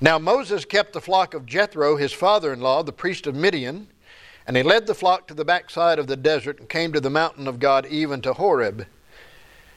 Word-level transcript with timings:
Now 0.00 0.16
Moses 0.18 0.64
kept 0.64 0.92
the 0.92 1.00
flock 1.00 1.34
of 1.34 1.44
Jethro, 1.44 1.96
his 1.96 2.12
father 2.12 2.52
in 2.52 2.60
law, 2.60 2.84
the 2.84 2.92
priest 2.92 3.26
of 3.26 3.34
Midian, 3.34 3.88
and 4.46 4.56
he 4.56 4.62
led 4.62 4.86
the 4.86 4.94
flock 4.94 5.26
to 5.26 5.34
the 5.34 5.44
backside 5.44 5.98
of 5.98 6.06
the 6.06 6.16
desert 6.16 6.60
and 6.60 6.68
came 6.68 6.92
to 6.92 7.00
the 7.00 7.10
mountain 7.10 7.48
of 7.48 7.58
God, 7.58 7.84
even 7.86 8.20
to 8.22 8.32
Horeb. 8.32 8.86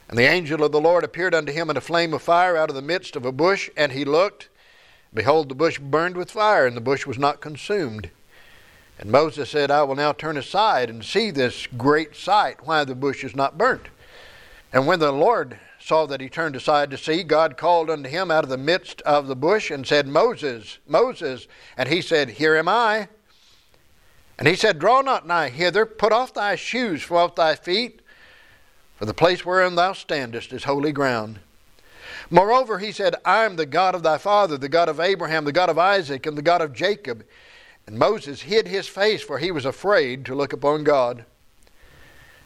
And 0.08 0.20
the 0.20 0.30
angel 0.30 0.64
of 0.64 0.72
the 0.72 0.80
Lord 0.80 1.04
appeared 1.04 1.34
unto 1.34 1.52
him 1.52 1.72
in 1.72 1.78
a 1.78 1.82
flame 1.82 2.14
of 2.14 2.22
fire 2.22 2.56
out 2.56 2.70
of 2.70 2.76
the 2.76 2.84
midst 2.84 3.16
of 3.16 3.26
a 3.26 3.32
bush, 3.32 3.70
and 3.76 3.92
he 3.92 4.06
looked. 4.06 4.50
Behold, 5.12 5.50
the 5.50 5.56
bush 5.56 5.80
burned 5.80 6.16
with 6.16 6.30
fire, 6.30 6.68
and 6.68 6.78
the 6.78 6.82
bush 6.82 7.08
was 7.08 7.18
not 7.18 7.42
consumed. 7.42 8.12
And 9.00 9.12
Moses 9.12 9.50
said, 9.50 9.72
I 9.72 9.82
will 9.84 9.96
now 9.96 10.12
turn 10.12 10.38
aside 10.38 10.90
and 10.90 11.04
see 11.04 11.32
this 11.32 11.66
great 11.66 12.16
sight, 12.16 12.68
why 12.68 12.84
the 12.84 12.94
bush 12.94 13.24
is 13.24 13.36
not 13.36 13.58
burnt. 13.58 13.88
And 14.72 14.86
when 14.86 15.00
the 15.00 15.12
Lord 15.12 15.58
saw 15.82 16.06
that 16.06 16.22
he 16.22 16.30
turned 16.30 16.56
aside 16.56 16.92
to 16.92 16.98
see, 16.98 17.24
God 17.24 17.58
called 17.58 17.90
unto 17.90 18.10
him 18.10 18.30
out 18.30 18.44
of 18.44 18.50
the 18.50 18.58
midst 18.58 19.02
of 19.02 19.28
the 19.28 19.36
bush 19.36 19.72
and 19.72 19.86
said, 19.86 20.08
Moses, 20.08 20.78
Moses. 20.88 21.48
And 21.76 21.90
he 21.90 22.02
said, 22.02 22.30
Here 22.30 22.56
am 22.56 22.68
I. 22.68 23.08
And 24.38 24.48
he 24.48 24.56
said, 24.56 24.80
Draw 24.80 25.02
not 25.02 25.28
nigh 25.28 25.50
hither, 25.50 25.86
put 25.86 26.14
off 26.14 26.34
thy 26.34 26.56
shoes 26.56 27.02
from 27.02 27.18
off 27.18 27.36
thy 27.36 27.56
feet, 27.56 28.02
for 28.96 29.06
the 29.06 29.14
place 29.14 29.46
wherein 29.46 29.76
thou 29.76 29.94
standest 29.94 30.54
is 30.54 30.64
holy 30.66 30.92
ground. 30.92 31.40
Moreover, 32.30 32.80
he 32.80 32.92
said, 32.92 33.16
I 33.26 33.46
am 33.46 33.56
the 33.56 33.66
God 33.66 33.96
of 33.96 34.04
thy 34.04 34.18
father, 34.18 34.58
the 34.58 34.70
God 34.70 34.88
of 34.88 35.00
Abraham, 35.00 35.46
the 35.46 35.52
God 35.52 35.70
of 35.70 35.78
Isaac, 35.78 36.26
and 36.26 36.38
the 36.38 36.42
God 36.42 36.62
of 36.62 36.74
Jacob. 36.74 37.26
And 37.88 37.98
Moses 37.98 38.42
hid 38.42 38.68
his 38.68 38.88
face, 38.88 39.22
for 39.22 39.40
he 39.40 39.52
was 39.52 39.66
afraid 39.66 40.26
to 40.26 40.36
look 40.36 40.54
upon 40.54 40.84
God. 40.84 41.26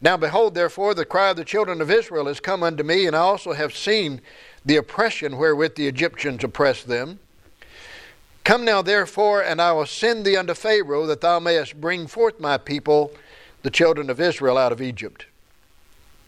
Now 0.00 0.16
behold, 0.16 0.54
therefore, 0.54 0.94
the 0.94 1.04
cry 1.04 1.30
of 1.30 1.36
the 1.36 1.44
children 1.44 1.80
of 1.80 1.90
Israel 1.90 2.28
is 2.28 2.40
come 2.40 2.62
unto 2.62 2.82
me, 2.82 3.06
and 3.06 3.16
I 3.16 3.20
also 3.20 3.52
have 3.54 3.74
seen 3.74 4.20
the 4.64 4.76
oppression 4.76 5.38
wherewith 5.38 5.74
the 5.74 5.86
Egyptians 5.86 6.44
oppress 6.44 6.82
them. 6.82 7.18
Come 8.44 8.64
now, 8.64 8.82
therefore, 8.82 9.42
and 9.42 9.60
I 9.60 9.72
will 9.72 9.86
send 9.86 10.24
thee 10.24 10.36
unto 10.36 10.54
Pharaoh, 10.54 11.06
that 11.06 11.20
thou 11.20 11.40
mayest 11.40 11.80
bring 11.80 12.06
forth 12.06 12.38
my 12.38 12.58
people 12.58 13.12
the 13.62 13.70
children 13.70 14.10
of 14.10 14.20
Israel 14.20 14.56
out 14.56 14.70
of 14.70 14.80
Egypt. 14.80 15.26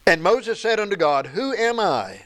And 0.06 0.22
Moses 0.22 0.60
said 0.60 0.80
unto 0.80 0.96
God, 0.96 1.28
Who 1.28 1.52
am 1.54 1.78
I 1.78 2.22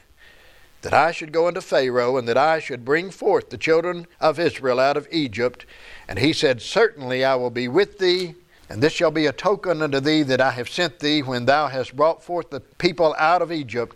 that 0.81 0.93
I 0.93 1.11
should 1.11 1.31
go 1.31 1.47
unto 1.47 1.61
Pharaoh, 1.61 2.17
and 2.17 2.27
that 2.27 2.37
I 2.37 2.59
should 2.59 2.83
bring 2.83 3.11
forth 3.11 3.49
the 3.49 3.57
children 3.57 4.07
of 4.19 4.39
Israel 4.39 4.79
out 4.79 4.97
of 4.97 5.07
Egypt? 5.11 5.65
And 6.07 6.17
he 6.17 6.33
said, 6.33 6.61
Certainly 6.61 7.23
I 7.23 7.35
will 7.35 7.51
be 7.51 7.67
with 7.67 7.99
thee, 7.99 8.35
and 8.73 8.81
this 8.81 8.91
shall 8.91 9.11
be 9.11 9.27
a 9.27 9.31
token 9.31 9.83
unto 9.83 9.99
thee 9.99 10.23
that 10.23 10.41
I 10.41 10.49
have 10.49 10.67
sent 10.67 10.97
thee 10.97 11.21
when 11.21 11.45
thou 11.45 11.67
hast 11.67 11.95
brought 11.95 12.23
forth 12.23 12.49
the 12.49 12.59
people 12.59 13.13
out 13.19 13.43
of 13.43 13.51
Egypt. 13.51 13.95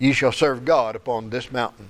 Ye 0.00 0.12
shall 0.12 0.32
serve 0.32 0.64
God 0.64 0.96
upon 0.96 1.30
this 1.30 1.52
mountain. 1.52 1.88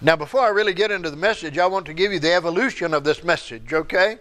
Now, 0.00 0.16
before 0.16 0.40
I 0.40 0.48
really 0.48 0.74
get 0.74 0.90
into 0.90 1.10
the 1.10 1.16
message, 1.16 1.58
I 1.58 1.66
want 1.66 1.86
to 1.86 1.94
give 1.94 2.12
you 2.12 2.18
the 2.18 2.32
evolution 2.32 2.92
of 2.92 3.04
this 3.04 3.22
message, 3.22 3.72
okay? 3.72 4.18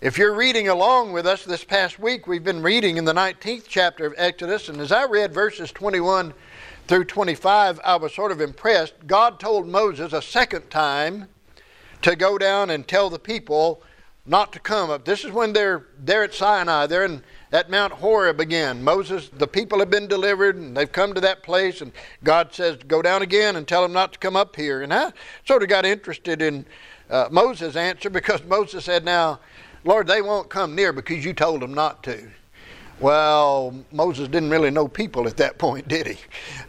If 0.00 0.18
you're 0.18 0.34
reading 0.34 0.66
along 0.66 1.12
with 1.12 1.28
us 1.28 1.44
this 1.44 1.62
past 1.62 2.00
week, 2.00 2.26
we've 2.26 2.42
been 2.42 2.60
reading 2.60 2.96
in 2.96 3.04
the 3.04 3.14
19th 3.14 3.66
chapter 3.68 4.06
of 4.06 4.14
Exodus, 4.16 4.68
and 4.68 4.80
as 4.80 4.90
I 4.90 5.04
read 5.04 5.32
verses 5.32 5.70
21 5.70 6.34
through 6.88 7.04
25, 7.04 7.78
I 7.84 7.94
was 7.94 8.12
sort 8.12 8.32
of 8.32 8.40
impressed. 8.40 8.94
God 9.06 9.38
told 9.38 9.68
Moses 9.68 10.12
a 10.12 10.22
second 10.22 10.70
time 10.70 11.28
to 12.02 12.16
go 12.16 12.36
down 12.36 12.70
and 12.70 12.88
tell 12.88 13.08
the 13.08 13.20
people 13.20 13.80
not 14.26 14.52
to 14.52 14.60
come 14.60 14.90
up. 14.90 15.04
This 15.04 15.24
is 15.24 15.32
when 15.32 15.52
they're 15.52 15.86
there 15.98 16.22
at 16.22 16.34
Sinai, 16.34 16.86
they're 16.86 17.04
in, 17.04 17.22
at 17.52 17.70
Mount 17.70 17.92
Horeb 17.92 18.40
again. 18.40 18.82
Moses, 18.82 19.28
the 19.28 19.46
people 19.46 19.78
have 19.78 19.90
been 19.90 20.06
delivered, 20.06 20.56
and 20.56 20.76
they've 20.76 20.90
come 20.90 21.14
to 21.14 21.20
that 21.22 21.42
place, 21.42 21.80
and 21.80 21.92
God 22.22 22.52
says, 22.52 22.76
Go 22.86 23.02
down 23.02 23.22
again 23.22 23.56
and 23.56 23.66
tell 23.66 23.82
them 23.82 23.92
not 23.92 24.12
to 24.12 24.18
come 24.18 24.36
up 24.36 24.56
here. 24.56 24.82
And 24.82 24.92
I 24.92 25.12
sort 25.46 25.62
of 25.62 25.68
got 25.68 25.84
interested 25.84 26.42
in 26.42 26.66
uh, 27.08 27.28
Moses' 27.30 27.76
answer 27.76 28.10
because 28.10 28.44
Moses 28.44 28.84
said, 28.84 29.04
Now, 29.04 29.40
Lord, 29.84 30.06
they 30.06 30.22
won't 30.22 30.50
come 30.50 30.74
near 30.74 30.92
because 30.92 31.24
you 31.24 31.32
told 31.32 31.62
them 31.62 31.74
not 31.74 32.02
to. 32.04 32.30
Well, 33.00 33.74
Moses 33.90 34.28
didn't 34.28 34.50
really 34.50 34.70
know 34.70 34.86
people 34.86 35.26
at 35.26 35.38
that 35.38 35.58
point, 35.58 35.88
did 35.88 36.06
he? 36.06 36.18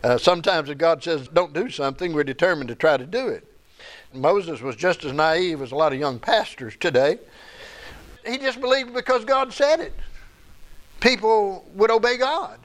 Uh, 0.04 0.18
sometimes 0.18 0.70
if 0.70 0.78
God 0.78 1.04
says 1.04 1.28
don't 1.28 1.54
do 1.54 1.70
something, 1.70 2.14
we're 2.14 2.24
determined 2.24 2.70
to 2.70 2.76
try 2.76 2.98
to 2.98 3.06
do 3.06 3.28
it. 3.28 3.46
Moses 4.14 4.62
was 4.62 4.76
just 4.76 5.06
as 5.06 5.14
naive 5.14 5.62
as 5.62 5.72
a 5.72 5.76
lot 5.76 5.94
of 5.94 6.00
young 6.00 6.20
pastors 6.20 6.76
today. 6.80 7.18
He 8.26 8.38
just 8.38 8.62
believed 8.62 8.94
because 8.94 9.26
God 9.26 9.54
said 9.54 9.80
it. 9.80 9.94
People 11.00 11.66
would 11.74 11.92
obey 11.92 12.18
God. 12.18 12.60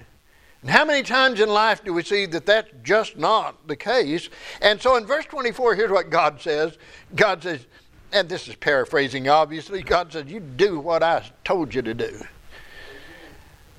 And 0.62 0.70
how 0.70 0.84
many 0.84 1.02
times 1.02 1.40
in 1.40 1.48
life 1.48 1.84
do 1.84 1.92
we 1.92 2.02
see 2.02 2.26
that 2.26 2.46
that's 2.46 2.70
just 2.82 3.16
not 3.16 3.66
the 3.68 3.76
case? 3.76 4.28
And 4.60 4.80
so 4.80 4.96
in 4.96 5.06
verse 5.06 5.24
24, 5.26 5.74
here's 5.74 5.90
what 5.90 6.10
God 6.10 6.40
says 6.40 6.76
God 7.14 7.42
says, 7.42 7.66
and 8.12 8.28
this 8.28 8.48
is 8.48 8.54
paraphrasing, 8.56 9.28
obviously. 9.28 9.82
God 9.82 10.12
says, 10.12 10.26
You 10.26 10.40
do 10.40 10.78
what 10.78 11.02
I 11.02 11.24
told 11.44 11.74
you 11.74 11.82
to 11.82 11.94
do. 11.94 12.20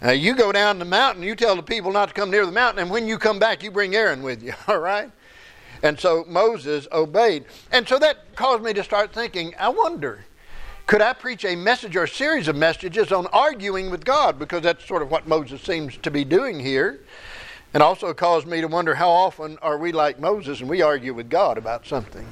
Now, 0.02 0.12
you 0.12 0.36
go 0.36 0.52
down 0.52 0.78
the 0.78 0.86
mountain, 0.86 1.24
you 1.24 1.36
tell 1.36 1.56
the 1.56 1.64
people 1.64 1.92
not 1.92 2.10
to 2.10 2.14
come 2.14 2.30
near 2.30 2.46
the 2.46 2.52
mountain, 2.52 2.84
and 2.84 2.92
when 2.92 3.08
you 3.08 3.18
come 3.18 3.40
back, 3.40 3.64
you 3.64 3.72
bring 3.72 3.96
Aaron 3.96 4.22
with 4.22 4.44
you, 4.44 4.54
all 4.68 4.80
right? 4.80 5.12
And 5.82 6.00
so 6.00 6.24
Moses 6.28 6.88
obeyed. 6.92 7.46
And 7.72 7.88
so 7.88 7.98
that 8.00 8.36
caused 8.36 8.64
me 8.64 8.74
to 8.74 8.84
start 8.84 9.12
thinking, 9.12 9.54
I 9.60 9.70
wonder, 9.70 10.24
could 10.88 11.02
I 11.02 11.12
preach 11.12 11.44
a 11.44 11.56
message 11.56 11.98
or 11.98 12.04
a 12.04 12.08
series 12.08 12.48
of 12.48 12.56
messages 12.56 13.12
on 13.12 13.28
arguing 13.28 13.92
with 13.92 14.06
God? 14.06 14.40
Because 14.40 14.64
that's 14.64 14.86
sort 14.86 15.02
of 15.02 15.12
what 15.12 15.28
Moses 15.28 15.62
seems 15.62 15.98
to 15.98 16.10
be 16.10 16.24
doing 16.24 16.60
here. 16.60 17.02
And 17.74 17.84
also 17.84 18.14
caused 18.14 18.48
me 18.48 18.62
to 18.62 18.68
wonder 18.68 18.96
how 18.96 19.10
often 19.10 19.58
are 19.62 19.78
we 19.78 19.92
like 19.92 20.18
Moses 20.18 20.62
and 20.62 20.70
we 20.70 20.82
argue 20.82 21.14
with 21.14 21.30
God 21.30 21.58
about 21.58 21.86
something? 21.86 22.26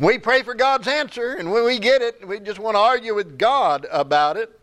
We 0.00 0.18
pray 0.18 0.42
for 0.42 0.54
God's 0.54 0.88
answer, 0.88 1.34
and 1.34 1.52
when 1.52 1.64
we 1.64 1.78
get 1.78 2.02
it, 2.02 2.26
we 2.26 2.40
just 2.40 2.58
want 2.58 2.74
to 2.74 2.80
argue 2.80 3.14
with 3.14 3.38
God 3.38 3.86
about 3.92 4.36
it. 4.36 4.58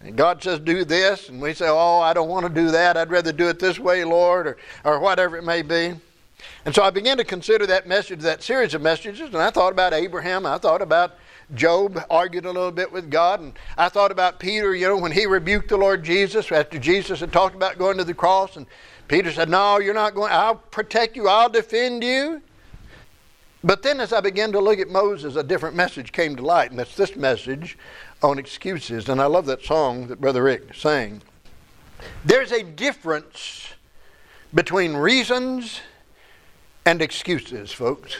And 0.00 0.16
God 0.16 0.42
says, 0.42 0.58
do 0.60 0.84
this, 0.84 1.28
and 1.28 1.42
we 1.42 1.52
say, 1.52 1.66
oh, 1.68 2.00
I 2.00 2.14
don't 2.14 2.28
want 2.28 2.46
to 2.46 2.52
do 2.52 2.70
that. 2.70 2.96
I'd 2.96 3.10
rather 3.10 3.32
do 3.32 3.48
it 3.48 3.58
this 3.58 3.78
way, 3.78 4.04
Lord, 4.04 4.46
or, 4.46 4.56
or 4.84 5.00
whatever 5.00 5.36
it 5.36 5.44
may 5.44 5.62
be. 5.62 5.94
And 6.64 6.74
so 6.74 6.82
I 6.82 6.90
began 6.90 7.18
to 7.18 7.24
consider 7.24 7.66
that 7.66 7.86
message, 7.86 8.20
that 8.20 8.42
series 8.42 8.72
of 8.72 8.82
messages, 8.82 9.20
and 9.20 9.36
I 9.36 9.50
thought 9.50 9.72
about 9.72 9.92
Abraham. 9.92 10.46
I 10.46 10.58
thought 10.58 10.80
about 10.80 11.16
Job, 11.54 12.02
argued 12.08 12.46
a 12.46 12.50
little 12.50 12.72
bit 12.72 12.90
with 12.90 13.10
God, 13.10 13.40
and 13.40 13.52
I 13.76 13.88
thought 13.88 14.10
about 14.10 14.38
Peter, 14.38 14.74
you 14.74 14.88
know, 14.88 14.96
when 14.96 15.12
he 15.12 15.26
rebuked 15.26 15.68
the 15.68 15.76
Lord 15.76 16.02
Jesus 16.02 16.50
after 16.50 16.78
Jesus 16.78 17.20
had 17.20 17.32
talked 17.32 17.54
about 17.54 17.78
going 17.78 17.98
to 17.98 18.04
the 18.04 18.14
cross, 18.14 18.56
and 18.56 18.66
Peter 19.08 19.30
said, 19.30 19.48
No, 19.48 19.78
you're 19.78 19.94
not 19.94 20.14
going, 20.14 20.32
I'll 20.32 20.56
protect 20.56 21.16
you, 21.16 21.28
I'll 21.28 21.50
defend 21.50 22.02
you. 22.02 22.40
But 23.64 23.82
then, 23.82 24.00
as 24.00 24.12
I 24.12 24.20
began 24.20 24.50
to 24.52 24.60
look 24.60 24.78
at 24.78 24.88
Moses, 24.88 25.36
a 25.36 25.42
different 25.44 25.76
message 25.76 26.10
came 26.10 26.34
to 26.36 26.42
light, 26.42 26.70
and 26.70 26.78
that's 26.78 26.96
this 26.96 27.14
message 27.14 27.78
on 28.22 28.38
excuses. 28.38 29.08
And 29.08 29.20
I 29.20 29.26
love 29.26 29.46
that 29.46 29.62
song 29.62 30.08
that 30.08 30.20
Brother 30.20 30.42
Rick 30.42 30.74
sang. 30.74 31.22
There's 32.24 32.50
a 32.50 32.64
difference 32.64 33.74
between 34.52 34.94
reasons 34.94 35.80
and 36.84 37.00
excuses, 37.00 37.70
folks. 37.70 38.16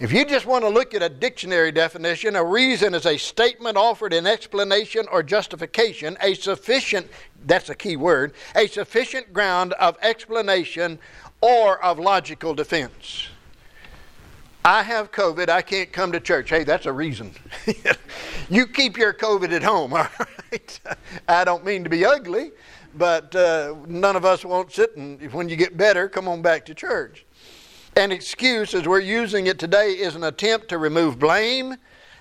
If 0.00 0.12
you 0.12 0.24
just 0.24 0.46
want 0.46 0.62
to 0.62 0.68
look 0.68 0.94
at 0.94 1.02
a 1.02 1.08
dictionary 1.08 1.72
definition, 1.72 2.36
a 2.36 2.44
reason 2.44 2.94
is 2.94 3.04
a 3.04 3.16
statement 3.16 3.76
offered 3.76 4.12
in 4.12 4.28
explanation 4.28 5.06
or 5.10 5.24
justification, 5.24 6.16
a 6.22 6.34
sufficient, 6.34 7.08
that's 7.46 7.68
a 7.68 7.74
key 7.74 7.96
word, 7.96 8.32
a 8.54 8.68
sufficient 8.68 9.32
ground 9.32 9.72
of 9.72 9.98
explanation 10.00 11.00
or 11.40 11.82
of 11.82 11.98
logical 11.98 12.54
defense. 12.54 13.26
I 14.64 14.84
have 14.84 15.10
COVID, 15.10 15.48
I 15.48 15.62
can't 15.62 15.92
come 15.92 16.12
to 16.12 16.20
church. 16.20 16.50
Hey, 16.50 16.62
that's 16.62 16.86
a 16.86 16.92
reason. 16.92 17.34
you 18.48 18.68
keep 18.68 18.96
your 18.96 19.12
COVID 19.12 19.50
at 19.50 19.64
home, 19.64 19.92
all 19.94 20.06
right? 20.52 20.80
I 21.26 21.42
don't 21.42 21.64
mean 21.64 21.82
to 21.82 21.90
be 21.90 22.04
ugly, 22.04 22.52
but 22.94 23.34
uh, 23.34 23.74
none 23.88 24.14
of 24.14 24.24
us 24.24 24.44
won't 24.44 24.70
sit 24.70 24.96
and 24.96 25.20
when 25.32 25.48
you 25.48 25.56
get 25.56 25.76
better, 25.76 26.08
come 26.08 26.28
on 26.28 26.40
back 26.40 26.64
to 26.66 26.74
church. 26.74 27.24
An 27.98 28.12
excuse, 28.12 28.74
as 28.74 28.86
we're 28.86 29.00
using 29.00 29.48
it 29.48 29.58
today, 29.58 29.90
is 29.90 30.14
an 30.14 30.22
attempt 30.22 30.68
to 30.68 30.78
remove 30.78 31.18
blame, 31.18 31.74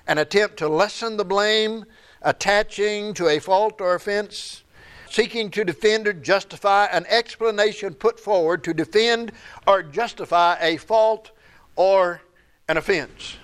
an 0.07 0.17
attempt 0.17 0.57
to 0.57 0.67
lessen 0.67 1.17
the 1.17 1.23
blame, 1.23 1.85
attaching 2.23 3.13
to 3.13 3.27
a 3.27 3.37
fault 3.37 3.79
or 3.79 3.93
offense, 3.93 4.63
seeking 5.07 5.51
to 5.51 5.63
defend 5.63 6.07
or 6.07 6.13
justify, 6.13 6.85
an 6.85 7.05
explanation 7.07 7.93
put 7.93 8.19
forward 8.19 8.63
to 8.63 8.73
defend 8.73 9.31
or 9.67 9.83
justify 9.83 10.57
a 10.61 10.77
fault 10.77 11.29
or 11.75 12.21
an 12.67 12.77
offense. 12.77 13.37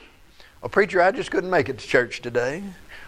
Well, 0.60 0.70
preacher, 0.70 1.04
I 1.04 1.12
just 1.12 1.30
couldn't 1.30 1.52
make 1.52 1.70
it 1.70 1.78
to 1.78 1.88
church 1.88 2.24
today. 2.24 2.64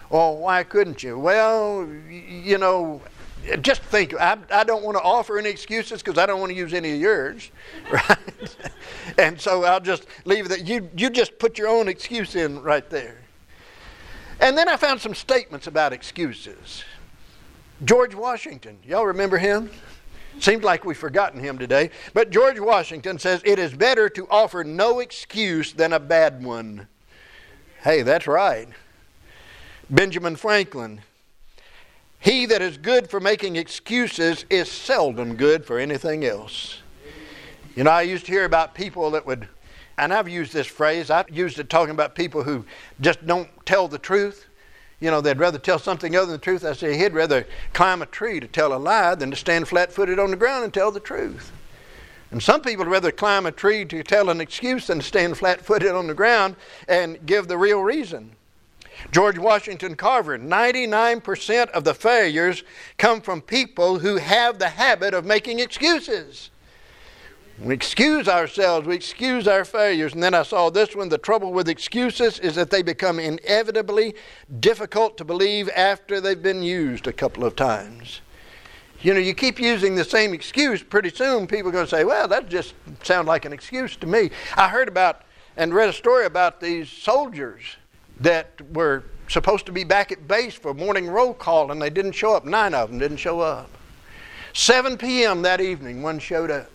Well, 0.08 0.36
why 0.36 0.62
couldn't 0.62 1.02
you? 1.02 1.18
Well, 1.18 1.88
you 2.08 2.58
know, 2.58 3.02
just 3.60 3.82
think. 3.82 4.14
I, 4.14 4.38
I 4.50 4.64
don't 4.64 4.82
want 4.82 4.96
to 4.96 5.02
offer 5.02 5.38
any 5.38 5.48
excuses 5.48 6.02
because 6.02 6.18
I 6.18 6.26
don't 6.26 6.40
want 6.40 6.50
to 6.50 6.56
use 6.56 6.74
any 6.74 6.92
of 6.92 7.00
yours, 7.00 7.50
right? 7.90 8.56
and 9.18 9.40
so 9.40 9.64
I'll 9.64 9.80
just 9.80 10.06
leave 10.24 10.48
that. 10.48 10.66
You 10.66 10.90
you 10.96 11.10
just 11.10 11.38
put 11.38 11.58
your 11.58 11.68
own 11.68 11.88
excuse 11.88 12.34
in 12.34 12.62
right 12.62 12.88
there. 12.90 13.18
And 14.40 14.56
then 14.56 14.68
I 14.68 14.76
found 14.76 15.00
some 15.00 15.14
statements 15.14 15.66
about 15.66 15.92
excuses. 15.92 16.84
George 17.84 18.14
Washington, 18.14 18.78
y'all 18.84 19.06
remember 19.06 19.38
him? 19.38 19.70
Seems 20.38 20.62
like 20.62 20.84
we've 20.84 20.96
forgotten 20.96 21.40
him 21.40 21.58
today. 21.58 21.90
But 22.12 22.30
George 22.30 22.60
Washington 22.60 23.18
says 23.18 23.40
it 23.44 23.58
is 23.58 23.72
better 23.72 24.08
to 24.10 24.26
offer 24.30 24.64
no 24.64 25.00
excuse 25.00 25.72
than 25.72 25.92
a 25.92 26.00
bad 26.00 26.44
one. 26.44 26.88
Hey, 27.82 28.02
that's 28.02 28.26
right. 28.26 28.68
Benjamin 29.88 30.36
Franklin, 30.36 31.00
he 32.26 32.44
that 32.44 32.60
is 32.60 32.76
good 32.76 33.08
for 33.08 33.20
making 33.20 33.54
excuses 33.54 34.44
is 34.50 34.68
seldom 34.68 35.36
good 35.36 35.64
for 35.64 35.78
anything 35.78 36.24
else. 36.24 36.78
You 37.76 37.84
know, 37.84 37.92
I 37.92 38.02
used 38.02 38.26
to 38.26 38.32
hear 38.32 38.44
about 38.44 38.74
people 38.74 39.12
that 39.12 39.24
would, 39.24 39.46
and 39.96 40.12
I've 40.12 40.28
used 40.28 40.52
this 40.52 40.66
phrase, 40.66 41.08
I've 41.08 41.30
used 41.30 41.60
it 41.60 41.70
talking 41.70 41.92
about 41.94 42.16
people 42.16 42.42
who 42.42 42.64
just 43.00 43.24
don't 43.24 43.48
tell 43.64 43.86
the 43.86 43.98
truth. 43.98 44.46
You 44.98 45.12
know, 45.12 45.20
they'd 45.20 45.38
rather 45.38 45.60
tell 45.60 45.78
something 45.78 46.16
other 46.16 46.26
than 46.26 46.32
the 46.32 46.38
truth. 46.38 46.64
I 46.64 46.72
say 46.72 46.98
he'd 46.98 47.14
rather 47.14 47.46
climb 47.72 48.02
a 48.02 48.06
tree 48.06 48.40
to 48.40 48.48
tell 48.48 48.74
a 48.74 48.76
lie 48.76 49.14
than 49.14 49.30
to 49.30 49.36
stand 49.36 49.68
flat 49.68 49.92
footed 49.92 50.18
on 50.18 50.32
the 50.32 50.36
ground 50.36 50.64
and 50.64 50.74
tell 50.74 50.90
the 50.90 50.98
truth. 50.98 51.52
And 52.32 52.42
some 52.42 52.60
people 52.60 52.86
would 52.86 52.90
rather 52.90 53.12
climb 53.12 53.46
a 53.46 53.52
tree 53.52 53.84
to 53.84 54.02
tell 54.02 54.30
an 54.30 54.40
excuse 54.40 54.88
than 54.88 54.98
to 54.98 55.04
stand 55.04 55.38
flat 55.38 55.60
footed 55.60 55.92
on 55.92 56.08
the 56.08 56.14
ground 56.14 56.56
and 56.88 57.24
give 57.24 57.46
the 57.46 57.56
real 57.56 57.82
reason. 57.82 58.32
George 59.12 59.38
Washington 59.38 59.94
Carver 59.94 60.38
99% 60.38 61.70
of 61.70 61.84
the 61.84 61.94
failures 61.94 62.64
come 62.98 63.20
from 63.20 63.40
people 63.40 63.98
who 63.98 64.16
have 64.16 64.58
the 64.58 64.68
habit 64.68 65.14
of 65.14 65.24
making 65.24 65.58
excuses. 65.60 66.50
We 67.58 67.72
excuse 67.72 68.28
ourselves, 68.28 68.86
we 68.86 68.94
excuse 68.94 69.48
our 69.48 69.64
failures. 69.64 70.12
And 70.12 70.22
then 70.22 70.34
I 70.34 70.42
saw 70.42 70.68
this 70.68 70.94
one 70.94 71.08
the 71.08 71.16
trouble 71.16 71.52
with 71.52 71.68
excuses 71.68 72.38
is 72.38 72.54
that 72.56 72.70
they 72.70 72.82
become 72.82 73.18
inevitably 73.18 74.14
difficult 74.60 75.16
to 75.18 75.24
believe 75.24 75.70
after 75.70 76.20
they've 76.20 76.42
been 76.42 76.62
used 76.62 77.06
a 77.06 77.12
couple 77.12 77.44
of 77.44 77.56
times. 77.56 78.20
You 79.00 79.14
know, 79.14 79.20
you 79.20 79.34
keep 79.34 79.58
using 79.58 79.94
the 79.94 80.04
same 80.04 80.34
excuse, 80.34 80.82
pretty 80.82 81.10
soon 81.10 81.46
people 81.46 81.68
are 81.68 81.72
going 81.72 81.86
to 81.86 81.90
say, 81.90 82.04
well, 82.04 82.28
that 82.28 82.48
just 82.48 82.74
sounds 83.02 83.26
like 83.26 83.44
an 83.44 83.52
excuse 83.52 83.96
to 83.96 84.06
me. 84.06 84.30
I 84.54 84.68
heard 84.68 84.88
about 84.88 85.22
and 85.56 85.72
read 85.72 85.88
a 85.88 85.92
story 85.92 86.26
about 86.26 86.60
these 86.60 86.90
soldiers 86.90 87.62
that 88.20 88.60
were 88.72 89.04
supposed 89.28 89.66
to 89.66 89.72
be 89.72 89.84
back 89.84 90.12
at 90.12 90.26
base 90.28 90.54
for 90.54 90.72
morning 90.72 91.08
roll 91.08 91.34
call 91.34 91.70
and 91.72 91.80
they 91.80 91.90
didn't 91.90 92.12
show 92.12 92.34
up. 92.34 92.44
Nine 92.44 92.74
of 92.74 92.90
them 92.90 92.98
didn't 92.98 93.18
show 93.18 93.40
up. 93.40 93.70
7 94.52 94.96
p.m. 94.96 95.42
that 95.42 95.60
evening, 95.60 96.02
one 96.02 96.18
showed 96.18 96.50
up. 96.50 96.70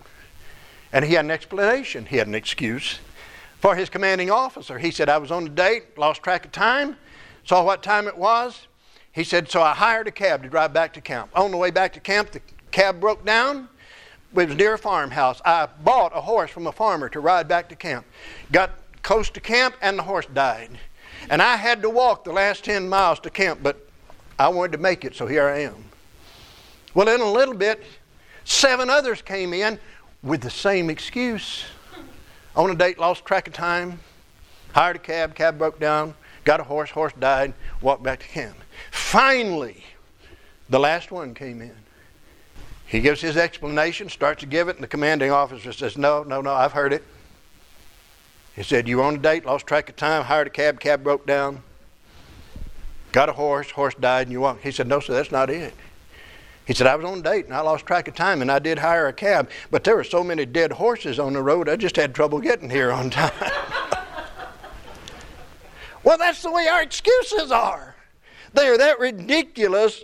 And 0.94 1.06
he 1.06 1.14
had 1.14 1.26
an 1.26 1.32
explanation, 1.32 2.06
he 2.06 2.18
had 2.18 2.28
an 2.28 2.36
excuse 2.36 3.00
for 3.60 3.76
his 3.76 3.90
commanding 3.90 4.30
officer. 4.30 4.78
He 4.78 4.92
said, 4.92 5.08
I 5.08 5.18
was 5.18 5.32
on 5.32 5.46
a 5.46 5.50
date, 5.50 5.98
lost 5.98 6.22
track 6.22 6.46
of 6.46 6.52
time, 6.52 6.98
saw 7.46 7.64
what 7.64 7.82
time 7.82 8.08
it 8.08 8.18
was. 8.18 8.68
He 9.14 9.24
said, 9.24 9.50
So 9.50 9.62
I 9.62 9.74
hired 9.74 10.08
a 10.08 10.12
cab 10.12 10.44
to 10.44 10.50
drive 10.50 10.74
back 10.74 10.94
to 10.94 11.02
camp. 11.02 11.30
On 11.36 11.52
the 11.52 11.58
way 11.58 11.72
back 11.72 11.94
to 11.94 12.00
camp, 12.00 12.32
the 12.32 12.42
cab 12.72 13.00
broke 13.00 13.26
down. 13.26 13.68
It 14.36 14.48
was 14.48 14.56
near 14.56 14.74
a 14.74 14.78
farmhouse. 14.78 15.42
I 15.44 15.68
bought 15.84 16.12
a 16.16 16.22
horse 16.22 16.50
from 16.52 16.68
a 16.68 16.72
farmer 16.72 17.10
to 17.10 17.20
ride 17.20 17.48
back 17.48 17.68
to 17.70 17.76
camp. 17.76 18.06
Got 18.52 18.72
close 19.04 19.30
to 19.32 19.42
camp, 19.42 19.76
and 19.82 19.98
the 19.98 20.04
horse 20.04 20.28
died. 20.34 20.80
And 21.30 21.42
I 21.42 21.56
had 21.56 21.82
to 21.84 21.90
walk 21.90 22.24
the 22.24 22.32
last 22.32 22.64
10 22.64 22.90
miles 22.90 23.20
to 23.22 23.30
camp, 23.30 23.60
but 23.62 23.88
I 24.40 24.48
wanted 24.50 24.74
to 24.74 24.78
make 24.78 25.06
it, 25.06 25.16
so 25.16 25.28
here 25.28 25.48
I 25.48 25.60
am. 25.60 25.86
Well, 26.94 27.08
in 27.08 27.22
a 27.22 27.32
little 27.32 27.54
bit, 27.54 27.84
seven 28.44 28.90
others 28.90 29.22
came 29.22 29.54
in 29.54 29.80
with 30.24 30.42
the 30.42 30.50
same 30.50 30.90
excuse. 30.90 31.64
On 32.56 32.70
a 32.70 32.76
date, 32.76 33.00
lost 33.00 33.26
track 33.26 33.48
of 33.48 33.54
time, 33.54 34.00
hired 34.74 34.98
a 34.98 35.00
cab, 35.00 35.36
cab 35.36 35.58
broke 35.58 35.80
down, 35.80 36.14
got 36.44 36.60
a 36.60 36.64
horse, 36.64 36.90
horse 36.90 37.14
died, 37.20 37.54
walked 37.82 38.04
back 38.04 38.20
to 38.20 38.28
camp. 38.28 38.58
Finally, 38.92 39.84
the 40.70 40.80
last 40.80 41.12
one 41.12 41.34
came 41.34 41.62
in. 41.62 41.76
He 42.86 43.00
gives 43.00 43.22
his 43.22 43.38
explanation, 43.38 44.10
starts 44.10 44.42
to 44.42 44.46
give 44.46 44.68
it, 44.68 44.76
and 44.76 44.84
the 44.84 44.88
commanding 44.88 45.32
officer 45.32 45.72
says, 45.72 45.98
No, 45.98 46.24
no, 46.24 46.42
no, 46.42 46.54
I've 46.54 46.74
heard 46.74 46.92
it. 46.92 47.04
He 48.56 48.64
said, 48.64 48.88
You 48.88 48.98
were 48.98 49.04
on 49.04 49.16
a 49.16 49.20
date, 49.20 49.46
lost 49.46 49.68
track 49.68 49.90
of 49.90 49.96
time, 49.96 50.24
hired 50.26 50.48
a 50.48 50.50
cab, 50.50 50.80
cab 50.80 51.04
broke 51.04 51.26
down, 51.26 51.64
got 53.12 53.30
a 53.30 53.34
horse, 53.34 53.72
horse 53.72 53.96
died, 53.96 54.28
and 54.28 54.32
you 54.32 54.42
walked. 54.42 54.64
He 54.64 54.72
said, 54.72 54.88
No, 54.88 55.00
sir, 55.00 55.14
that's 55.14 55.32
not 55.32 55.50
it. 55.50 55.74
He 56.66 56.74
said, 56.74 56.88
I 56.88 56.96
was 56.96 57.06
on 57.06 57.20
a 57.20 57.22
date 57.22 57.46
and 57.46 57.54
I 57.54 57.62
lost 57.62 57.86
track 57.86 58.08
of 58.08 58.16
time 58.16 58.42
and 58.42 58.52
I 58.52 58.60
did 58.60 58.80
hire 58.80 59.08
a 59.08 59.14
cab, 59.14 59.50
but 59.72 59.84
there 59.84 59.96
were 59.96 60.04
so 60.04 60.24
many 60.24 60.46
dead 60.46 60.72
horses 60.74 61.20
on 61.20 61.34
the 61.34 61.42
road, 61.42 61.68
I 61.68 61.76
just 61.76 61.96
had 61.96 62.14
trouble 62.14 62.40
getting 62.40 62.70
here 62.70 62.92
on 62.92 63.10
time. 63.10 63.34
well, 66.04 66.18
that's 66.18 66.42
the 66.44 66.52
way 66.52 66.68
our 66.68 66.82
excuses 66.82 67.52
are. 67.52 67.96
They 68.54 68.68
are 68.68 68.78
that 68.78 69.00
ridiculous 69.00 70.04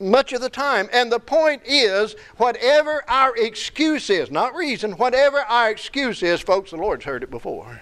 much 0.00 0.32
of 0.32 0.40
the 0.40 0.48
time. 0.48 0.88
And 0.92 1.10
the 1.10 1.18
point 1.18 1.62
is, 1.64 2.14
whatever 2.36 3.02
our 3.08 3.36
excuse 3.36 4.10
is, 4.10 4.30
not 4.30 4.54
reason, 4.54 4.92
whatever 4.92 5.38
our 5.38 5.70
excuse 5.70 6.22
is, 6.22 6.40
folks, 6.40 6.70
the 6.70 6.76
Lord's 6.76 7.04
heard 7.04 7.22
it 7.22 7.30
before. 7.30 7.80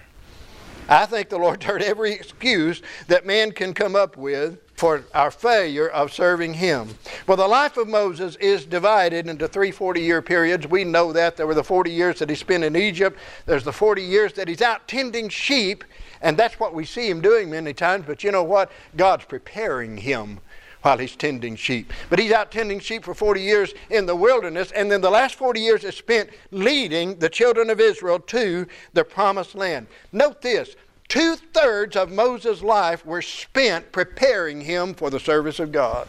I 0.89 1.05
think 1.05 1.29
the 1.29 1.37
Lord 1.37 1.63
heard 1.63 1.83
every 1.83 2.13
excuse 2.13 2.81
that 3.07 3.25
man 3.25 3.51
can 3.51 3.73
come 3.73 3.95
up 3.95 4.15
with 4.15 4.57
for 4.75 5.03
our 5.13 5.31
failure 5.31 5.89
of 5.89 6.13
serving 6.13 6.53
Him. 6.53 6.89
Well, 7.27 7.35
the 7.35 7.47
life 7.47 7.77
of 7.77 7.87
Moses 7.87 8.35
is 8.37 8.65
divided 8.65 9.27
into 9.27 9.47
three 9.47 9.71
40 9.71 10.01
year 10.01 10.21
periods. 10.21 10.65
We 10.65 10.85
know 10.85 11.11
that. 11.11 11.35
There 11.35 11.47
were 11.47 11.55
the 11.55 11.63
40 11.63 11.91
years 11.91 12.19
that 12.19 12.29
he 12.29 12.35
spent 12.35 12.63
in 12.63 12.75
Egypt, 12.75 13.19
there's 13.45 13.63
the 13.63 13.73
40 13.73 14.01
years 14.01 14.33
that 14.33 14.47
he's 14.47 14.61
out 14.61 14.87
tending 14.87 15.29
sheep, 15.29 15.83
and 16.21 16.37
that's 16.37 16.59
what 16.59 16.73
we 16.73 16.85
see 16.85 17.09
him 17.09 17.21
doing 17.21 17.49
many 17.49 17.73
times. 17.73 18.05
But 18.07 18.23
you 18.23 18.31
know 18.31 18.43
what? 18.43 18.71
God's 18.95 19.25
preparing 19.25 19.97
him 19.97 20.39
while 20.87 20.97
he's 20.97 21.17
tending 21.17 21.57
sheep. 21.57 21.91
But 22.09 22.17
he's 22.17 22.31
out 22.31 22.49
tending 22.49 22.79
sheep 22.79 23.03
for 23.03 23.13
40 23.13 23.41
years 23.41 23.73
in 23.89 24.05
the 24.05 24.15
wilderness, 24.15 24.71
and 24.71 24.89
then 24.89 25.01
the 25.01 25.09
last 25.09 25.35
40 25.35 25.59
years 25.59 25.83
is 25.83 25.97
spent 25.97 26.29
leading 26.51 27.19
the 27.19 27.27
children 27.27 27.69
of 27.69 27.81
Israel 27.81 28.19
to 28.19 28.65
the 28.93 29.03
promised 29.03 29.53
land. 29.53 29.87
Note 30.13 30.41
this 30.41 30.77
two 31.09 31.35
thirds 31.35 31.97
of 31.97 32.09
Moses' 32.09 32.61
life 32.61 33.05
were 33.05 33.21
spent 33.21 33.91
preparing 33.91 34.61
him 34.61 34.93
for 34.93 35.09
the 35.09 35.19
service 35.19 35.59
of 35.59 35.73
God. 35.73 36.07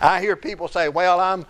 I 0.00 0.20
hear 0.20 0.34
people 0.34 0.66
say, 0.66 0.88
Well, 0.88 1.20
I'm. 1.20 1.46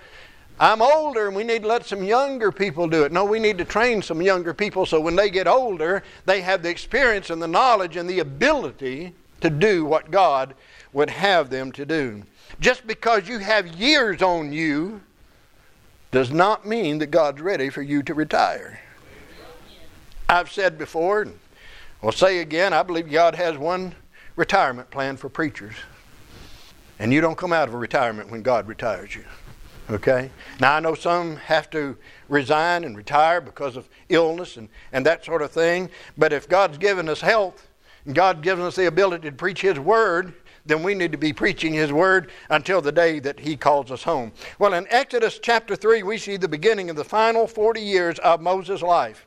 I'm 0.58 0.80
older 0.80 1.26
and 1.26 1.36
we 1.36 1.44
need 1.44 1.64
to 1.64 1.68
let 1.68 1.84
some 1.84 2.02
younger 2.02 2.50
people 2.50 2.88
do 2.88 3.04
it. 3.04 3.12
No, 3.12 3.26
we 3.26 3.38
need 3.38 3.58
to 3.58 3.64
train 3.66 4.00
some 4.00 4.22
younger 4.22 4.54
people 4.54 4.86
so 4.86 4.98
when 4.98 5.14
they 5.14 5.28
get 5.28 5.46
older, 5.46 6.02
they 6.24 6.40
have 6.40 6.62
the 6.62 6.70
experience 6.70 7.28
and 7.28 7.42
the 7.42 7.46
knowledge 7.46 7.96
and 7.96 8.08
the 8.08 8.20
ability 8.20 9.12
to 9.42 9.50
do 9.50 9.84
what 9.84 10.10
God 10.10 10.54
would 10.96 11.10
have 11.10 11.50
them 11.50 11.70
to 11.70 11.84
do. 11.84 12.22
Just 12.58 12.86
because 12.86 13.28
you 13.28 13.38
have 13.38 13.66
years 13.66 14.22
on 14.22 14.50
you 14.50 15.02
does 16.10 16.30
not 16.30 16.66
mean 16.66 16.96
that 16.96 17.08
God's 17.08 17.42
ready 17.42 17.68
for 17.68 17.82
you 17.82 18.02
to 18.04 18.14
retire. 18.14 18.80
I've 20.26 20.50
said 20.50 20.78
before, 20.78 21.20
and 21.22 21.38
I'll 22.02 22.12
say 22.12 22.38
again, 22.38 22.72
I 22.72 22.82
believe 22.82 23.10
God 23.10 23.34
has 23.34 23.58
one 23.58 23.94
retirement 24.36 24.90
plan 24.90 25.18
for 25.18 25.28
preachers. 25.28 25.74
And 26.98 27.12
you 27.12 27.20
don't 27.20 27.36
come 27.36 27.52
out 27.52 27.68
of 27.68 27.74
a 27.74 27.78
retirement 27.78 28.30
when 28.30 28.40
God 28.40 28.66
retires 28.66 29.14
you. 29.14 29.24
Okay? 29.90 30.30
Now, 30.60 30.76
I 30.76 30.80
know 30.80 30.94
some 30.94 31.36
have 31.36 31.68
to 31.70 31.98
resign 32.30 32.84
and 32.84 32.96
retire 32.96 33.42
because 33.42 33.76
of 33.76 33.86
illness 34.08 34.56
and, 34.56 34.70
and 34.92 35.04
that 35.04 35.26
sort 35.26 35.42
of 35.42 35.50
thing. 35.50 35.90
But 36.16 36.32
if 36.32 36.48
God's 36.48 36.78
given 36.78 37.10
us 37.10 37.20
health 37.20 37.68
and 38.06 38.14
God's 38.14 38.40
given 38.40 38.64
us 38.64 38.76
the 38.76 38.86
ability 38.86 39.28
to 39.28 39.36
preach 39.36 39.60
His 39.60 39.78
Word, 39.78 40.32
then 40.66 40.82
we 40.82 40.94
need 40.94 41.12
to 41.12 41.18
be 41.18 41.32
preaching 41.32 41.72
His 41.72 41.92
Word 41.92 42.30
until 42.50 42.80
the 42.80 42.92
day 42.92 43.18
that 43.20 43.40
He 43.40 43.56
calls 43.56 43.90
us 43.90 44.02
home. 44.02 44.32
Well, 44.58 44.74
in 44.74 44.86
Exodus 44.90 45.38
chapter 45.40 45.76
3, 45.76 46.02
we 46.02 46.18
see 46.18 46.36
the 46.36 46.48
beginning 46.48 46.90
of 46.90 46.96
the 46.96 47.04
final 47.04 47.46
40 47.46 47.80
years 47.80 48.18
of 48.20 48.40
Moses' 48.40 48.82
life. 48.82 49.26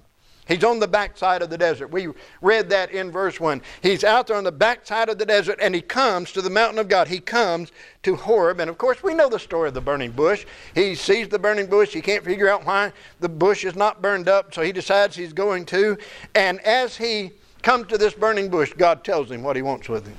He's 0.49 0.63
on 0.63 0.79
the 0.79 0.87
backside 0.87 1.43
of 1.43 1.51
the 1.51 1.59
desert. 1.59 1.91
We 1.91 2.07
read 2.41 2.71
that 2.71 2.91
in 2.91 3.11
verse 3.11 3.39
1. 3.39 3.61
He's 3.83 4.03
out 4.03 4.25
there 4.25 4.35
on 4.35 4.43
the 4.43 4.51
backside 4.51 5.07
of 5.07 5.19
the 5.19 5.25
desert 5.25 5.59
and 5.61 5.75
he 5.75 5.81
comes 5.81 6.31
to 6.31 6.41
the 6.41 6.49
mountain 6.49 6.79
of 6.79 6.87
God. 6.87 7.07
He 7.07 7.19
comes 7.19 7.71
to 8.01 8.15
Horeb. 8.15 8.59
And 8.59 8.67
of 8.67 8.79
course, 8.79 9.03
we 9.03 9.13
know 9.13 9.29
the 9.29 9.37
story 9.37 9.67
of 9.67 9.75
the 9.75 9.81
burning 9.81 10.09
bush. 10.09 10.47
He 10.73 10.95
sees 10.95 11.29
the 11.29 11.37
burning 11.37 11.67
bush. 11.67 11.93
He 11.93 12.01
can't 12.01 12.25
figure 12.25 12.49
out 12.49 12.65
why 12.65 12.91
the 13.19 13.29
bush 13.29 13.63
is 13.63 13.75
not 13.75 14.01
burned 14.01 14.27
up, 14.27 14.51
so 14.51 14.63
he 14.63 14.71
decides 14.71 15.15
he's 15.15 15.33
going 15.33 15.67
to. 15.67 15.95
And 16.33 16.59
as 16.61 16.97
he 16.97 17.29
comes 17.61 17.85
to 17.87 17.99
this 17.99 18.15
burning 18.15 18.49
bush, 18.49 18.73
God 18.73 19.03
tells 19.03 19.29
him 19.29 19.43
what 19.43 19.55
he 19.55 19.61
wants 19.61 19.87
with 19.87 20.07
him 20.07 20.17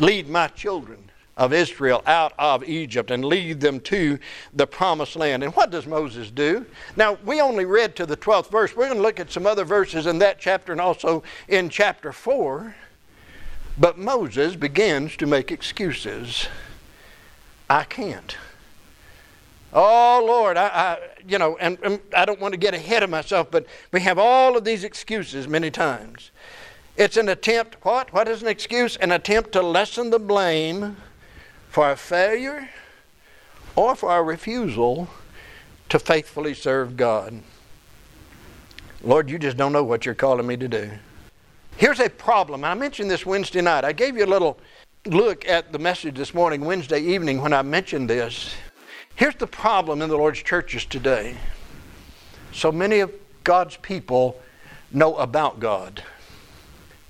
Lead 0.00 0.28
my 0.28 0.48
children 0.48 1.10
of 1.36 1.52
Israel 1.52 2.02
out 2.06 2.32
of 2.38 2.62
Egypt 2.64 3.10
and 3.10 3.24
lead 3.24 3.60
them 3.60 3.80
to 3.80 4.18
the 4.52 4.66
promised 4.66 5.16
land. 5.16 5.42
And 5.42 5.54
what 5.54 5.70
does 5.70 5.86
Moses 5.86 6.30
do? 6.30 6.66
Now, 6.96 7.16
we 7.24 7.40
only 7.40 7.64
read 7.64 7.96
to 7.96 8.06
the 8.06 8.16
12th 8.16 8.50
verse. 8.50 8.76
We're 8.76 8.86
going 8.86 8.98
to 8.98 9.02
look 9.02 9.20
at 9.20 9.30
some 9.30 9.46
other 9.46 9.64
verses 9.64 10.06
in 10.06 10.18
that 10.18 10.38
chapter 10.38 10.72
and 10.72 10.80
also 10.80 11.22
in 11.48 11.70
chapter 11.70 12.12
4. 12.12 12.74
But 13.78 13.96
Moses 13.96 14.56
begins 14.56 15.16
to 15.16 15.26
make 15.26 15.50
excuses. 15.50 16.48
I 17.70 17.84
can't. 17.84 18.36
Oh 19.72 20.22
Lord, 20.26 20.56
I, 20.56 20.66
I 20.66 20.98
you 21.26 21.38
know, 21.38 21.56
and, 21.58 21.78
and, 21.82 22.00
I 22.14 22.24
don't 22.24 22.40
want 22.40 22.52
to 22.52 22.58
get 22.58 22.74
ahead 22.74 23.02
of 23.02 23.10
myself, 23.10 23.50
but 23.50 23.66
we 23.92 24.00
have 24.00 24.18
all 24.18 24.56
of 24.56 24.64
these 24.64 24.82
excuses 24.82 25.46
many 25.46 25.70
times. 25.70 26.32
It's 27.00 27.16
an 27.16 27.30
attempt, 27.30 27.78
what? 27.82 28.12
What 28.12 28.28
is 28.28 28.42
an 28.42 28.48
excuse? 28.48 28.96
An 28.96 29.10
attempt 29.10 29.52
to 29.52 29.62
lessen 29.62 30.10
the 30.10 30.18
blame 30.18 30.98
for 31.70 31.86
our 31.86 31.96
failure 31.96 32.68
or 33.74 33.96
for 33.96 34.10
our 34.10 34.22
refusal 34.22 35.08
to 35.88 35.98
faithfully 35.98 36.52
serve 36.52 36.98
God. 36.98 37.40
Lord, 39.02 39.30
you 39.30 39.38
just 39.38 39.56
don't 39.56 39.72
know 39.72 39.82
what 39.82 40.04
you're 40.04 40.14
calling 40.14 40.46
me 40.46 40.58
to 40.58 40.68
do. 40.68 40.90
Here's 41.78 42.00
a 42.00 42.10
problem. 42.10 42.64
and 42.64 42.70
I 42.70 42.74
mentioned 42.74 43.10
this 43.10 43.24
Wednesday 43.24 43.62
night. 43.62 43.82
I 43.82 43.92
gave 43.92 44.14
you 44.14 44.26
a 44.26 44.34
little 44.34 44.58
look 45.06 45.48
at 45.48 45.72
the 45.72 45.78
message 45.78 46.16
this 46.16 46.34
morning, 46.34 46.66
Wednesday 46.66 47.00
evening, 47.00 47.40
when 47.40 47.54
I 47.54 47.62
mentioned 47.62 48.10
this. 48.10 48.54
Here's 49.14 49.36
the 49.36 49.46
problem 49.46 50.02
in 50.02 50.10
the 50.10 50.18
Lord's 50.18 50.42
churches 50.42 50.84
today. 50.84 51.38
So 52.52 52.70
many 52.70 53.00
of 53.00 53.10
God's 53.42 53.78
people 53.78 54.38
know 54.92 55.16
about 55.16 55.60
God. 55.60 56.02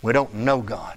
We 0.02 0.12
don't 0.12 0.34
know 0.34 0.60
God. 0.60 0.96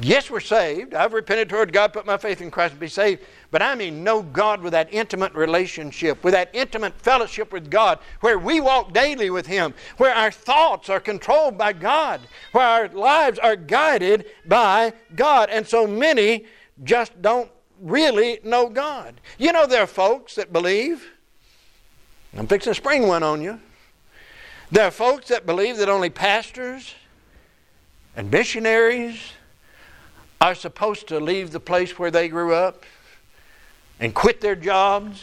Yes, 0.00 0.28
we're 0.28 0.40
saved. 0.40 0.92
I've 0.92 1.12
repented 1.12 1.48
toward 1.48 1.72
God, 1.72 1.92
put 1.92 2.04
my 2.04 2.16
faith 2.16 2.40
in 2.40 2.50
Christ, 2.50 2.72
and 2.72 2.80
be 2.80 2.88
saved. 2.88 3.22
But 3.52 3.62
I 3.62 3.76
mean, 3.76 4.02
know 4.02 4.22
God 4.22 4.60
with 4.60 4.72
that 4.72 4.92
intimate 4.92 5.32
relationship, 5.34 6.24
with 6.24 6.34
that 6.34 6.50
intimate 6.52 6.94
fellowship 7.00 7.52
with 7.52 7.70
God, 7.70 8.00
where 8.20 8.38
we 8.38 8.60
walk 8.60 8.92
daily 8.92 9.30
with 9.30 9.46
Him, 9.46 9.72
where 9.98 10.12
our 10.12 10.32
thoughts 10.32 10.88
are 10.90 10.98
controlled 10.98 11.56
by 11.56 11.72
God, 11.72 12.20
where 12.50 12.66
our 12.66 12.88
lives 12.88 13.38
are 13.38 13.54
guided 13.54 14.26
by 14.46 14.92
God. 15.14 15.48
And 15.50 15.66
so 15.66 15.86
many 15.86 16.46
just 16.82 17.20
don't 17.22 17.50
really 17.80 18.40
know 18.42 18.68
God. 18.68 19.20
You 19.38 19.52
know, 19.52 19.66
there 19.66 19.82
are 19.82 19.86
folks 19.86 20.34
that 20.34 20.52
believe, 20.52 21.08
I'm 22.36 22.48
fixing 22.48 22.72
to 22.72 22.74
spring 22.74 23.06
one 23.06 23.22
on 23.22 23.40
you. 23.40 23.60
There 24.72 24.86
are 24.86 24.90
folks 24.90 25.28
that 25.28 25.46
believe 25.46 25.76
that 25.76 25.88
only 25.88 26.10
pastors 26.10 26.94
and 28.16 28.30
missionaries 28.30 29.32
are 30.40 30.54
supposed 30.54 31.08
to 31.08 31.18
leave 31.18 31.50
the 31.50 31.60
place 31.60 31.98
where 31.98 32.10
they 32.10 32.28
grew 32.28 32.54
up 32.54 32.84
and 34.00 34.14
quit 34.14 34.40
their 34.40 34.56
jobs 34.56 35.22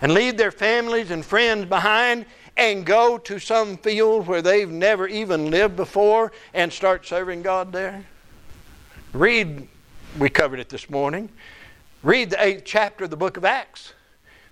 and 0.00 0.12
leave 0.12 0.36
their 0.36 0.50
families 0.50 1.10
and 1.10 1.24
friends 1.24 1.66
behind 1.66 2.26
and 2.56 2.84
go 2.84 3.16
to 3.16 3.38
some 3.38 3.76
field 3.78 4.26
where 4.26 4.42
they've 4.42 4.70
never 4.70 5.06
even 5.06 5.50
lived 5.50 5.76
before 5.76 6.32
and 6.52 6.72
start 6.72 7.06
serving 7.06 7.42
God 7.42 7.72
there? 7.72 8.04
Read, 9.12 9.66
we 10.18 10.28
covered 10.28 10.60
it 10.60 10.68
this 10.68 10.90
morning. 10.90 11.28
Read 12.02 12.30
the 12.30 12.42
eighth 12.42 12.62
chapter 12.64 13.04
of 13.04 13.10
the 13.10 13.16
book 13.16 13.36
of 13.36 13.44
Acts. 13.44 13.94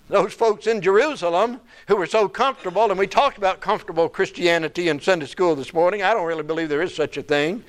Those 0.09 0.33
folks 0.33 0.65
in 0.65 0.81
Jerusalem 0.81 1.61
who 1.87 1.95
were 1.95 2.07
so 2.07 2.27
comfortable, 2.27 2.89
and 2.89 2.97
we 2.97 3.05
talked 3.05 3.37
about 3.37 3.61
comfortable 3.61 4.09
Christianity 4.09 4.89
in 4.89 4.99
Sunday 4.99 5.27
school 5.27 5.55
this 5.55 5.71
morning. 5.71 6.01
I 6.01 6.13
don't 6.13 6.25
really 6.25 6.43
believe 6.43 6.67
there 6.67 6.81
is 6.81 6.95
such 6.95 7.15
a 7.17 7.21
thing. 7.21 7.63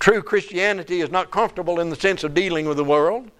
True 0.00 0.20
Christianity 0.20 1.00
is 1.00 1.10
not 1.10 1.30
comfortable 1.30 1.78
in 1.78 1.88
the 1.88 1.96
sense 1.96 2.24
of 2.24 2.34
dealing 2.34 2.66
with 2.66 2.76
the 2.76 2.84
world. 2.84 3.30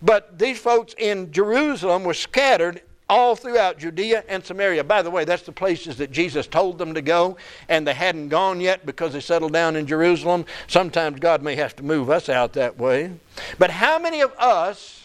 But 0.00 0.38
these 0.38 0.58
folks 0.58 0.94
in 0.96 1.30
Jerusalem 1.30 2.04
were 2.04 2.14
scattered 2.14 2.80
all 3.08 3.36
throughout 3.36 3.78
Judea 3.78 4.24
and 4.28 4.42
Samaria. 4.42 4.82
By 4.84 5.02
the 5.02 5.10
way, 5.10 5.26
that's 5.26 5.42
the 5.42 5.52
places 5.52 5.96
that 5.98 6.10
Jesus 6.10 6.46
told 6.46 6.78
them 6.78 6.94
to 6.94 7.02
go, 7.02 7.36
and 7.68 7.86
they 7.86 7.92
hadn't 7.92 8.30
gone 8.30 8.60
yet 8.60 8.86
because 8.86 9.12
they 9.12 9.20
settled 9.20 9.52
down 9.52 9.76
in 9.76 9.86
Jerusalem. 9.86 10.46
Sometimes 10.68 11.20
God 11.20 11.42
may 11.42 11.54
have 11.56 11.76
to 11.76 11.82
move 11.82 12.08
us 12.08 12.30
out 12.30 12.54
that 12.54 12.78
way. 12.78 13.12
But 13.58 13.70
how 13.70 13.98
many 13.98 14.22
of 14.22 14.32
us, 14.38 15.03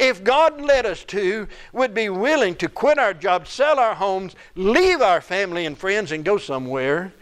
if 0.00 0.24
God 0.24 0.60
led 0.60 0.86
us 0.86 1.04
to, 1.04 1.46
would 1.72 1.94
be 1.94 2.08
willing 2.08 2.54
to 2.56 2.68
quit 2.68 2.98
our 2.98 3.14
jobs, 3.14 3.50
sell 3.50 3.78
our 3.78 3.94
homes, 3.94 4.34
leave 4.56 5.02
our 5.02 5.20
family 5.20 5.66
and 5.66 5.76
friends, 5.76 6.10
and 6.10 6.24
go 6.24 6.38
somewhere 6.38 7.12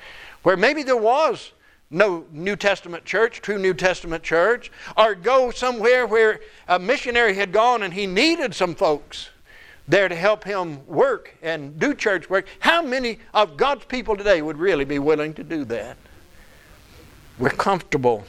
where 0.44 0.56
maybe 0.56 0.82
there 0.82 0.96
was 0.96 1.52
no 1.90 2.24
New 2.30 2.54
Testament 2.54 3.04
church, 3.04 3.40
true 3.42 3.58
New 3.58 3.74
Testament 3.74 4.22
church, 4.22 4.70
or 4.96 5.14
go 5.14 5.50
somewhere 5.50 6.06
where 6.06 6.40
a 6.68 6.78
missionary 6.78 7.34
had 7.34 7.52
gone 7.52 7.82
and 7.82 7.92
he 7.92 8.06
needed 8.06 8.54
some 8.54 8.74
folks 8.74 9.30
there 9.88 10.08
to 10.08 10.14
help 10.14 10.44
him 10.44 10.86
work 10.86 11.34
and 11.42 11.78
do 11.80 11.94
church 11.94 12.28
work. 12.28 12.46
How 12.60 12.82
many 12.82 13.18
of 13.32 13.56
God's 13.56 13.86
people 13.86 14.16
today 14.16 14.42
would 14.42 14.58
really 14.58 14.84
be 14.84 14.98
willing 14.98 15.34
to 15.34 15.42
do 15.42 15.64
that? 15.64 15.96
We're 17.38 17.50
comfortable. 17.50 18.24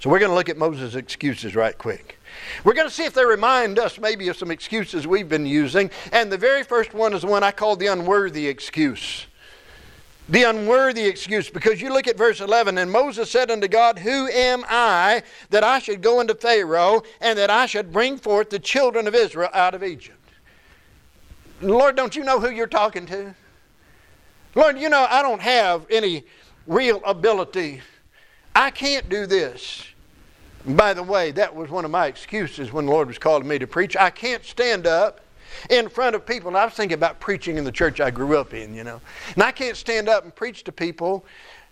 So 0.00 0.10
we're 0.10 0.18
going 0.18 0.30
to 0.30 0.34
look 0.34 0.48
at 0.48 0.58
Moses' 0.58 0.96
excuses 0.96 1.54
right 1.54 1.76
quick. 1.76 2.15
We're 2.64 2.74
going 2.74 2.88
to 2.88 2.94
see 2.94 3.04
if 3.04 3.14
they 3.14 3.24
remind 3.24 3.78
us 3.78 3.98
maybe 3.98 4.28
of 4.28 4.36
some 4.36 4.50
excuses 4.50 5.06
we've 5.06 5.28
been 5.28 5.46
using. 5.46 5.90
And 6.12 6.30
the 6.30 6.38
very 6.38 6.62
first 6.62 6.94
one 6.94 7.12
is 7.14 7.22
the 7.22 7.28
one 7.28 7.42
I 7.42 7.52
call 7.52 7.76
the 7.76 7.86
unworthy 7.86 8.46
excuse 8.46 9.26
the 10.28 10.42
unworthy 10.42 11.04
excuse. 11.04 11.50
Because 11.50 11.80
you 11.80 11.92
look 11.92 12.06
at 12.06 12.16
verse 12.16 12.40
11, 12.40 12.78
and 12.78 12.90
Moses 12.90 13.30
said 13.30 13.50
unto 13.50 13.68
God, 13.68 13.98
Who 13.98 14.28
am 14.28 14.64
I 14.68 15.22
that 15.50 15.64
I 15.64 15.78
should 15.78 16.02
go 16.02 16.20
unto 16.20 16.34
Pharaoh 16.34 17.02
and 17.20 17.38
that 17.38 17.50
I 17.50 17.66
should 17.66 17.92
bring 17.92 18.18
forth 18.18 18.50
the 18.50 18.58
children 18.58 19.06
of 19.06 19.14
Israel 19.14 19.50
out 19.52 19.74
of 19.74 19.82
Egypt? 19.82 20.16
Lord, 21.60 21.96
don't 21.96 22.14
you 22.14 22.24
know 22.24 22.40
who 22.40 22.50
you're 22.50 22.66
talking 22.66 23.06
to? 23.06 23.34
Lord, 24.54 24.78
you 24.78 24.88
know, 24.88 25.06
I 25.08 25.22
don't 25.22 25.40
have 25.40 25.86
any 25.90 26.24
real 26.66 27.02
ability. 27.04 27.82
I 28.54 28.70
can't 28.70 29.08
do 29.08 29.26
this. 29.26 29.84
By 30.66 30.94
the 30.94 31.02
way, 31.02 31.30
that 31.32 31.54
was 31.54 31.70
one 31.70 31.84
of 31.84 31.90
my 31.90 32.06
excuses 32.06 32.72
when 32.72 32.86
the 32.86 32.92
Lord 32.92 33.08
was 33.08 33.18
calling 33.18 33.46
me 33.46 33.58
to 33.58 33.66
preach. 33.66 33.96
I 33.96 34.10
can't 34.10 34.44
stand 34.44 34.86
up 34.86 35.20
in 35.70 35.88
front 35.88 36.16
of 36.16 36.26
people. 36.26 36.48
And 36.48 36.56
I 36.56 36.64
was 36.64 36.74
thinking 36.74 36.94
about 36.94 37.20
preaching 37.20 37.56
in 37.58 37.64
the 37.64 37.72
church 37.72 38.00
I 38.00 38.10
grew 38.10 38.36
up 38.38 38.54
in, 38.54 38.74
you 38.74 38.84
know. 38.84 39.00
And 39.34 39.42
I 39.42 39.52
can't 39.52 39.76
stand 39.76 40.08
up 40.08 40.24
and 40.24 40.34
preach 40.34 40.64
to 40.64 40.72
people 40.72 41.24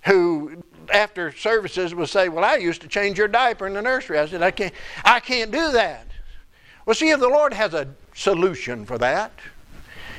who 0.04 0.62
after 0.92 1.32
services 1.32 1.94
will 1.94 2.06
say, 2.06 2.28
Well, 2.28 2.44
I 2.44 2.56
used 2.56 2.82
to 2.82 2.88
change 2.88 3.18
your 3.18 3.28
diaper 3.28 3.66
in 3.66 3.74
the 3.74 3.82
nursery. 3.82 4.18
I 4.18 4.26
said, 4.26 4.42
I 4.42 4.50
can't 4.50 4.74
I 5.04 5.20
can't 5.20 5.50
do 5.50 5.72
that. 5.72 6.06
Well, 6.86 6.94
see 6.94 7.10
if 7.10 7.20
the 7.20 7.28
Lord 7.28 7.54
has 7.54 7.72
a 7.74 7.88
solution 8.14 8.84
for 8.84 8.98
that. 8.98 9.32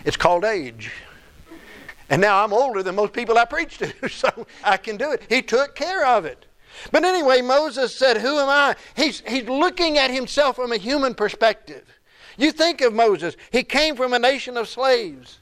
It's 0.03 0.17
called 0.17 0.43
age. 0.43 0.91
And 2.09 2.21
now 2.21 2.43
I'm 2.43 2.53
older 2.53 2.83
than 2.83 2.95
most 2.95 3.13
people 3.13 3.37
I 3.37 3.45
preach 3.45 3.77
to, 3.79 4.09
so 4.09 4.47
I 4.63 4.77
can 4.77 4.97
do 4.97 5.11
it. 5.11 5.23
He 5.29 5.41
took 5.41 5.75
care 5.75 6.05
of 6.05 6.25
it. 6.25 6.45
But 6.91 7.03
anyway, 7.03 7.41
Moses 7.41 7.95
said, 7.95 8.17
Who 8.17 8.39
am 8.39 8.49
I? 8.49 8.75
He's, 8.95 9.21
he's 9.27 9.47
looking 9.47 9.97
at 9.97 10.11
himself 10.11 10.55
from 10.55 10.71
a 10.71 10.77
human 10.77 11.13
perspective. 11.13 11.83
You 12.37 12.51
think 12.51 12.81
of 12.81 12.93
Moses, 12.93 13.35
he 13.51 13.63
came 13.63 13.95
from 13.95 14.13
a 14.13 14.19
nation 14.19 14.57
of 14.57 14.67
slaves. 14.67 15.39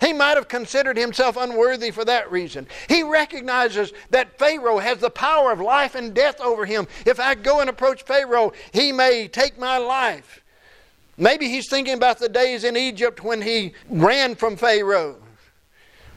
He 0.00 0.12
might 0.12 0.36
have 0.36 0.48
considered 0.48 0.98
himself 0.98 1.38
unworthy 1.38 1.90
for 1.90 2.04
that 2.04 2.30
reason. 2.30 2.66
He 2.88 3.02
recognizes 3.02 3.92
that 4.10 4.38
Pharaoh 4.38 4.78
has 4.78 4.98
the 4.98 5.08
power 5.08 5.50
of 5.50 5.60
life 5.60 5.94
and 5.94 6.12
death 6.12 6.38
over 6.40 6.66
him. 6.66 6.86
If 7.06 7.18
I 7.18 7.34
go 7.34 7.60
and 7.60 7.70
approach 7.70 8.02
Pharaoh, 8.02 8.52
he 8.72 8.92
may 8.92 9.26
take 9.26 9.58
my 9.58 9.78
life. 9.78 10.42
Maybe 11.16 11.48
he's 11.48 11.70
thinking 11.70 11.94
about 11.94 12.18
the 12.18 12.28
days 12.28 12.64
in 12.64 12.76
Egypt 12.76 13.24
when 13.24 13.40
he 13.40 13.72
ran 13.88 14.34
from 14.34 14.56
Pharaoh. 14.56 15.16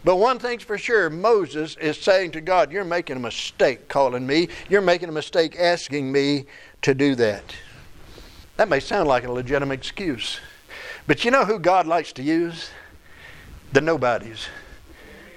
But 0.04 0.16
one 0.16 0.40
thing's 0.40 0.64
for 0.64 0.78
sure 0.78 1.10
Moses 1.10 1.76
is 1.78 2.00
saying 2.00 2.32
to 2.32 2.42
God, 2.42 2.72
You're 2.72 2.86
making 2.86 3.18
a 3.18 3.20
mistake 3.20 3.88
calling 3.88 4.26
me. 4.26 4.48
You're 4.70 4.82
making 4.82 5.10
a 5.10 5.14
mistake 5.14 5.56
asking 5.60 6.12
me 6.12 6.46
to 6.84 6.94
do 6.94 7.16
that. 7.16 7.44
That 8.58 8.70
may 8.70 8.80
sound 8.80 9.08
like 9.08 9.26
a 9.26 9.32
legitimate 9.32 9.80
excuse. 9.80 10.40
But 11.08 11.26
you 11.26 11.32
know 11.32 11.46
who 11.46 11.60
God 11.60 11.88
likes 11.88 12.14
to 12.14 12.24
use? 12.24 12.70
The 13.74 13.82
nobodies. 13.82 14.48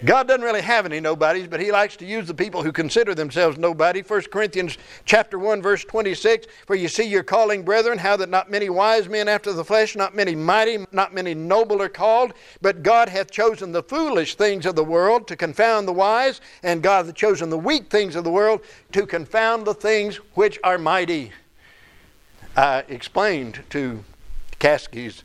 God 0.04 0.26
doesn't 0.26 0.42
really 0.42 0.62
have 0.62 0.84
any 0.84 0.98
nobodies, 0.98 1.46
but 1.46 1.60
he 1.60 1.70
likes 1.70 1.94
to 1.96 2.04
use 2.04 2.26
the 2.26 2.34
people 2.34 2.62
who 2.62 2.72
consider 2.72 3.14
themselves 3.14 3.56
nobody. 3.56 4.02
1 4.02 4.22
Corinthians 4.32 4.76
chapter 5.04 5.38
1 5.38 5.62
verse 5.62 5.84
26, 5.84 6.48
for 6.66 6.74
you 6.74 6.88
see 6.88 7.04
your 7.04 7.22
calling 7.22 7.62
brethren, 7.62 7.98
how 7.98 8.16
that 8.16 8.28
not 8.28 8.50
many 8.50 8.68
wise 8.68 9.08
men 9.08 9.28
after 9.28 9.52
the 9.52 9.64
flesh, 9.64 9.94
not 9.94 10.14
many 10.14 10.34
mighty, 10.34 10.84
not 10.90 11.14
many 11.14 11.34
noble 11.34 11.80
are 11.80 11.88
called, 11.88 12.32
but 12.60 12.82
God 12.82 13.08
hath 13.08 13.30
chosen 13.30 13.70
the 13.70 13.82
foolish 13.82 14.34
things 14.34 14.66
of 14.66 14.74
the 14.74 14.84
world 14.84 15.28
to 15.28 15.36
confound 15.36 15.86
the 15.86 15.92
wise, 15.92 16.40
and 16.64 16.82
God 16.82 17.06
hath 17.06 17.14
chosen 17.14 17.48
the 17.48 17.58
weak 17.58 17.88
things 17.88 18.16
of 18.16 18.24
the 18.24 18.30
world 18.30 18.60
to 18.92 19.06
confound 19.06 19.66
the 19.66 19.74
things 19.74 20.16
which 20.34 20.58
are 20.64 20.78
mighty. 20.78 21.32
I 22.56 22.84
explained 22.88 23.62
to 23.70 24.04
Caskies 24.58 25.22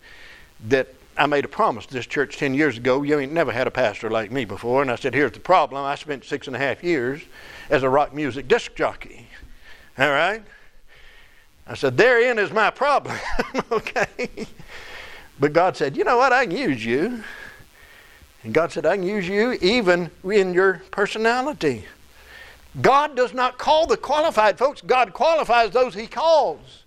that 0.67 0.93
I 1.17 1.25
made 1.25 1.45
a 1.45 1.47
promise 1.47 1.85
to 1.87 1.93
this 1.93 2.05
church 2.05 2.37
10 2.37 2.53
years 2.53 2.77
ago. 2.77 3.01
You 3.01 3.19
ain't 3.19 3.31
never 3.31 3.51
had 3.51 3.65
a 3.65 3.71
pastor 3.71 4.09
like 4.09 4.31
me 4.31 4.45
before. 4.45 4.81
And 4.81 4.91
I 4.91 4.95
said, 4.95 5.13
Here's 5.13 5.31
the 5.31 5.39
problem. 5.39 5.83
I 5.83 5.95
spent 5.95 6.23
six 6.23 6.47
and 6.47 6.55
a 6.55 6.59
half 6.59 6.83
years 6.83 7.21
as 7.69 7.83
a 7.83 7.89
rock 7.89 8.13
music 8.13 8.47
disc 8.47 8.75
jockey. 8.75 9.27
All 9.97 10.09
right? 10.09 10.43
I 11.65 11.73
said, 11.73 11.97
Therein 11.97 12.37
is 12.37 12.51
my 12.51 12.69
problem. 12.69 13.17
okay? 13.71 14.29
But 15.39 15.53
God 15.53 15.75
said, 15.75 15.97
You 15.97 16.03
know 16.03 16.17
what? 16.17 16.33
I 16.33 16.45
can 16.45 16.55
use 16.55 16.85
you. 16.85 17.23
And 18.43 18.53
God 18.53 18.71
said, 18.71 18.85
I 18.85 18.95
can 18.95 19.05
use 19.05 19.27
you 19.27 19.53
even 19.53 20.11
in 20.23 20.53
your 20.53 20.83
personality. 20.91 21.85
God 22.81 23.15
does 23.15 23.33
not 23.33 23.57
call 23.57 23.87
the 23.87 23.97
qualified 23.97 24.57
folks, 24.57 24.81
God 24.81 25.13
qualifies 25.13 25.71
those 25.71 25.95
He 25.95 26.05
calls. 26.05 26.83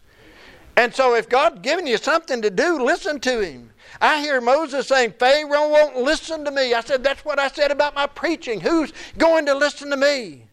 And 0.77 0.95
so 0.95 1.15
if 1.15 1.29
God's 1.29 1.61
giving 1.61 1.87
you 1.87 1.97
something 1.97 2.41
to 2.43 2.51
do, 2.51 2.83
listen 2.85 3.19
to 3.21 3.41
Him. 3.41 3.70
I 4.01 4.21
hear 4.21 4.41
Moses 4.41 4.87
saying, 4.87 5.15
Pharaoh 5.19 5.69
won't 5.71 5.97
listen 5.97 6.45
to 6.45 6.51
me. 6.51 6.75
I 6.75 6.81
said, 6.81 7.03
That's 7.03 7.25
what 7.25 7.39
I 7.39 7.49
said 7.49 7.71
about 7.71 7.95
my 7.95 8.07
preaching. 8.07 8.61
Who's 8.61 8.93
going 9.19 9.47
to 9.47 9.55
listen 9.55 9.91
to 9.91 9.97
me? 9.97 10.45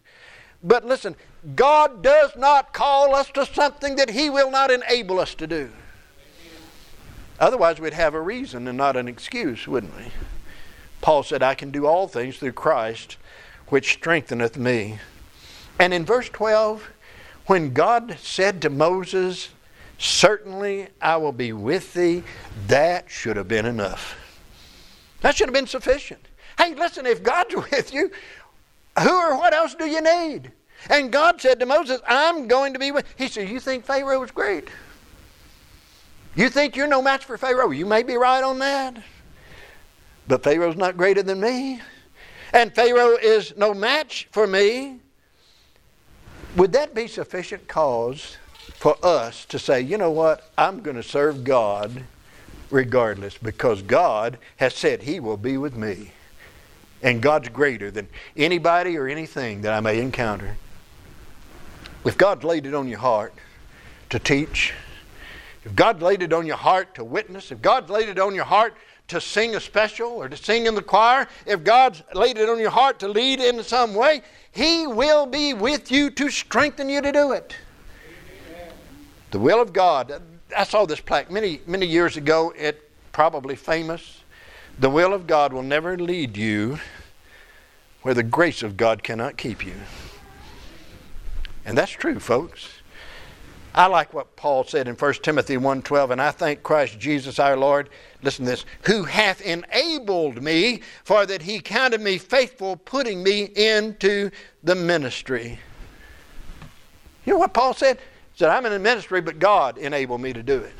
But 0.62 0.84
listen, 0.84 1.14
God 1.54 2.02
does 2.02 2.34
not 2.36 2.72
call 2.72 3.14
us 3.14 3.30
to 3.30 3.46
something 3.46 3.96
that 3.96 4.10
He 4.10 4.28
will 4.30 4.50
not 4.50 4.70
enable 4.70 5.20
us 5.20 5.34
to 5.36 5.46
do. 5.46 5.70
Otherwise, 7.38 7.78
we'd 7.78 7.94
have 7.94 8.14
a 8.14 8.20
reason 8.20 8.66
and 8.66 8.76
not 8.76 8.96
an 8.96 9.06
excuse, 9.06 9.68
wouldn't 9.68 9.96
we? 9.96 10.06
Paul 11.00 11.22
said, 11.22 11.42
I 11.42 11.54
can 11.54 11.70
do 11.70 11.86
all 11.86 12.08
things 12.08 12.38
through 12.38 12.52
Christ, 12.52 13.16
which 13.68 13.92
strengtheneth 13.92 14.56
me. 14.56 14.98
And 15.78 15.94
in 15.94 16.04
verse 16.04 16.28
12, 16.28 16.90
when 17.46 17.72
God 17.72 18.16
said 18.20 18.60
to 18.62 18.70
Moses, 18.70 19.50
Certainly 19.98 20.88
I 21.02 21.16
will 21.16 21.32
be 21.32 21.52
with 21.52 21.92
thee, 21.92 22.22
that 22.68 23.10
should 23.10 23.36
have 23.36 23.48
been 23.48 23.66
enough. 23.66 24.16
That 25.20 25.36
should 25.36 25.48
have 25.48 25.54
been 25.54 25.66
sufficient. 25.66 26.24
Hey, 26.56 26.74
listen, 26.74 27.04
if 27.04 27.22
God's 27.22 27.54
with 27.70 27.92
you, 27.92 28.10
who 29.00 29.10
or 29.10 29.36
what 29.36 29.52
else 29.52 29.74
do 29.74 29.86
you 29.86 30.00
need? 30.00 30.52
And 30.88 31.10
God 31.10 31.40
said 31.40 31.58
to 31.60 31.66
Moses, 31.66 32.00
I'm 32.06 32.46
going 32.46 32.72
to 32.72 32.78
be 32.78 32.92
with. 32.92 33.04
He 33.16 33.26
said, 33.26 33.48
You 33.48 33.58
think 33.58 33.84
Pharaoh 33.84 34.20
was 34.20 34.30
great? 34.30 34.68
You 36.36 36.48
think 36.48 36.76
you're 36.76 36.86
no 36.86 37.02
match 37.02 37.24
for 37.24 37.36
Pharaoh? 37.36 37.70
You 37.70 37.84
may 37.84 38.04
be 38.04 38.16
right 38.16 38.44
on 38.44 38.60
that. 38.60 39.02
But 40.28 40.44
Pharaoh's 40.44 40.76
not 40.76 40.96
greater 40.96 41.22
than 41.22 41.40
me. 41.40 41.80
And 42.52 42.72
Pharaoh 42.72 43.16
is 43.16 43.54
no 43.56 43.74
match 43.74 44.28
for 44.30 44.46
me. 44.46 45.00
Would 46.56 46.72
that 46.72 46.94
be 46.94 47.08
sufficient 47.08 47.66
cause 47.66 48.36
for 48.78 48.96
us 49.04 49.44
to 49.46 49.58
say, 49.58 49.80
you 49.80 49.98
know 49.98 50.12
what, 50.12 50.48
I'm 50.56 50.82
going 50.82 50.94
to 50.94 51.02
serve 51.02 51.42
God 51.42 52.04
regardless 52.70 53.36
because 53.36 53.82
God 53.82 54.38
has 54.58 54.72
said 54.72 55.02
He 55.02 55.18
will 55.18 55.36
be 55.36 55.56
with 55.56 55.76
me. 55.76 56.12
And 57.02 57.20
God's 57.20 57.48
greater 57.48 57.90
than 57.90 58.06
anybody 58.36 58.96
or 58.96 59.08
anything 59.08 59.62
that 59.62 59.72
I 59.72 59.80
may 59.80 60.00
encounter. 60.00 60.56
If 62.04 62.16
God's 62.16 62.44
laid 62.44 62.66
it 62.66 62.74
on 62.74 62.86
your 62.86 63.00
heart 63.00 63.34
to 64.10 64.20
teach, 64.20 64.72
if 65.64 65.74
God 65.74 66.00
laid 66.00 66.22
it 66.22 66.32
on 66.32 66.46
your 66.46 66.56
heart 66.56 66.94
to 66.94 67.04
witness, 67.04 67.50
if 67.50 67.60
God's 67.60 67.90
laid 67.90 68.08
it 68.08 68.20
on 68.20 68.32
your 68.32 68.44
heart 68.44 68.76
to 69.08 69.20
sing 69.20 69.56
a 69.56 69.60
special 69.60 70.10
or 70.10 70.28
to 70.28 70.36
sing 70.36 70.66
in 70.66 70.76
the 70.76 70.82
choir, 70.82 71.26
if 71.46 71.64
God's 71.64 72.04
laid 72.14 72.38
it 72.38 72.48
on 72.48 72.60
your 72.60 72.70
heart 72.70 73.00
to 73.00 73.08
lead 73.08 73.40
in 73.40 73.60
some 73.64 73.92
way, 73.92 74.22
He 74.52 74.86
will 74.86 75.26
be 75.26 75.52
with 75.52 75.90
you 75.90 76.10
to 76.10 76.30
strengthen 76.30 76.88
you 76.88 77.02
to 77.02 77.10
do 77.10 77.32
it. 77.32 77.56
The 79.30 79.38
will 79.38 79.60
of 79.60 79.72
God. 79.72 80.22
I 80.56 80.64
saw 80.64 80.86
this 80.86 81.00
plaque 81.00 81.30
many, 81.30 81.60
many 81.66 81.86
years 81.86 82.16
ago. 82.16 82.52
It 82.56 82.90
probably 83.12 83.56
famous. 83.56 84.22
The 84.78 84.90
will 84.90 85.12
of 85.12 85.26
God 85.26 85.52
will 85.52 85.62
never 85.62 85.98
lead 85.98 86.36
you 86.36 86.78
where 88.02 88.14
the 88.14 88.22
grace 88.22 88.62
of 88.62 88.76
God 88.76 89.02
cannot 89.02 89.36
keep 89.36 89.66
you. 89.66 89.74
And 91.64 91.76
that's 91.76 91.90
true, 91.90 92.18
folks. 92.18 92.68
I 93.74 93.86
like 93.86 94.14
what 94.14 94.34
Paul 94.34 94.64
said 94.64 94.88
in 94.88 94.96
1 94.96 95.22
Timothy 95.22 95.56
1:12, 95.56 96.10
and 96.10 96.20
I 96.20 96.30
thank 96.30 96.62
Christ 96.62 96.98
Jesus 96.98 97.38
our 97.38 97.56
Lord, 97.56 97.90
listen 98.22 98.44
to 98.44 98.52
this, 98.52 98.64
who 98.82 99.04
hath 99.04 99.40
enabled 99.42 100.42
me, 100.42 100.80
for 101.04 101.26
that 101.26 101.42
he 101.42 101.60
counted 101.60 102.00
me 102.00 102.18
faithful, 102.18 102.76
putting 102.76 103.22
me 103.22 103.42
into 103.54 104.30
the 104.64 104.74
ministry. 104.74 105.60
You 107.24 107.34
know 107.34 107.38
what 107.38 107.52
Paul 107.52 107.74
said? 107.74 107.98
Said, 108.38 108.50
I'm 108.50 108.64
in 108.66 108.72
the 108.72 108.78
ministry, 108.78 109.20
but 109.20 109.40
God 109.40 109.78
enabled 109.78 110.20
me 110.20 110.32
to 110.32 110.44
do 110.44 110.58
it. 110.58 110.72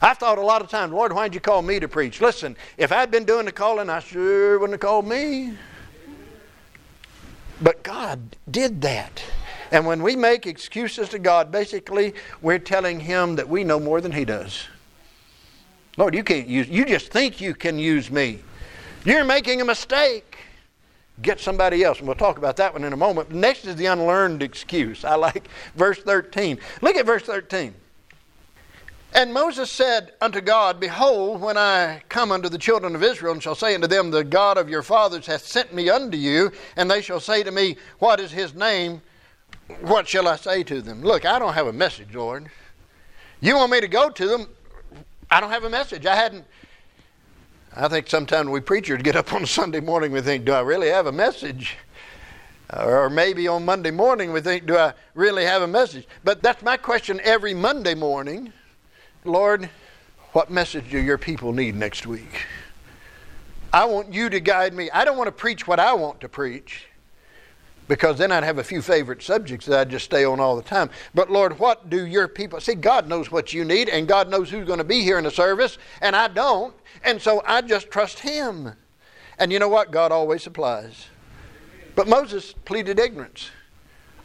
I've 0.00 0.16
thought 0.18 0.38
a 0.38 0.42
lot 0.42 0.62
of 0.62 0.68
times, 0.70 0.92
Lord, 0.92 1.12
why'd 1.12 1.34
you 1.34 1.40
call 1.40 1.60
me 1.60 1.80
to 1.80 1.88
preach? 1.88 2.20
Listen, 2.20 2.56
if 2.78 2.92
I'd 2.92 3.10
been 3.10 3.24
doing 3.24 3.46
the 3.46 3.52
calling, 3.52 3.90
I 3.90 3.98
sure 3.98 4.60
wouldn't 4.60 4.74
have 4.74 4.88
called 4.88 5.04
me. 5.04 5.54
But 7.60 7.82
God 7.82 8.36
did 8.48 8.80
that. 8.82 9.24
And 9.72 9.86
when 9.86 10.04
we 10.04 10.14
make 10.14 10.46
excuses 10.46 11.08
to 11.08 11.18
God, 11.18 11.50
basically 11.50 12.14
we're 12.42 12.60
telling 12.60 13.00
Him 13.00 13.34
that 13.34 13.48
we 13.48 13.64
know 13.64 13.80
more 13.80 14.00
than 14.00 14.12
He 14.12 14.24
does. 14.24 14.68
Lord, 15.96 16.14
you 16.14 16.22
can't 16.22 16.46
use, 16.46 16.68
you 16.68 16.84
just 16.84 17.08
think 17.08 17.40
you 17.40 17.56
can 17.56 17.76
use 17.76 18.08
me. 18.08 18.38
You're 19.04 19.24
making 19.24 19.60
a 19.60 19.64
mistake. 19.64 20.31
Get 21.20 21.40
somebody 21.40 21.84
else. 21.84 21.98
And 21.98 22.08
we'll 22.08 22.16
talk 22.16 22.38
about 22.38 22.56
that 22.56 22.72
one 22.72 22.84
in 22.84 22.92
a 22.92 22.96
moment. 22.96 23.30
Next 23.30 23.66
is 23.66 23.76
the 23.76 23.86
unlearned 23.86 24.42
excuse. 24.42 25.04
I 25.04 25.14
like 25.14 25.48
verse 25.74 25.98
13. 25.98 26.58
Look 26.80 26.96
at 26.96 27.06
verse 27.06 27.22
13. 27.22 27.74
And 29.14 29.34
Moses 29.34 29.70
said 29.70 30.12
unto 30.22 30.40
God, 30.40 30.80
Behold, 30.80 31.42
when 31.42 31.58
I 31.58 32.02
come 32.08 32.32
unto 32.32 32.48
the 32.48 32.56
children 32.56 32.94
of 32.94 33.02
Israel, 33.02 33.34
and 33.34 33.42
shall 33.42 33.54
say 33.54 33.74
unto 33.74 33.86
them, 33.86 34.10
The 34.10 34.24
God 34.24 34.56
of 34.56 34.70
your 34.70 34.82
fathers 34.82 35.26
hath 35.26 35.44
sent 35.44 35.74
me 35.74 35.90
unto 35.90 36.16
you, 36.16 36.50
and 36.76 36.90
they 36.90 37.02
shall 37.02 37.20
say 37.20 37.42
to 37.42 37.50
me, 37.50 37.76
What 37.98 38.20
is 38.20 38.32
his 38.32 38.54
name? 38.54 39.02
what 39.80 40.06
shall 40.08 40.28
I 40.28 40.36
say 40.36 40.62
to 40.64 40.82
them? 40.82 41.02
Look, 41.02 41.24
I 41.24 41.38
don't 41.38 41.54
have 41.54 41.66
a 41.66 41.72
message, 41.72 42.14
Lord. 42.14 42.50
You 43.40 43.56
want 43.56 43.72
me 43.72 43.80
to 43.80 43.88
go 43.88 44.10
to 44.10 44.26
them? 44.28 44.48
I 45.30 45.40
don't 45.40 45.50
have 45.50 45.64
a 45.64 45.70
message. 45.70 46.06
I 46.06 46.14
hadn't. 46.14 46.44
I 47.74 47.88
think 47.88 48.08
sometimes 48.08 48.48
we 48.48 48.60
preachers 48.60 49.02
get 49.02 49.16
up 49.16 49.32
on 49.32 49.46
Sunday 49.46 49.80
morning, 49.80 50.12
we 50.12 50.20
think, 50.20 50.44
do 50.44 50.52
I 50.52 50.60
really 50.60 50.88
have 50.88 51.06
a 51.06 51.12
message? 51.12 51.76
Or 52.76 53.08
maybe 53.08 53.48
on 53.48 53.64
Monday 53.64 53.90
morning 53.90 54.32
we 54.32 54.40
think, 54.40 54.66
do 54.66 54.76
I 54.76 54.92
really 55.14 55.44
have 55.44 55.62
a 55.62 55.66
message? 55.66 56.06
But 56.24 56.42
that's 56.42 56.62
my 56.62 56.76
question 56.76 57.20
every 57.22 57.54
Monday 57.54 57.94
morning. 57.94 58.52
Lord, 59.24 59.70
what 60.32 60.50
message 60.50 60.90
do 60.90 60.98
your 60.98 61.18
people 61.18 61.52
need 61.52 61.74
next 61.74 62.06
week? 62.06 62.46
I 63.72 63.86
want 63.86 64.12
you 64.12 64.28
to 64.28 64.40
guide 64.40 64.74
me. 64.74 64.90
I 64.90 65.04
don't 65.04 65.16
want 65.16 65.28
to 65.28 65.32
preach 65.32 65.66
what 65.66 65.80
I 65.80 65.94
want 65.94 66.20
to 66.20 66.28
preach 66.28 66.86
because 67.92 68.16
then 68.16 68.32
I'd 68.32 68.42
have 68.42 68.56
a 68.56 68.64
few 68.64 68.80
favorite 68.80 69.22
subjects 69.22 69.66
that 69.66 69.78
I'd 69.78 69.90
just 69.90 70.06
stay 70.06 70.24
on 70.24 70.40
all 70.40 70.56
the 70.56 70.62
time. 70.62 70.88
But 71.14 71.30
Lord, 71.30 71.58
what 71.58 71.90
do 71.90 72.06
your 72.06 72.26
people 72.26 72.58
see? 72.58 72.74
God 72.74 73.06
knows 73.06 73.30
what 73.30 73.52
you 73.52 73.66
need, 73.66 73.90
and 73.90 74.08
God 74.08 74.30
knows 74.30 74.48
who's 74.48 74.66
going 74.66 74.78
to 74.78 74.82
be 74.84 75.02
here 75.02 75.18
in 75.18 75.24
the 75.24 75.30
service, 75.30 75.76
and 76.00 76.16
I 76.16 76.28
don't. 76.28 76.74
And 77.04 77.20
so 77.20 77.42
I 77.46 77.60
just 77.60 77.90
trust 77.90 78.20
Him. 78.20 78.72
And 79.38 79.52
you 79.52 79.58
know 79.58 79.68
what? 79.68 79.90
God 79.90 80.10
always 80.10 80.42
supplies. 80.42 81.08
But 81.94 82.08
Moses 82.08 82.54
pleaded 82.64 82.98
ignorance. 82.98 83.50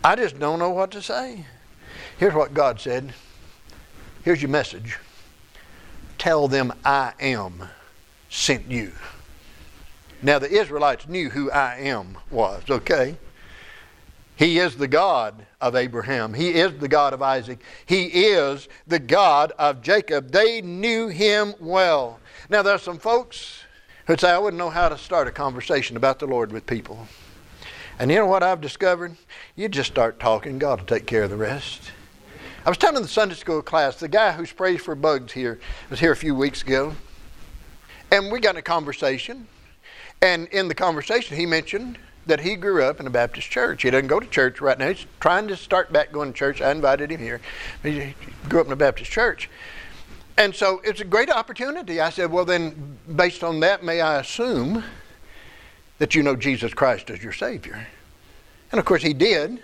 I 0.01 0.15
just 0.15 0.39
don't 0.39 0.59
know 0.59 0.69
what 0.69 0.91
to 0.91 1.01
say. 1.01 1.45
Here's 2.19 2.33
what 2.33 2.53
God 2.53 2.79
said. 2.79 3.13
Here's 4.23 4.41
your 4.41 4.47
message. 4.47 4.97
Tell 6.17 6.47
them 6.47 6.71
I 6.85 7.11
am 7.19 7.67
sent 8.29 8.71
you. 8.71 8.93
Now 10.21 10.39
the 10.39 10.49
Israelites 10.49 11.09
knew 11.09 11.29
who 11.29 11.51
I 11.51 11.79
am 11.79 12.17
was, 12.31 12.63
okay? 12.69 13.17
He 14.37 14.59
is 14.59 14.75
the 14.75 14.87
God 14.87 15.45
of 15.59 15.75
Abraham. 15.75 16.33
He 16.33 16.49
is 16.49 16.77
the 16.77 16.87
God 16.87 17.13
of 17.13 17.23
Isaac. 17.23 17.59
He 17.87 18.05
is 18.05 18.69
the 18.85 18.99
God 18.99 19.51
of 19.57 19.81
Jacob. 19.81 20.31
They 20.31 20.61
knew 20.61 21.07
him 21.07 21.55
well. 21.59 22.19
Now, 22.47 22.61
there's 22.61 22.83
some 22.83 22.99
folks 22.99 23.63
who 24.05 24.15
say, 24.15 24.29
I 24.29 24.37
wouldn't 24.37 24.59
know 24.59 24.69
how 24.69 24.89
to 24.89 24.97
start 24.97 25.27
a 25.27 25.31
conversation 25.31 25.97
about 25.97 26.19
the 26.19 26.27
Lord 26.27 26.51
with 26.51 26.67
people. 26.67 27.07
And 27.97 28.11
you 28.11 28.17
know 28.17 28.27
what 28.27 28.43
I've 28.43 28.61
discovered? 28.61 29.17
You 29.55 29.69
just 29.69 29.89
start 29.89 30.19
talking, 30.19 30.59
God 30.59 30.79
will 30.79 30.85
take 30.85 31.07
care 31.07 31.23
of 31.23 31.31
the 31.31 31.35
rest. 31.35 31.91
I 32.63 32.69
was 32.69 32.77
telling 32.77 33.01
the 33.01 33.07
Sunday 33.07 33.33
school 33.33 33.63
class, 33.63 33.95
the 33.95 34.07
guy 34.07 34.33
who 34.33 34.45
sprays 34.45 34.81
for 34.81 34.93
bugs 34.93 35.31
here 35.31 35.59
was 35.89 35.99
here 35.99 36.11
a 36.11 36.15
few 36.15 36.35
weeks 36.35 36.61
ago. 36.61 36.93
And 38.11 38.31
we 38.31 38.39
got 38.39 38.51
in 38.51 38.59
a 38.59 38.61
conversation. 38.61 39.47
And 40.21 40.47
in 40.49 40.67
the 40.67 40.75
conversation, 40.75 41.37
he 41.37 41.47
mentioned 41.47 41.97
that 42.27 42.41
he 42.41 42.55
grew 42.55 42.83
up 42.83 42.99
in 42.99 43.07
a 43.07 43.09
Baptist 43.09 43.49
church. 43.49 43.83
He 43.83 43.89
doesn't 43.89 44.07
go 44.07 44.19
to 44.19 44.27
church 44.27 44.61
right 44.61 44.77
now. 44.77 44.89
He's 44.89 45.05
trying 45.19 45.47
to 45.47 45.55
start 45.55 45.91
back 45.91 46.11
going 46.11 46.33
to 46.33 46.37
church. 46.37 46.61
I 46.61 46.71
invited 46.71 47.11
him 47.11 47.19
here. 47.19 47.41
He 47.83 48.13
grew 48.49 48.61
up 48.61 48.67
in 48.67 48.73
a 48.73 48.77
Baptist 48.77 49.11
church. 49.11 49.49
And 50.37 50.53
so 50.53 50.81
it's 50.83 51.01
a 51.01 51.05
great 51.05 51.31
opportunity. 51.31 51.99
I 51.99 52.11
said, 52.11 52.31
well, 52.31 52.45
then, 52.45 52.97
based 53.15 53.43
on 53.43 53.59
that, 53.61 53.83
may 53.83 54.01
I 54.01 54.19
assume 54.19 54.83
that 55.97 56.13
you 56.13 56.21
know 56.21 56.35
Jesus 56.35 56.73
Christ 56.73 57.09
as 57.09 57.23
your 57.23 57.33
Savior? 57.33 57.87
And 58.71 58.79
of 58.79 58.85
course, 58.85 59.01
he 59.01 59.13
did. 59.13 59.59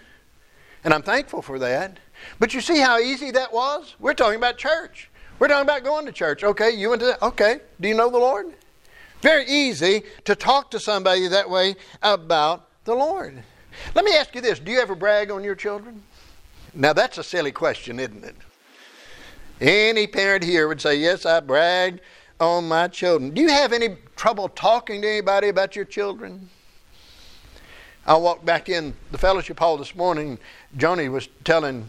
And 0.84 0.94
I'm 0.94 1.04
thankful 1.04 1.42
for 1.42 1.60
that. 1.60 2.00
But 2.40 2.54
you 2.54 2.62
see 2.62 2.80
how 2.80 2.98
easy 2.98 3.32
that 3.32 3.54
was? 3.54 3.96
We're 4.00 4.14
talking 4.14 4.38
about 4.38 4.58
church. 4.58 5.10
We're 5.40 5.48
talking 5.48 5.64
about 5.64 5.84
going 5.84 6.06
to 6.06 6.12
church. 6.12 6.44
Okay, 6.44 6.72
you 6.72 6.90
went 6.90 7.02
to 7.02 7.08
that. 7.08 7.22
Okay, 7.22 7.60
do 7.80 7.88
you 7.88 7.94
know 7.94 8.10
the 8.10 8.18
Lord? 8.18 8.54
Very 9.24 9.46
easy 9.46 10.04
to 10.26 10.36
talk 10.36 10.70
to 10.72 10.80
somebody 10.82 11.30
that 11.30 11.50
way 11.50 11.78
about 12.02 12.68
the 12.84 12.94
Lord. 12.94 13.42
Let 13.96 14.04
me 14.04 14.14
ask 14.18 14.36
you 14.36 14.42
this 14.42 14.60
do 14.60 14.70
you 14.70 14.82
ever 14.82 14.96
brag 14.96 15.32
on 15.32 15.46
your 15.46 15.56
children? 15.56 16.04
Now, 16.74 16.92
that's 16.92 17.18
a 17.18 17.24
silly 17.24 17.54
question, 17.54 18.02
isn't 18.02 18.26
it? 18.26 18.36
Any 19.62 20.08
parent 20.08 20.44
here 20.44 20.68
would 20.68 20.82
say, 20.82 20.96
Yes, 20.96 21.26
I 21.26 21.40
brag 21.40 22.02
on 22.42 22.68
my 22.68 22.90
children. 22.90 23.30
Do 23.30 23.42
you 23.42 23.48
have 23.48 23.72
any 23.72 23.96
trouble 24.18 24.50
talking 24.50 25.02
to 25.04 25.08
anybody 25.08 25.48
about 25.48 25.74
your 25.74 25.86
children? 25.86 26.50
I 28.06 28.18
walked 28.18 28.44
back 28.44 28.68
in 28.68 28.94
the 29.12 29.18
fellowship 29.18 29.58
hall 29.58 29.78
this 29.78 29.96
morning. 29.96 30.38
Joni 30.76 31.10
was 31.10 31.30
telling 31.46 31.88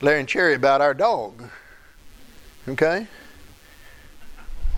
Larry 0.00 0.20
and 0.20 0.28
Cherry 0.28 0.54
about 0.54 0.80
our 0.80 0.94
dog. 0.94 1.44
Okay? 2.66 3.06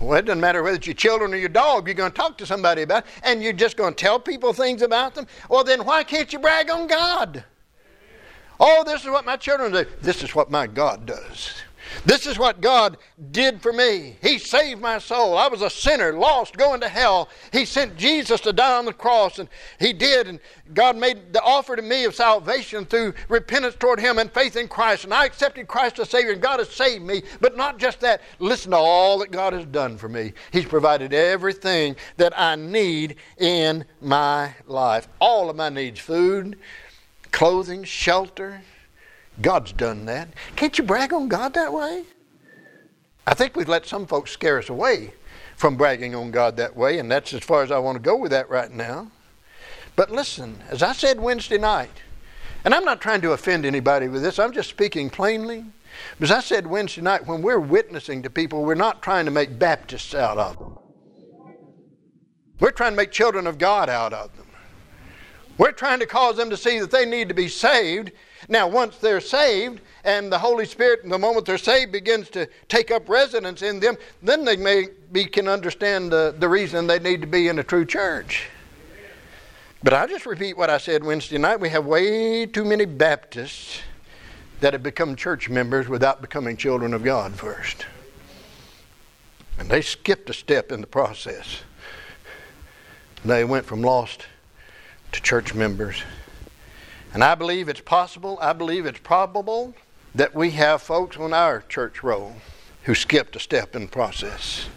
Well, 0.03 0.19
it 0.19 0.25
doesn't 0.25 0.41
matter 0.41 0.65
whether 0.65 0.77
it's 0.77 0.87
your 0.87 0.95
children 0.95 1.33
or 1.33 1.37
your 1.37 1.49
dog, 1.49 1.87
you're 1.87 1.95
going 1.95 2.11
to 2.11 2.17
talk 2.17 2.37
to 2.38 2.47
somebody 2.47 2.83
about 2.83 3.05
it, 3.05 3.11
and 3.23 3.41
you're 3.41 3.53
just 3.53 3.77
going 3.77 3.95
to 3.95 4.01
tell 4.01 4.19
people 4.19 4.53
things 4.53 4.83
about 4.83 5.15
them. 5.15 5.29
Well, 5.49 5.62
then 5.62 5.85
why 5.85 6.03
can't 6.03 6.33
you 6.33 6.41
brag 6.41 6.71
on 6.71 6.88
God? 6.88 7.45
Oh, 8.59 8.83
this 8.85 9.05
is 9.05 9.11
what 9.11 9.25
my 9.25 9.37
children 9.37 9.71
do. 9.73 9.87
This 10.01 10.25
is 10.25 10.35
what 10.35 10.51
my 10.51 10.67
God 10.67 11.07
does. 11.07 11.53
This 12.05 12.27
is 12.27 12.39
what 12.39 12.61
God 12.61 12.97
did 13.31 13.63
for 13.63 13.73
me. 13.73 14.17
He 14.23 14.39
saved 14.39 14.81
my 14.81 14.99
soul. 14.99 15.37
I 15.37 15.49
was 15.49 15.63
a 15.63 15.71
sinner, 15.71 16.13
lost, 16.13 16.57
going 16.57 16.81
to 16.81 16.89
hell. 16.89 17.29
He 17.53 17.65
sent 17.65 17.97
Jesus 17.97 18.41
to 18.43 18.53
die 18.53 18.77
on 18.77 18.85
the 18.85 18.93
cross, 18.93 19.39
and 19.39 19.49
He 19.79 19.93
did. 19.93 20.27
And 20.27 20.41
God 20.75 20.97
made 20.97 21.33
the 21.33 21.43
offer 21.43 21.77
to 21.77 21.83
me 21.83 22.05
of 22.05 22.15
salvation 22.15 22.85
through 22.85 23.15
repentance 23.29 23.77
toward 23.79 24.01
Him 24.01 24.19
and 24.19 24.33
faith 24.33 24.57
in 24.57 24.69
Christ. 24.69 25.05
And 25.05 25.15
I 25.15 25.25
accepted 25.25 25.69
Christ 25.69 25.99
as 25.99 26.11
Savior, 26.11 26.33
and 26.33 26.43
God 26.43 26.59
has 26.59 26.71
saved 26.71 27.05
me. 27.05 27.23
But 27.41 27.57
not 27.57 27.79
just 27.79 28.01
that. 28.01 28.23
Listen 28.39 28.73
to 28.73 28.79
all 28.79 29.19
that 29.19 29.31
God 29.31 29.53
has 29.53 29.67
done 29.67 29.97
for 29.97 30.09
me. 30.09 30.33
He's 30.51 30.65
provided 30.65 31.13
everything 31.13 31.97
that 32.17 32.39
I 32.39 32.57
need 32.57 33.17
in 33.39 33.85
my 34.01 34.55
life. 34.67 35.09
All 35.21 35.51
of 35.51 35.57
my 35.57 35.69
needs 35.69 36.01
food, 36.01 36.59
clothing, 37.31 37.85
shelter 37.85 38.63
God's 39.40 39.73
done 39.73 40.05
that. 40.07 40.29
Can't 40.57 40.77
you 40.77 40.85
brag 40.85 41.12
on 41.12 41.29
God 41.29 41.55
that 41.55 41.73
way? 41.73 42.05
I 43.27 43.35
think 43.35 43.57
we've 43.57 43.68
let 43.68 43.87
some 43.87 44.07
folks 44.07 44.31
scare 44.31 44.59
us 44.59 44.68
away 44.68 45.14
from 45.57 45.77
bragging 45.77 46.14
on 46.14 46.31
God 46.31 46.57
that 46.57 46.77
way, 46.77 46.99
and 46.99 47.11
that's 47.11 47.33
as 47.33 47.42
far 47.42 47.62
as 47.62 47.71
I 47.71 47.79
want 47.79 47.97
to 47.97 48.03
go 48.03 48.16
with 48.16 48.33
that 48.33 48.51
right 48.51 48.71
now. 48.71 49.11
But 49.95 50.11
listen, 50.11 50.59
as 50.68 50.83
I 50.83 50.92
said 50.92 51.21
Wednesday 51.21 51.59
night, 51.59 52.03
and 52.64 52.75
I'm 52.75 52.85
not 52.85 53.01
trying 53.01 53.21
to 53.23 53.33
offend 53.33 53.64
anybody 53.64 54.09
with 54.09 54.23
this, 54.23 54.38
I'm 54.38 54.53
just 54.53 54.71
speaking 54.71 55.11
plainly. 55.11 55.64
But 56.18 56.31
as 56.31 56.37
I 56.37 56.40
said 56.40 56.66
Wednesday 56.66 57.03
night, 57.03 57.27
when 57.27 57.42
we're 57.42 57.59
witnessing 57.59 58.23
to 58.23 58.31
people, 58.31 58.64
we're 58.64 58.75
not 58.75 59.03
trying 59.03 59.25
to 59.27 59.31
make 59.31 59.59
Baptists 59.59 60.14
out 60.14 60.38
of 60.38 60.59
them. 60.59 60.79
We're 62.61 62.71
trying 62.71 62.92
to 62.92 62.97
make 62.97 63.11
children 63.11 63.47
of 63.47 63.59
God 63.59 63.88
out 63.88 64.12
of 64.12 64.35
them. 64.37 64.47
We're 65.59 65.73
trying 65.73 65.99
to 65.99 66.07
cause 66.07 66.37
them 66.37 66.51
to 66.51 66.57
see 66.57 66.79
that 66.81 66.90
they 66.90 67.05
need 67.05 67.29
to 67.29 67.35
be 67.35 67.49
saved 67.49 68.12
now, 68.49 68.67
once 68.67 68.99
they're 68.99 69.21
saved, 69.21 69.81
and 70.05 70.33
the 70.33 70.39
Holy 70.39 70.67
Spirit, 70.67 71.09
the 71.09 71.19
moment 71.19 71.47
they're 71.47 71.59
saved, 71.59 71.93
begins 71.93 72.29
to 72.31 72.49
take 72.69 72.91
up 72.91 73.09
residence 73.09 73.63
in 73.63 73.79
them, 73.79 73.97
then 74.23 74.45
they 74.45 74.57
maybe 74.57 75.25
can 75.25 75.47
understand 75.47 76.11
the, 76.11 76.35
the 76.39 76.49
reason 76.49 76.87
they 76.87 76.99
need 76.99 77.21
to 77.21 77.27
be 77.27 77.49
in 77.49 77.59
a 77.59 77.63
true 77.63 77.85
church. 77.85 78.49
But 79.85 79.95
I'll 79.95 80.09
just 80.09 80.27
repeat 80.27 80.57
what 80.57 80.71
I 80.71 80.79
said 80.79 81.05
Wednesday 81.05 81.39
night. 81.39 81.61
We 81.61 81.69
have 81.71 81.87
way 81.87 82.47
too 82.47 82.65
many 82.65 82.85
Baptists 82.85 83.81
that 84.61 84.73
have 84.73 84.83
become 84.83 85.17
church 85.17 85.49
members 85.49 85.89
without 85.89 86.21
becoming 86.21 86.57
children 86.57 86.95
of 86.95 87.03
God 87.03 87.35
first. 87.35 87.87
And 89.59 89.69
they 89.69 89.83
skipped 89.83 90.31
a 90.31 90.33
step 90.33 90.71
in 90.71 90.81
the 90.81 90.87
process. 90.87 91.63
They 93.25 93.45
went 93.45 93.67
from 93.67 93.83
lost 93.83 94.27
to 95.13 95.21
church 95.21 95.55
members. 95.55 96.03
And 97.14 97.22
I 97.22 97.35
believe 97.35 97.68
it's 97.68 97.81
possible, 97.81 98.38
I 98.40 98.53
believe 98.55 98.87
it's 98.87 99.01
probable 99.01 99.75
that 100.14 100.35
we 100.35 100.51
have 100.53 100.81
folks 100.81 101.16
on 101.18 101.35
our 101.35 101.61
church 101.68 102.03
roll 102.03 102.35
who 102.85 102.94
skipped 102.94 103.37
a 103.37 103.40
step 103.40 103.77
in 103.77 103.83
the 103.83 103.88
process, 103.88 104.68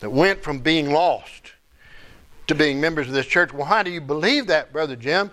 that 0.00 0.10
went 0.10 0.42
from 0.42 0.58
being 0.58 0.92
lost 0.92 1.52
to 2.48 2.54
being 2.54 2.80
members 2.80 3.08
of 3.08 3.14
this 3.14 3.26
church. 3.26 3.52
Well, 3.52 3.66
why 3.66 3.82
do 3.82 3.90
you 3.90 4.00
believe 4.00 4.48
that, 4.48 4.72
Brother 4.72 4.96
Jim? 4.96 5.30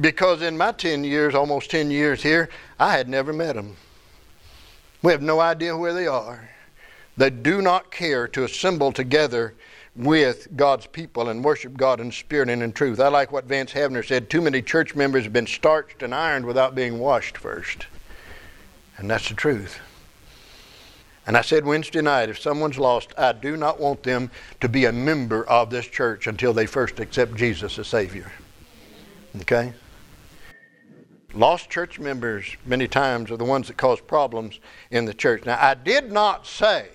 Because 0.00 0.40
in 0.40 0.56
my 0.56 0.72
10 0.72 1.04
years, 1.04 1.34
almost 1.34 1.70
10 1.70 1.90
years 1.90 2.22
here, 2.22 2.48
I 2.78 2.92
had 2.92 3.08
never 3.08 3.32
met 3.32 3.54
them. 3.54 3.76
We 5.02 5.12
have 5.12 5.22
no 5.22 5.40
idea 5.40 5.76
where 5.76 5.92
they 5.92 6.06
are. 6.06 6.48
They 7.16 7.30
do 7.30 7.60
not 7.60 7.90
care 7.90 8.26
to 8.28 8.44
assemble 8.44 8.90
together 8.90 9.54
with 9.96 10.48
God's 10.56 10.86
people 10.86 11.28
and 11.28 11.44
worship 11.44 11.76
God 11.76 12.00
in 12.00 12.10
spirit 12.10 12.48
and 12.48 12.62
in 12.62 12.72
truth. 12.72 12.98
I 12.98 13.08
like 13.08 13.30
what 13.30 13.44
Vance 13.44 13.72
Havner 13.72 14.04
said 14.04 14.28
too 14.28 14.40
many 14.40 14.60
church 14.60 14.94
members 14.94 15.24
have 15.24 15.32
been 15.32 15.46
starched 15.46 16.02
and 16.02 16.14
ironed 16.14 16.46
without 16.46 16.74
being 16.74 16.98
washed 16.98 17.38
first. 17.38 17.86
And 18.96 19.08
that's 19.08 19.28
the 19.28 19.34
truth. 19.34 19.78
And 21.26 21.36
I 21.36 21.42
said 21.42 21.64
Wednesday 21.64 22.02
night, 22.02 22.28
if 22.28 22.38
someone's 22.38 22.78
lost, 22.78 23.14
I 23.16 23.32
do 23.32 23.56
not 23.56 23.80
want 23.80 24.02
them 24.02 24.30
to 24.60 24.68
be 24.68 24.84
a 24.84 24.92
member 24.92 25.48
of 25.48 25.70
this 25.70 25.86
church 25.86 26.26
until 26.26 26.52
they 26.52 26.66
first 26.66 27.00
accept 27.00 27.36
Jesus 27.36 27.78
as 27.78 27.86
Savior. 27.88 28.30
Okay? 29.40 29.72
Lost 31.32 31.70
church 31.70 31.98
members, 31.98 32.56
many 32.66 32.86
times, 32.86 33.30
are 33.30 33.36
the 33.36 33.44
ones 33.44 33.68
that 33.68 33.76
cause 33.76 34.00
problems 34.00 34.60
in 34.90 35.04
the 35.04 35.14
church. 35.14 35.44
Now, 35.46 35.58
I 35.60 35.74
did 35.74 36.12
not 36.12 36.46
say 36.46 36.88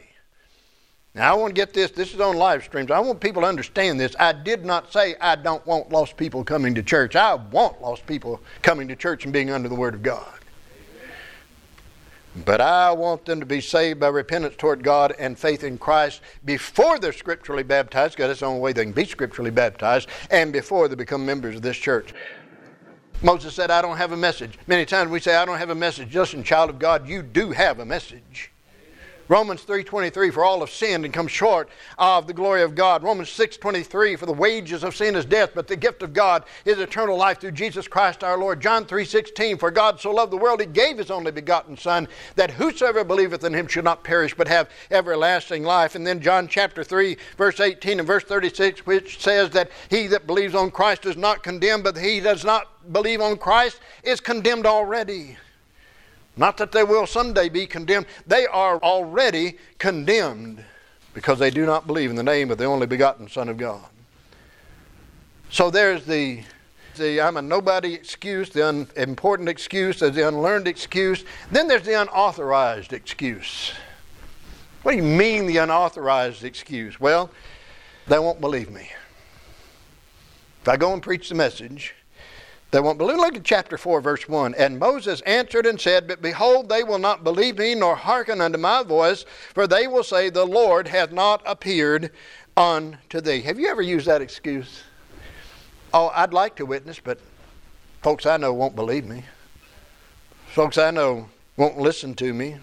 now, 1.19 1.33
I 1.33 1.37
want 1.37 1.53
to 1.53 1.53
get 1.53 1.73
this. 1.73 1.91
This 1.91 2.13
is 2.13 2.21
on 2.21 2.37
live 2.37 2.63
streams. 2.63 2.89
I 2.91 2.99
want 3.01 3.19
people 3.19 3.41
to 3.41 3.47
understand 3.49 3.99
this. 3.99 4.15
I 4.17 4.31
did 4.31 4.63
not 4.63 4.93
say 4.93 5.15
I 5.19 5.35
don't 5.35 5.67
want 5.67 5.91
lost 5.91 6.15
people 6.15 6.45
coming 6.45 6.73
to 6.75 6.81
church. 6.81 7.13
I 7.17 7.33
want 7.33 7.81
lost 7.81 8.05
people 8.05 8.39
coming 8.61 8.87
to 8.87 8.95
church 8.95 9.25
and 9.25 9.33
being 9.33 9.49
under 9.49 9.67
the 9.67 9.75
Word 9.75 9.95
of 9.95 10.01
God. 10.01 10.39
But 12.45 12.61
I 12.61 12.93
want 12.93 13.25
them 13.25 13.41
to 13.41 13.45
be 13.45 13.59
saved 13.59 13.99
by 13.99 14.07
repentance 14.07 14.55
toward 14.57 14.81
God 14.81 15.13
and 15.19 15.37
faith 15.37 15.65
in 15.65 15.77
Christ 15.77 16.21
before 16.45 16.99
they're 16.99 17.11
scripturally 17.11 17.63
baptized, 17.63 18.15
because 18.15 18.29
that's 18.29 18.39
the 18.39 18.45
only 18.45 18.61
way 18.61 18.71
they 18.71 18.83
can 18.83 18.93
be 18.93 19.03
scripturally 19.03 19.51
baptized, 19.51 20.07
and 20.31 20.53
before 20.53 20.87
they 20.87 20.95
become 20.95 21.25
members 21.25 21.57
of 21.57 21.61
this 21.61 21.75
church. 21.75 22.13
Moses 23.21 23.53
said, 23.53 23.71
I 23.71 23.81
don't 23.81 23.97
have 23.97 24.13
a 24.13 24.17
message. 24.17 24.57
Many 24.67 24.85
times 24.85 25.11
we 25.11 25.19
say, 25.19 25.35
I 25.35 25.43
don't 25.43 25.57
have 25.57 25.69
a 25.69 25.75
message. 25.75 26.15
Listen, 26.15 26.45
child 26.45 26.69
of 26.69 26.79
God, 26.79 27.09
you 27.09 27.23
do 27.23 27.51
have 27.51 27.79
a 27.79 27.85
message. 27.85 28.51
Romans 29.29 29.61
3:23 29.61 30.33
for 30.33 30.43
all 30.43 30.61
have 30.61 30.71
sinned 30.71 31.05
and 31.05 31.13
come 31.13 31.27
short 31.27 31.69
of 31.99 32.25
the 32.25 32.33
glory 32.33 32.63
of 32.63 32.73
God. 32.73 33.03
Romans 33.03 33.29
6:23 33.29 34.15
for 34.15 34.25
the 34.25 34.33
wages 34.33 34.83
of 34.83 34.95
sin 34.95 35.15
is 35.15 35.23
death, 35.23 35.51
but 35.53 35.67
the 35.67 35.75
gift 35.75 36.01
of 36.01 36.13
God 36.13 36.45
is 36.65 36.79
eternal 36.79 37.15
life 37.15 37.39
through 37.39 37.51
Jesus 37.51 37.87
Christ 37.87 38.23
our 38.23 38.39
Lord. 38.39 38.59
John 38.59 38.85
3:16 38.85 39.59
for 39.59 39.69
God 39.69 39.99
so 39.99 40.09
loved 40.09 40.31
the 40.31 40.37
world 40.37 40.59
he 40.59 40.65
gave 40.65 40.97
his 40.97 41.11
only 41.11 41.31
begotten 41.31 41.77
son 41.77 42.07
that 42.35 42.51
whosoever 42.51 43.03
believeth 43.03 43.43
in 43.43 43.53
him 43.53 43.67
should 43.67 43.83
not 43.83 44.03
perish 44.03 44.33
but 44.33 44.47
have 44.47 44.69
everlasting 44.89 45.63
life. 45.63 45.93
And 45.93 46.07
then 46.07 46.21
John 46.21 46.47
chapter 46.47 46.83
3 46.83 47.15
verse 47.37 47.59
18 47.59 47.99
and 47.99 48.07
verse 48.07 48.23
36 48.23 48.87
which 48.87 49.21
says 49.21 49.51
that 49.51 49.69
he 49.89 50.07
that 50.07 50.25
believes 50.25 50.55
on 50.55 50.71
Christ 50.71 51.05
is 51.05 51.17
not 51.17 51.43
condemned 51.43 51.83
but 51.83 51.97
he 51.97 52.19
that 52.21 52.29
does 52.29 52.45
not 52.45 52.93
believe 52.93 53.21
on 53.21 53.37
Christ 53.37 53.79
is 54.03 54.21
condemned 54.21 54.65
already. 54.65 55.37
Not 56.39 56.55
that 56.57 56.71
they 56.71 56.85
will 56.85 57.05
someday 57.05 57.49
be 57.49 57.67
condemned. 57.67 58.05
They 58.25 58.47
are 58.47 58.77
already 58.77 59.57
condemned 59.77 60.63
because 61.13 61.37
they 61.37 61.51
do 61.51 61.65
not 61.65 61.85
believe 61.85 62.09
in 62.09 62.15
the 62.15 62.23
name 62.23 62.49
of 62.49 62.57
the 62.57 62.63
only 62.63 62.87
begotten 62.87 63.27
Son 63.27 63.49
of 63.49 63.57
God. 63.57 63.83
So 65.49 65.69
there's 65.69 66.05
the, 66.05 66.43
the 66.95 67.19
I'm 67.19 67.35
a 67.35 67.41
nobody 67.41 67.93
excuse, 67.93 68.49
the 68.51 68.69
unimportant 68.69 69.49
excuse, 69.49 69.99
there's 69.99 70.15
the 70.15 70.29
unlearned 70.29 70.65
excuse. 70.65 71.25
Then 71.51 71.67
there's 71.67 71.83
the 71.83 72.01
unauthorized 72.01 72.93
excuse. 72.93 73.73
What 74.83 74.91
do 74.93 74.97
you 74.97 75.03
mean, 75.03 75.45
the 75.45 75.57
unauthorized 75.57 76.45
excuse? 76.45 77.01
Well, 77.01 77.29
they 78.07 78.17
won't 78.17 78.39
believe 78.39 78.71
me. 78.71 78.89
If 80.61 80.69
I 80.69 80.77
go 80.77 80.93
and 80.93 81.03
preach 81.03 81.27
the 81.27 81.35
message, 81.35 81.95
they 82.71 82.79
won't 82.79 82.99
believe. 82.99 83.17
Look 83.17 83.35
at 83.35 83.43
chapter 83.43 83.77
4, 83.77 84.01
verse 84.01 84.29
1. 84.29 84.53
And 84.55 84.77
Moses 84.77 85.21
answered 85.21 85.65
and 85.65 85.81
said, 85.81 86.07
But 86.07 86.21
behold, 86.21 86.69
they 86.69 86.83
will 86.83 86.99
not 86.99 87.23
believe 87.23 87.57
me, 87.57 87.73
nor 87.73 87.95
hearken 87.95 88.41
unto 88.41 88.59
my 88.59 88.83
voice, 88.83 89.25
for 89.53 89.65
they 89.65 89.87
will 89.87 90.03
say, 90.03 90.29
The 90.29 90.45
Lord 90.45 90.87
hath 90.87 91.11
not 91.11 91.41
appeared 91.45 92.11
unto 92.55 93.21
thee. 93.21 93.41
Have 93.41 93.59
you 93.59 93.69
ever 93.69 93.81
used 93.81 94.05
that 94.05 94.21
excuse? 94.21 94.83
Oh, 95.93 96.11
I'd 96.13 96.33
like 96.33 96.55
to 96.57 96.65
witness, 96.65 96.99
but 96.99 97.19
folks 98.03 98.27
I 98.27 98.37
know 98.37 98.53
won't 98.53 98.75
believe 98.75 99.05
me. 99.05 99.23
Folks 100.53 100.77
I 100.77 100.91
know 100.91 101.29
won't 101.57 101.79
listen 101.79 102.13
to 102.15 102.33
me. 102.33 102.57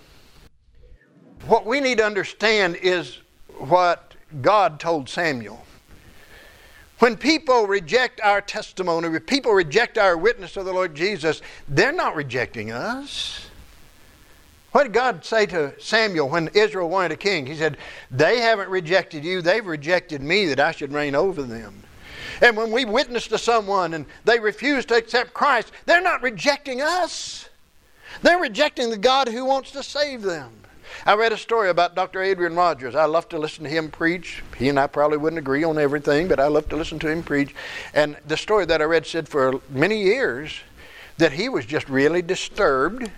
What 1.47 1.67
we 1.67 1.81
need 1.81 1.99
to 1.99 2.05
understand 2.05 2.77
is 2.77 3.19
what 3.59 4.15
God 4.41 4.79
told 4.79 5.09
Samuel. 5.09 5.66
When 6.99 7.17
people 7.17 7.67
reject 7.67 8.21
our 8.23 8.41
testimony, 8.41 9.09
when 9.09 9.21
people 9.21 9.53
reject 9.53 9.99
our 9.99 10.17
witness 10.17 10.57
of 10.57 10.65
the 10.65 10.73
Lord 10.73 10.95
Jesus, 10.95 11.43
they're 11.69 11.93
not 11.93 12.17
rejecting 12.17 12.73
us. 12.73 13.49
What 14.73 14.85
did 14.85 14.93
God 14.93 15.25
say 15.25 15.47
to 15.47 15.79
Samuel 15.81 16.29
when 16.29 16.49
Israel 16.49 16.89
wanted 16.89 17.13
a 17.13 17.17
king? 17.17 17.47
He 17.47 17.57
said, 17.57 17.77
They 18.11 18.41
haven't 18.41 18.69
rejected 18.69 19.25
you, 19.25 19.43
they've 19.43 19.65
rejected 19.65 20.23
me 20.23 20.47
that 20.47 20.61
I 20.61 20.73
should 20.73 20.93
reign 20.93 21.15
over 21.15 21.43
them. 21.43 21.83
And 22.43 22.57
when 22.57 22.71
we 22.71 22.85
witness 22.85 23.27
to 23.29 23.39
someone 23.39 23.95
and 23.95 24.07
they 24.25 24.39
refuse 24.39 24.85
to 24.87 24.95
accept 24.95 25.33
Christ, 25.33 25.73
they're 25.87 26.03
not 26.03 26.23
rejecting 26.23 26.83
us. 26.83 27.49
They're 28.23 28.39
rejecting 28.39 28.91
the 28.91 28.99
God 28.99 29.29
who 29.29 29.45
wants 29.45 29.71
to 29.73 29.83
save 29.83 30.23
them. 30.23 30.53
I 31.05 31.15
read 31.15 31.33
a 31.33 31.37
story 31.37 31.71
about 31.71 31.95
Dr. 31.95 32.23
Adrian 32.23 32.55
Rogers. 32.55 32.95
I 32.95 33.05
love 33.05 33.29
to 33.31 33.39
listen 33.39 33.65
to 33.65 33.71
him 33.71 33.91
preach. 33.91 34.43
He 34.57 34.69
and 34.69 34.79
I 34.79 34.87
probably 34.87 35.19
wouldn't 35.19 35.39
agree 35.39 35.65
on 35.65 35.79
everything, 35.79 36.29
but 36.29 36.41
I 36.41 36.49
love 36.49 36.69
to 36.71 36.77
listen 36.77 36.99
to 37.01 37.09
him 37.09 37.23
preach. 37.23 37.55
And 37.95 38.17
the 38.27 38.37
story 38.37 38.67
that 38.67 38.81
I 38.81 38.85
read 38.85 39.07
said 39.07 39.29
for 39.29 39.61
many 39.71 40.03
years 40.03 40.61
that 41.19 41.33
he 41.33 41.49
was 41.49 41.67
just 41.67 41.89
really 41.89 42.23
disturbed 42.23 43.11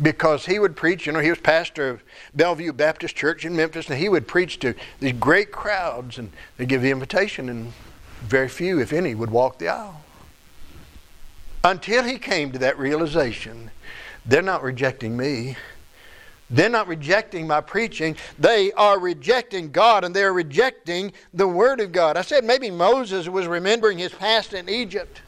because 0.00 0.46
he 0.46 0.58
would 0.58 0.76
preach. 0.76 1.06
You 1.06 1.12
know, 1.12 1.20
he 1.20 1.30
was 1.30 1.38
pastor 1.38 1.90
of 1.90 2.02
Bellevue 2.34 2.72
Baptist 2.72 3.16
Church 3.16 3.44
in 3.44 3.56
Memphis, 3.56 3.88
and 3.88 3.98
he 3.98 4.08
would 4.08 4.28
preach 4.28 4.58
to 4.60 4.74
these 5.00 5.14
great 5.14 5.52
crowds, 5.52 6.18
and 6.18 6.32
they 6.58 6.66
give 6.66 6.82
the 6.82 6.90
invitation, 6.90 7.48
and 7.48 7.72
very 8.20 8.48
few, 8.48 8.80
if 8.80 8.92
any, 8.92 9.14
would 9.14 9.30
walk 9.30 9.58
the 9.58 9.68
aisle. 9.68 10.02
Until 11.64 12.04
he 12.04 12.18
came 12.18 12.52
to 12.52 12.58
that 12.58 12.78
realization 12.78 13.70
they're 14.28 14.42
not 14.42 14.62
rejecting 14.62 15.16
me. 15.16 15.56
They're 16.48 16.68
not 16.68 16.86
rejecting 16.86 17.46
my 17.46 17.60
preaching. 17.60 18.16
They 18.38 18.72
are 18.72 19.00
rejecting 19.00 19.72
God 19.72 20.04
and 20.04 20.14
they're 20.14 20.32
rejecting 20.32 21.12
the 21.34 21.48
Word 21.48 21.80
of 21.80 21.92
God. 21.92 22.16
I 22.16 22.22
said 22.22 22.44
maybe 22.44 22.70
Moses 22.70 23.28
was 23.28 23.46
remembering 23.46 23.98
his 23.98 24.12
past 24.12 24.52
in 24.52 24.68
Egypt. 24.68 25.22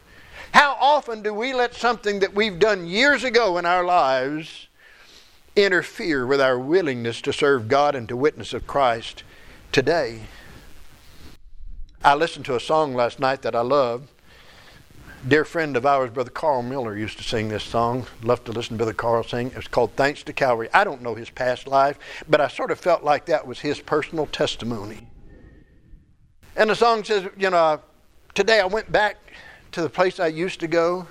How 0.53 0.77
often 0.81 1.23
do 1.23 1.35
we 1.35 1.53
let 1.53 1.75
something 1.75 2.21
that 2.21 2.35
we've 2.35 2.59
done 2.59 2.87
years 2.87 3.25
ago 3.25 3.59
in 3.59 3.67
our 3.67 3.85
lives 3.85 4.69
interfere 5.57 6.25
with 6.27 6.41
our 6.41 6.59
willingness 6.59 7.21
to 7.23 7.33
serve 7.33 7.69
God 7.69 7.95
and 7.95 8.09
to 8.09 8.17
witness 8.17 8.55
of 8.55 8.67
Christ 8.67 9.25
today? 9.73 10.23
I 12.03 12.15
listened 12.15 12.45
to 12.45 12.55
a 12.55 12.61
song 12.61 12.95
last 12.95 13.19
night 13.19 13.43
that 13.43 13.57
I 13.57 13.61
loved 13.61 14.09
dear 15.27 15.45
friend 15.45 15.77
of 15.77 15.85
ours, 15.85 16.11
Brother 16.11 16.31
Carl 16.31 16.63
Miller, 16.63 16.97
used 16.97 17.19
to 17.19 17.25
sing 17.25 17.49
this 17.49 17.65
song. 17.65 18.07
Love 18.23 18.45
to 18.45 18.53
listen 18.53 18.75
to 18.75 18.77
Brother 18.77 18.93
Carl 18.93 19.25
sing. 19.25 19.49
It 19.49 19.57
was 19.57 19.67
called 19.67 19.93
Thanks 19.97 20.23
to 20.25 20.33
Calvary. 20.33 20.69
I 20.73 20.85
don't 20.85 21.03
know 21.03 21.15
his 21.15 21.31
past 21.31 21.67
life, 21.67 21.99
but 22.29 22.41
I 22.41 22.49
sort 22.49 22.71
of 22.71 22.79
felt 22.79 23.03
like 23.03 23.27
that 23.27 23.47
was 23.47 23.59
his 23.59 23.81
personal 23.81 24.27
testimony. 24.27 25.09
And 26.57 26.71
the 26.71 26.77
song 26.77 27.05
says, 27.05 27.29
you 27.37 27.51
know, 27.51 27.81
today 28.35 28.61
I 28.61 28.67
went 28.67 28.91
back 28.93 29.17
to 29.73 29.83
the 29.83 29.89
place 29.89 30.21
I 30.21 30.29
used 30.29 30.61
to 30.61 30.69
go 30.69 31.07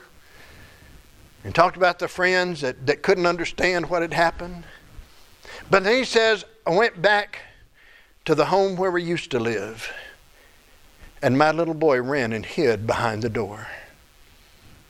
and 1.43 1.53
talked 1.53 1.77
about 1.77 1.99
the 1.99 2.07
friends 2.07 2.61
that, 2.61 2.85
that 2.87 3.01
couldn't 3.01 3.25
understand 3.25 3.89
what 3.89 4.01
had 4.01 4.13
happened. 4.13 4.63
But 5.69 5.83
then 5.83 5.97
he 5.97 6.05
says, 6.05 6.45
I 6.65 6.71
went 6.71 7.01
back 7.01 7.39
to 8.25 8.35
the 8.35 8.45
home 8.45 8.75
where 8.75 8.91
we 8.91 9.03
used 9.03 9.31
to 9.31 9.39
live, 9.39 9.91
and 11.21 11.37
my 11.37 11.51
little 11.51 11.73
boy 11.73 12.01
ran 12.01 12.33
and 12.33 12.45
hid 12.45 12.85
behind 12.85 13.21
the 13.21 13.29
door. 13.29 13.67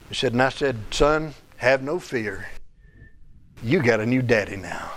He 0.09 0.15
said, 0.15 0.33
and 0.33 0.41
I 0.41 0.49
said, 0.49 0.77
son, 0.91 1.33
have 1.57 1.83
no 1.83 1.99
fear. 1.99 2.47
You 3.63 3.81
got 3.81 3.99
a 3.99 4.05
new 4.05 4.21
daddy 4.21 4.55
now. 4.55 4.91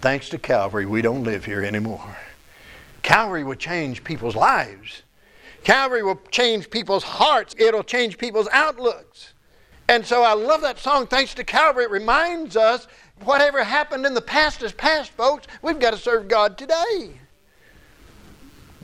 Thanks 0.00 0.28
to 0.30 0.38
Calvary, 0.38 0.86
we 0.86 1.02
don't 1.02 1.24
live 1.24 1.44
here 1.44 1.62
anymore. 1.62 2.16
Calvary 3.02 3.44
will 3.44 3.54
change 3.54 4.04
people's 4.04 4.36
lives. 4.36 5.02
Calvary 5.64 6.02
will 6.02 6.20
change 6.30 6.70
people's 6.70 7.04
hearts. 7.04 7.54
It'll 7.58 7.84
change 7.84 8.18
people's 8.18 8.48
outlooks. 8.52 9.32
And 9.88 10.04
so 10.04 10.22
I 10.22 10.34
love 10.34 10.60
that 10.62 10.78
song, 10.78 11.06
Thanks 11.06 11.34
to 11.34 11.44
Calvary. 11.44 11.84
It 11.84 11.90
reminds 11.90 12.56
us 12.56 12.86
whatever 13.24 13.62
happened 13.62 14.06
in 14.06 14.14
the 14.14 14.20
past 14.20 14.62
is 14.62 14.72
past, 14.72 15.10
folks. 15.12 15.46
We've 15.62 15.78
got 15.78 15.92
to 15.92 15.98
serve 15.98 16.28
God 16.28 16.58
today. 16.58 17.12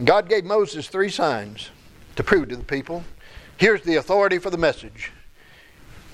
God 0.04 0.28
gave 0.28 0.44
Moses 0.44 0.88
three 0.88 1.10
signs 1.10 1.70
to 2.16 2.22
prove 2.22 2.48
to 2.48 2.56
the 2.56 2.64
people. 2.64 3.02
Here's 3.56 3.82
the 3.82 3.96
authority 3.96 4.38
for 4.38 4.50
the 4.50 4.58
message. 4.58 5.12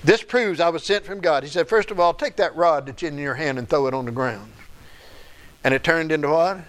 This 0.05 0.21
proves 0.21 0.59
I 0.59 0.69
was 0.69 0.83
sent 0.83 1.03
from 1.03 1.19
God. 1.19 1.41
He 1.41 1.49
said, 1.49 1.67
First 1.67 1.89
of 1.89 1.99
all, 1.99 2.13
take 2.13 2.35
that 2.35 2.55
rod 2.55 2.85
that's 2.85 3.01
in 3.01 3.17
your 3.17 3.33
hand 3.33 3.57
and 3.57 3.67
throw 3.67 3.87
it 3.87 3.93
on 3.95 4.05
the 4.05 4.11
ground. 4.11 4.53
And 5.63 5.73
it 5.73 5.83
turned 5.83 6.11
into 6.11 6.29
what? 6.29 6.59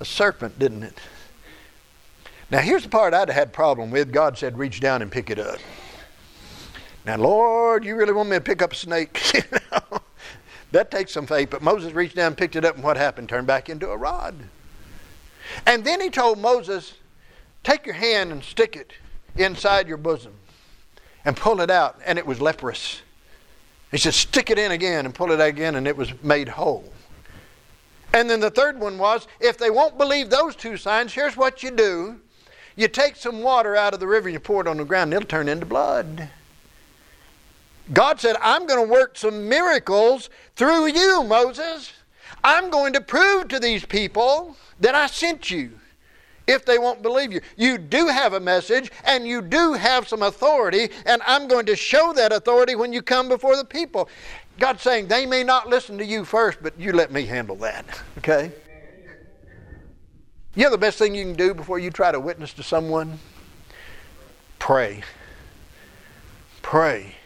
A 0.00 0.04
serpent, 0.04 0.58
didn't 0.58 0.82
it? 0.82 0.98
Now, 2.50 2.58
here's 2.58 2.82
the 2.82 2.90
part 2.90 3.14
I'd 3.14 3.30
have 3.30 3.36
had 3.36 3.48
a 3.48 3.52
problem 3.52 3.90
with. 3.90 4.12
God 4.12 4.36
said, 4.36 4.58
Reach 4.58 4.80
down 4.80 5.00
and 5.00 5.10
pick 5.10 5.30
it 5.30 5.38
up. 5.38 5.60
Now, 7.06 7.16
Lord, 7.16 7.86
you 7.86 7.96
really 7.96 8.12
want 8.12 8.28
me 8.28 8.36
to 8.36 8.42
pick 8.42 8.60
up 8.60 8.72
a 8.72 8.76
snake? 8.76 9.18
that 10.72 10.90
takes 10.90 11.10
some 11.10 11.26
faith. 11.26 11.48
But 11.48 11.62
Moses 11.62 11.94
reached 11.94 12.16
down 12.16 12.34
picked 12.34 12.54
it 12.54 12.66
up, 12.66 12.74
and 12.74 12.84
what 12.84 12.98
happened? 12.98 13.30
Turned 13.30 13.46
back 13.46 13.70
into 13.70 13.88
a 13.88 13.96
rod. 13.96 14.34
And 15.64 15.86
then 15.86 16.02
he 16.02 16.10
told 16.10 16.38
Moses, 16.38 16.92
Take 17.62 17.86
your 17.86 17.94
hand 17.94 18.30
and 18.30 18.44
stick 18.44 18.76
it 18.76 18.92
inside 19.36 19.88
your 19.88 19.96
bosom 19.96 20.34
and 21.24 21.36
pull 21.36 21.60
it 21.60 21.70
out, 21.70 22.00
and 22.04 22.18
it 22.18 22.26
was 22.26 22.40
leprous. 22.40 23.00
He 23.90 23.98
said, 23.98 24.14
Stick 24.14 24.50
it 24.50 24.58
in 24.58 24.72
again 24.72 25.06
and 25.06 25.14
pull 25.14 25.30
it 25.30 25.40
out 25.40 25.48
again, 25.48 25.76
and 25.76 25.86
it 25.86 25.96
was 25.96 26.12
made 26.22 26.48
whole. 26.48 26.92
And 28.12 28.28
then 28.30 28.40
the 28.40 28.50
third 28.50 28.78
one 28.78 28.98
was 28.98 29.26
if 29.40 29.58
they 29.58 29.70
won't 29.70 29.98
believe 29.98 30.30
those 30.30 30.54
two 30.54 30.76
signs, 30.76 31.12
here's 31.12 31.36
what 31.36 31.62
you 31.62 31.70
do 31.70 32.20
you 32.76 32.88
take 32.88 33.14
some 33.14 33.40
water 33.40 33.76
out 33.76 33.94
of 33.94 34.00
the 34.00 34.06
river 34.06 34.28
and 34.28 34.32
you 34.32 34.40
pour 34.40 34.60
it 34.60 34.66
on 34.66 34.78
the 34.78 34.84
ground, 34.84 35.12
and 35.12 35.22
it'll 35.22 35.28
turn 35.28 35.48
into 35.48 35.64
blood. 35.64 36.28
God 37.92 38.18
said, 38.18 38.36
I'm 38.40 38.66
going 38.66 38.84
to 38.84 38.92
work 38.92 39.16
some 39.16 39.48
miracles 39.48 40.30
through 40.56 40.86
you, 40.86 41.22
Moses. 41.22 41.92
I'm 42.42 42.70
going 42.70 42.92
to 42.94 43.00
prove 43.00 43.48
to 43.48 43.60
these 43.60 43.84
people 43.84 44.56
that 44.80 44.94
I 44.94 45.06
sent 45.06 45.50
you 45.50 45.78
if 46.46 46.64
they 46.64 46.78
won't 46.78 47.02
believe 47.02 47.32
you. 47.32 47.40
You 47.56 47.78
do 47.78 48.06
have 48.08 48.34
a 48.34 48.40
message 48.40 48.90
and 49.04 49.26
you 49.26 49.42
do 49.42 49.74
have 49.74 50.08
some 50.08 50.22
authority, 50.22 50.90
and 51.06 51.22
I'm 51.26 51.48
going 51.48 51.66
to 51.66 51.76
show 51.76 52.12
that 52.14 52.32
authority 52.32 52.74
when 52.74 52.92
you 52.92 53.02
come 53.02 53.28
before 53.28 53.56
the 53.56 53.64
people. 53.64 54.08
God's 54.58 54.82
saying 54.82 55.08
they 55.08 55.26
may 55.26 55.42
not 55.42 55.68
listen 55.68 55.98
to 55.98 56.04
you 56.04 56.24
first, 56.24 56.58
but 56.62 56.78
you 56.78 56.92
let 56.92 57.12
me 57.12 57.24
handle 57.26 57.56
that. 57.56 57.84
Okay? 58.18 58.52
You 60.56 60.62
know 60.62 60.70
the 60.70 60.78
best 60.78 60.98
thing 60.98 61.16
you 61.16 61.24
can 61.24 61.34
do 61.34 61.52
before 61.52 61.80
you 61.80 61.90
try 61.90 62.12
to 62.12 62.20
witness 62.20 62.52
to 62.54 62.62
someone? 62.62 63.18
Pray. 64.60 65.02
Pray. 66.62 67.16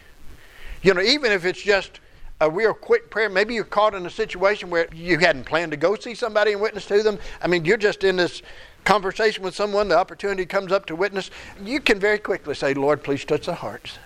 You 0.81 0.95
know, 0.95 1.01
even 1.01 1.31
if 1.31 1.45
it's 1.45 1.61
just 1.61 1.99
a 2.41 2.49
real 2.49 2.73
quick 2.73 3.09
prayer. 3.09 3.29
Maybe 3.29 3.53
you're 3.53 3.63
caught 3.63 3.93
in 3.93 4.05
a 4.05 4.09
situation 4.09 4.69
where 4.69 4.87
you 4.93 5.19
hadn't 5.19 5.45
planned 5.45 5.71
to 5.71 5.77
go 5.77 5.95
see 5.95 6.15
somebody 6.15 6.53
and 6.53 6.61
witness 6.61 6.85
to 6.87 7.03
them. 7.03 7.19
I 7.41 7.47
mean, 7.47 7.65
you're 7.65 7.77
just 7.77 8.03
in 8.03 8.15
this 8.15 8.41
conversation 8.89 9.43
with 9.43 9.53
someone, 9.53 9.87
the 9.87 9.95
opportunity 9.95 10.47
comes 10.47 10.71
up 10.71 10.87
to 10.87 10.95
witness, 10.95 11.29
you 11.63 11.79
can 11.79 11.99
very 11.99 12.17
quickly 12.17 12.55
say, 12.55 12.73
Lord, 12.73 13.03
please 13.03 13.23
touch 13.23 13.45
their 13.45 13.53
hearts. 13.53 13.99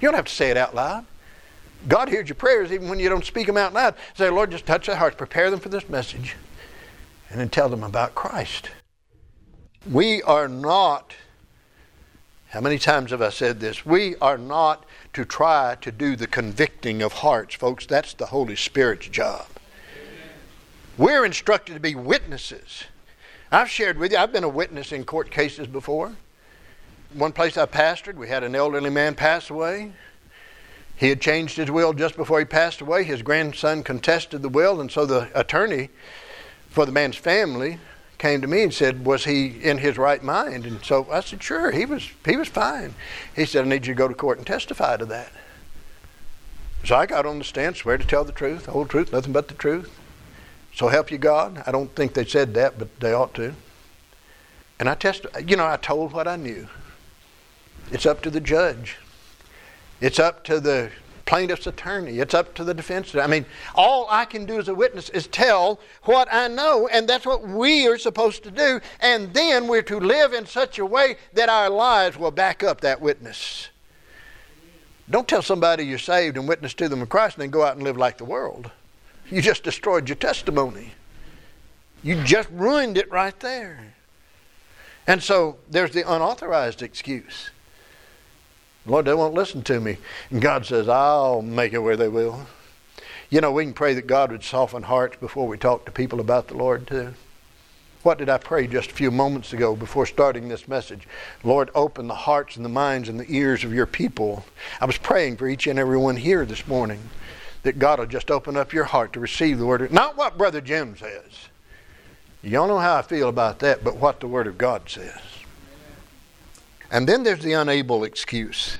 You 0.00 0.06
don't 0.06 0.14
have 0.14 0.26
to 0.26 0.32
say 0.32 0.48
it 0.48 0.56
out 0.56 0.76
loud. 0.76 1.06
God 1.88 2.08
hears 2.08 2.28
your 2.28 2.36
prayers 2.36 2.70
even 2.70 2.88
when 2.88 3.00
you 3.00 3.08
don't 3.08 3.24
speak 3.24 3.48
them 3.48 3.56
out 3.56 3.72
loud. 3.72 3.96
Say, 4.14 4.30
Lord, 4.30 4.52
just 4.52 4.64
touch 4.64 4.86
their 4.86 4.94
hearts, 4.94 5.16
prepare 5.16 5.50
them 5.50 5.58
for 5.58 5.70
this 5.70 5.88
message, 5.88 6.36
and 7.30 7.40
then 7.40 7.48
tell 7.48 7.68
them 7.68 7.82
about 7.82 8.14
Christ. 8.14 8.70
We 9.90 10.22
are 10.22 10.46
not, 10.46 11.16
how 12.50 12.60
many 12.60 12.78
times 12.78 13.10
have 13.10 13.20
I 13.20 13.30
said 13.30 13.58
this? 13.58 13.84
We 13.84 14.14
are 14.18 14.38
not 14.38 14.84
to 15.14 15.24
try 15.24 15.76
to 15.80 15.90
do 15.90 16.14
the 16.14 16.28
convicting 16.28 17.02
of 17.02 17.12
hearts, 17.12 17.56
folks. 17.56 17.86
That's 17.86 18.14
the 18.14 18.26
Holy 18.26 18.54
Spirit's 18.54 19.08
job. 19.08 19.46
We're 20.96 21.24
instructed 21.24 21.74
to 21.74 21.80
be 21.80 21.96
witnesses. 21.96 22.84
I've 23.50 23.70
shared 23.70 23.98
with 23.98 24.12
you, 24.12 24.18
I've 24.18 24.32
been 24.32 24.44
a 24.44 24.48
witness 24.48 24.92
in 24.92 25.04
court 25.04 25.30
cases 25.30 25.66
before. 25.66 26.14
One 27.14 27.32
place 27.32 27.56
I 27.56 27.64
pastored, 27.64 28.16
we 28.16 28.28
had 28.28 28.44
an 28.44 28.54
elderly 28.54 28.90
man 28.90 29.14
pass 29.14 29.48
away. 29.48 29.92
He 30.96 31.08
had 31.08 31.20
changed 31.20 31.56
his 31.56 31.70
will 31.70 31.94
just 31.94 32.16
before 32.16 32.40
he 32.40 32.44
passed 32.44 32.80
away. 32.80 33.04
His 33.04 33.22
grandson 33.22 33.82
contested 33.82 34.42
the 34.42 34.48
will, 34.48 34.80
and 34.80 34.90
so 34.90 35.06
the 35.06 35.30
attorney 35.34 35.88
for 36.68 36.84
the 36.84 36.92
man's 36.92 37.16
family 37.16 37.78
came 38.18 38.42
to 38.42 38.48
me 38.48 38.64
and 38.64 38.74
said, 38.74 39.06
"Was 39.06 39.24
he 39.24 39.46
in 39.62 39.78
his 39.78 39.96
right 39.96 40.22
mind?" 40.22 40.66
And 40.66 40.84
so 40.84 41.06
I 41.10 41.20
said, 41.20 41.42
"Sure, 41.42 41.70
he 41.70 41.86
was. 41.86 42.10
He 42.26 42.36
was 42.36 42.48
fine." 42.48 42.94
He 43.34 43.46
said, 43.46 43.64
"I 43.64 43.68
need 43.68 43.86
you 43.86 43.94
to 43.94 43.98
go 43.98 44.08
to 44.08 44.14
court 44.14 44.38
and 44.38 44.46
testify 44.46 44.96
to 44.96 45.06
that." 45.06 45.30
So 46.84 46.96
I 46.96 47.06
got 47.06 47.26
on 47.26 47.38
the 47.38 47.44
stand, 47.44 47.76
swear 47.76 47.96
to 47.96 48.04
tell 48.04 48.24
the 48.24 48.32
truth, 48.32 48.66
the 48.66 48.72
whole 48.72 48.86
truth, 48.86 49.12
nothing 49.12 49.32
but 49.32 49.48
the 49.48 49.54
truth. 49.54 49.90
So 50.78 50.86
help 50.86 51.10
you 51.10 51.18
God. 51.18 51.60
I 51.66 51.72
don't 51.72 51.92
think 51.96 52.14
they 52.14 52.24
said 52.24 52.54
that, 52.54 52.78
but 52.78 53.00
they 53.00 53.12
ought 53.12 53.34
to. 53.34 53.52
And 54.78 54.88
I 54.88 54.94
test, 54.94 55.26
You 55.44 55.56
know, 55.56 55.66
I 55.66 55.76
told 55.76 56.12
what 56.12 56.28
I 56.28 56.36
knew. 56.36 56.68
It's 57.90 58.06
up 58.06 58.22
to 58.22 58.30
the 58.30 58.40
judge. 58.40 58.96
It's 60.00 60.20
up 60.20 60.44
to 60.44 60.60
the 60.60 60.92
plaintiff's 61.26 61.66
attorney. 61.66 62.20
It's 62.20 62.32
up 62.32 62.54
to 62.54 62.62
the 62.62 62.74
defense. 62.74 63.16
I 63.16 63.26
mean, 63.26 63.44
all 63.74 64.06
I 64.08 64.24
can 64.24 64.46
do 64.46 64.60
as 64.60 64.68
a 64.68 64.74
witness 64.74 65.08
is 65.08 65.26
tell 65.26 65.80
what 66.04 66.32
I 66.32 66.46
know, 66.46 66.86
and 66.86 67.08
that's 67.08 67.26
what 67.26 67.42
we 67.42 67.88
are 67.88 67.98
supposed 67.98 68.44
to 68.44 68.52
do. 68.52 68.80
And 69.00 69.34
then 69.34 69.66
we're 69.66 69.82
to 69.82 69.98
live 69.98 70.32
in 70.32 70.46
such 70.46 70.78
a 70.78 70.86
way 70.86 71.16
that 71.32 71.48
our 71.48 71.68
lives 71.68 72.16
will 72.16 72.30
back 72.30 72.62
up 72.62 72.82
that 72.82 73.00
witness. 73.00 73.70
Don't 75.10 75.26
tell 75.26 75.42
somebody 75.42 75.84
you're 75.84 75.98
saved 75.98 76.36
and 76.36 76.46
witness 76.46 76.72
to 76.74 76.88
them 76.88 77.00
in 77.00 77.08
Christ 77.08 77.34
and 77.34 77.42
then 77.42 77.50
go 77.50 77.64
out 77.64 77.74
and 77.74 77.82
live 77.82 77.96
like 77.96 78.18
the 78.18 78.24
world. 78.24 78.70
You 79.30 79.42
just 79.42 79.62
destroyed 79.62 80.08
your 80.08 80.16
testimony. 80.16 80.92
You 82.02 82.22
just 82.24 82.48
ruined 82.50 82.96
it 82.96 83.10
right 83.10 83.38
there. 83.40 83.94
And 85.06 85.22
so 85.22 85.58
there's 85.70 85.90
the 85.92 86.10
unauthorized 86.10 86.82
excuse. 86.82 87.50
Lord, 88.86 89.04
they 89.04 89.14
won't 89.14 89.34
listen 89.34 89.62
to 89.62 89.80
me. 89.80 89.98
And 90.30 90.40
God 90.40 90.64
says, 90.64 90.88
I'll 90.88 91.42
make 91.42 91.72
it 91.72 91.78
where 91.78 91.96
they 91.96 92.08
will. 92.08 92.46
You 93.30 93.42
know, 93.42 93.52
we 93.52 93.64
can 93.64 93.74
pray 93.74 93.94
that 93.94 94.06
God 94.06 94.32
would 94.32 94.42
soften 94.42 94.84
hearts 94.84 95.16
before 95.18 95.46
we 95.46 95.58
talk 95.58 95.84
to 95.84 95.92
people 95.92 96.20
about 96.20 96.48
the 96.48 96.56
Lord, 96.56 96.86
too. 96.86 97.14
What 98.02 98.16
did 98.16 98.30
I 98.30 98.38
pray 98.38 98.66
just 98.66 98.90
a 98.90 98.94
few 98.94 99.10
moments 99.10 99.52
ago 99.52 99.76
before 99.76 100.06
starting 100.06 100.48
this 100.48 100.68
message? 100.68 101.06
Lord, 101.42 101.70
open 101.74 102.06
the 102.06 102.14
hearts 102.14 102.56
and 102.56 102.64
the 102.64 102.70
minds 102.70 103.08
and 103.08 103.20
the 103.20 103.30
ears 103.30 103.64
of 103.64 103.74
your 103.74 103.86
people. 103.86 104.44
I 104.80 104.86
was 104.86 104.96
praying 104.96 105.36
for 105.36 105.48
each 105.48 105.66
and 105.66 105.78
every 105.78 105.98
one 105.98 106.16
here 106.16 106.46
this 106.46 106.66
morning 106.66 107.00
that 107.62 107.78
God 107.78 107.98
will 107.98 108.06
just 108.06 108.30
open 108.30 108.56
up 108.56 108.72
your 108.72 108.84
heart 108.84 109.12
to 109.12 109.20
receive 109.20 109.58
the 109.58 109.66
word. 109.66 109.90
Not 109.92 110.16
what 110.16 110.38
Brother 110.38 110.60
Jim 110.60 110.96
says. 110.96 111.48
Y'all 112.42 112.68
know 112.68 112.78
how 112.78 112.96
I 112.96 113.02
feel 113.02 113.28
about 113.28 113.58
that, 113.60 113.82
but 113.82 113.96
what 113.96 114.20
the 114.20 114.28
Word 114.28 114.46
of 114.46 114.56
God 114.56 114.88
says. 114.88 115.18
And 116.90 117.08
then 117.08 117.24
there's 117.24 117.42
the 117.42 117.52
unable 117.52 118.04
excuse. 118.04 118.78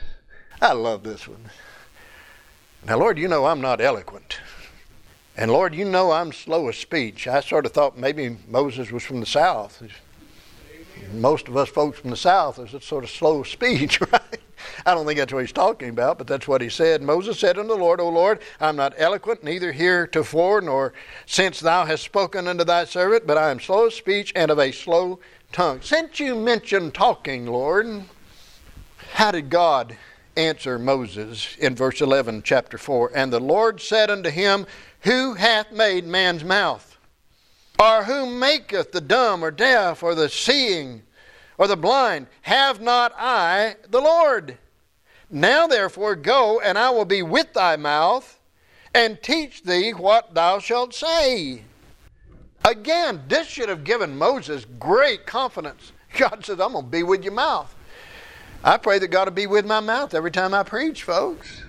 I 0.63 0.73
love 0.73 1.03
this 1.03 1.27
one. 1.27 1.45
Now, 2.87 2.99
Lord, 2.99 3.19
you 3.19 3.27
know 3.29 3.47
I'm 3.47 3.61
not 3.61 3.81
eloquent. 3.81 4.39
And 5.37 5.51
Lord, 5.51 5.75
you 5.75 5.85
know 5.85 6.13
I'm 6.13 6.33
slow 6.33 6.69
of 6.69 6.77
speech. 6.77 7.27
I 7.27 7.41
sort 7.41 7.67
of 7.67 7.73
thought 7.73 7.99
maybe 7.99 8.37
Moses 8.49 8.91
was 8.91 9.03
from 9.03 9.21
the 9.21 9.27
South. 9.27 9.83
Most 11.13 11.49
of 11.49 11.57
us 11.57 11.69
folks 11.69 11.99
from 11.99 12.11
the 12.11 12.17
South 12.17 12.59
is 12.59 12.83
sort 12.85 13.05
of 13.05 13.11
slow 13.11 13.41
of 13.41 13.49
speech, 13.49 14.01
right? 14.13 14.41
I 14.87 14.95
don't 14.95 15.07
think 15.07 15.19
that's 15.19 15.33
what 15.33 15.41
he's 15.41 15.53
talking 15.53 15.89
about, 15.89 16.19
but 16.19 16.27
that's 16.27 16.49
what 16.49 16.61
he 16.61 16.69
said. 16.69 17.03
Moses 17.03 17.39
said 17.39 17.59
unto 17.59 17.69
the 17.69 17.77
Lord, 17.77 18.01
O 18.01 18.09
Lord, 18.09 18.41
I'm 18.61 18.77
not 18.77 18.95
eloquent, 18.97 19.45
neither 19.45 19.73
heretofore, 19.73 20.61
nor 20.61 20.93
since 21.27 21.61
thou 21.61 21.85
hast 21.85 22.05
spoken 22.05 22.49
unto 22.49 22.65
thy 22.65 22.85
servant, 22.85 23.27
but 23.27 23.39
I 23.39 23.51
am 23.51 23.61
slow 23.61 23.87
of 23.87 23.95
speech 23.95 24.33
and 24.35 24.51
of 24.51 24.59
a 24.59 24.73
slow 24.73 25.21
tongue. 25.53 25.81
Since 25.83 26.21
you 26.21 26.35
mentioned 26.35 26.95
talking, 26.95 27.47
Lord, 27.47 28.05
how 29.13 29.31
did 29.31 29.51
God 29.51 29.97
answer 30.37 30.79
Moses 30.79 31.57
in 31.59 31.75
verse 31.75 32.01
11, 32.01 32.43
chapter 32.43 32.79
4? 32.79 33.13
And 33.15 33.33
the 33.33 33.41
Lord 33.41 33.81
said 33.81 34.11
unto 34.11 34.31
him, 34.31 34.67
Who 35.01 35.35
hath 35.35 35.73
made 35.73 36.07
man's 36.07 36.45
mouth? 36.45 36.97
Or 37.79 38.05
who 38.05 38.27
maketh 38.27 38.93
the 38.93 39.01
dumb 39.01 39.45
or 39.45 39.51
deaf 39.51 40.03
or 40.03 40.15
the 40.15 40.29
seeing 40.29 41.03
or 41.59 41.67
the 41.67 41.77
blind, 41.77 42.29
Have 42.43 42.81
not 42.81 43.13
I 43.19 43.77
the 43.91 44.01
Lord? 44.01 44.57
Now 45.31 45.67
therefore 45.67 46.17
go, 46.17 46.61
and 46.61 46.79
I 46.79 46.91
will 46.91 47.05
be 47.05 47.23
with 47.23 47.53
thy 47.53 47.77
mouth, 47.77 48.39
and 48.95 49.23
teach 49.23 49.63
thee 49.63 49.91
what 49.91 50.35
thou 50.35 50.59
shalt 50.59 50.95
say. 50.95 51.65
Again, 52.65 53.23
this 53.29 53.47
should 53.47 53.69
have 53.69 53.85
given 53.85 54.17
Moses 54.17 54.65
great 54.79 55.27
confidence. 55.27 55.93
God 56.17 56.45
says, 56.45 56.61
I'm 56.61 56.73
going 56.73 56.87
to 56.87 56.91
be 56.91 57.03
with 57.03 57.23
your 57.23 57.35
mouth. 57.35 57.75
I 58.65 58.77
pray 58.77 58.99
that 58.99 59.09
God 59.09 59.29
will 59.29 59.35
be 59.35 59.47
with 59.47 59.67
my 59.67 59.81
mouth 59.81 60.15
every 60.15 60.31
time 60.31 60.55
I 60.55 60.63
preach, 60.63 61.03
folks. 61.03 61.63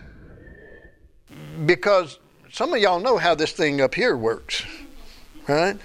Because 1.65 2.17
some 2.51 2.73
of 2.73 2.79
y'all 2.79 2.99
know 2.99 3.17
how 3.17 3.35
this 3.35 3.51
thing 3.51 3.81
up 3.81 3.93
here 3.93 4.17
works, 4.17 4.63
right? 5.47 5.77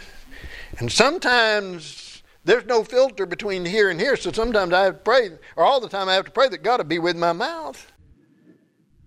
And 0.78 0.90
sometimes 0.90 2.03
there's 2.44 2.66
no 2.66 2.84
filter 2.84 3.26
between 3.26 3.64
here 3.64 3.90
and 3.90 3.98
here, 3.98 4.16
so 4.16 4.30
sometimes 4.30 4.72
I 4.72 4.84
have 4.84 4.94
to 4.94 5.00
pray, 5.00 5.30
or 5.56 5.64
all 5.64 5.80
the 5.80 5.88
time 5.88 6.08
I 6.08 6.14
have 6.14 6.26
to 6.26 6.30
pray 6.30 6.48
that 6.48 6.62
God 6.62 6.78
will 6.78 6.84
be 6.84 6.98
with 6.98 7.16
my 7.16 7.32
mouth. 7.32 7.90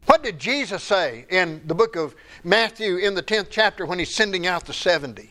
What 0.07 0.23
did 0.23 0.39
Jesus 0.39 0.83
say 0.83 1.25
in 1.29 1.61
the 1.65 1.75
book 1.75 1.95
of 1.95 2.15
Matthew 2.43 2.95
in 2.97 3.13
the 3.13 3.21
10th 3.21 3.47
chapter 3.49 3.85
when 3.85 3.99
he's 3.99 4.13
sending 4.13 4.47
out 4.47 4.65
the 4.65 4.73
70? 4.73 5.21
Do 5.21 5.29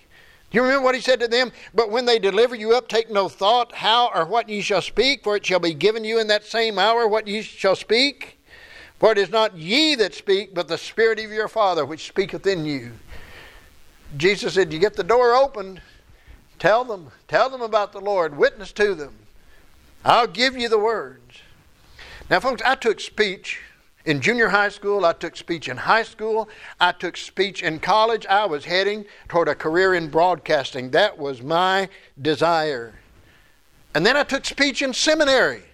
you 0.52 0.62
remember 0.62 0.84
what 0.84 0.94
he 0.94 1.00
said 1.00 1.18
to 1.20 1.28
them? 1.28 1.50
But 1.74 1.90
when 1.90 2.04
they 2.04 2.18
deliver 2.18 2.54
you 2.54 2.76
up, 2.76 2.86
take 2.86 3.10
no 3.10 3.28
thought 3.28 3.74
how 3.74 4.10
or 4.14 4.24
what 4.26 4.48
ye 4.48 4.60
shall 4.60 4.82
speak, 4.82 5.24
for 5.24 5.34
it 5.34 5.44
shall 5.44 5.58
be 5.58 5.74
given 5.74 6.04
you 6.04 6.20
in 6.20 6.28
that 6.28 6.44
same 6.44 6.78
hour 6.78 7.08
what 7.08 7.26
ye 7.26 7.42
shall 7.42 7.74
speak. 7.74 8.38
For 8.98 9.12
it 9.12 9.18
is 9.18 9.30
not 9.30 9.56
ye 9.56 9.94
that 9.96 10.14
speak, 10.14 10.54
but 10.54 10.68
the 10.68 10.78
Spirit 10.78 11.18
of 11.18 11.30
your 11.30 11.48
Father 11.48 11.84
which 11.84 12.06
speaketh 12.06 12.46
in 12.46 12.64
you. 12.64 12.92
Jesus 14.16 14.54
said, 14.54 14.72
You 14.72 14.78
get 14.78 14.94
the 14.94 15.02
door 15.02 15.34
open, 15.34 15.80
Tell 16.58 16.84
them, 16.84 17.08
tell 17.28 17.50
them 17.50 17.62
about 17.62 17.92
the 17.92 18.00
Lord, 18.00 18.36
witness 18.36 18.72
to 18.72 18.94
them. 18.94 19.14
I'll 20.04 20.26
give 20.26 20.56
you 20.56 20.68
the 20.68 20.78
words. 20.78 21.40
Now, 22.30 22.40
folks, 22.40 22.62
I 22.64 22.74
took 22.74 23.00
speech 23.00 23.60
in 24.04 24.20
junior 24.20 24.48
high 24.48 24.68
school, 24.68 25.04
I 25.04 25.12
took 25.12 25.36
speech 25.36 25.68
in 25.68 25.76
high 25.76 26.04
school, 26.04 26.48
I 26.80 26.92
took 26.92 27.16
speech 27.16 27.62
in 27.62 27.80
college. 27.80 28.24
I 28.26 28.46
was 28.46 28.64
heading 28.64 29.04
toward 29.28 29.48
a 29.48 29.54
career 29.54 29.94
in 29.94 30.08
broadcasting. 30.08 30.90
That 30.92 31.18
was 31.18 31.42
my 31.42 31.88
desire. 32.22 32.94
And 33.94 34.06
then 34.06 34.16
I 34.16 34.22
took 34.22 34.44
speech 34.44 34.80
in 34.82 34.94
seminary. 34.94 35.64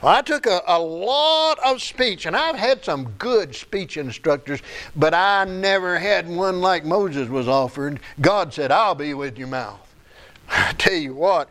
So 0.00 0.08
I 0.08 0.22
took 0.22 0.46
a, 0.46 0.62
a 0.66 0.78
lot 0.78 1.58
of 1.58 1.82
speech, 1.82 2.24
and 2.24 2.34
I've 2.34 2.56
had 2.56 2.84
some 2.84 3.10
good 3.18 3.54
speech 3.54 3.98
instructors, 3.98 4.60
but 4.96 5.12
I 5.12 5.44
never 5.44 5.98
had 5.98 6.26
one 6.26 6.60
like 6.60 6.84
Moses 6.84 7.28
was 7.28 7.48
offered. 7.48 8.00
God 8.20 8.54
said, 8.54 8.72
I'll 8.72 8.94
be 8.94 9.12
with 9.12 9.36
your 9.36 9.48
mouth. 9.48 9.94
I 10.48 10.72
tell 10.78 10.94
you 10.94 11.14
what, 11.14 11.50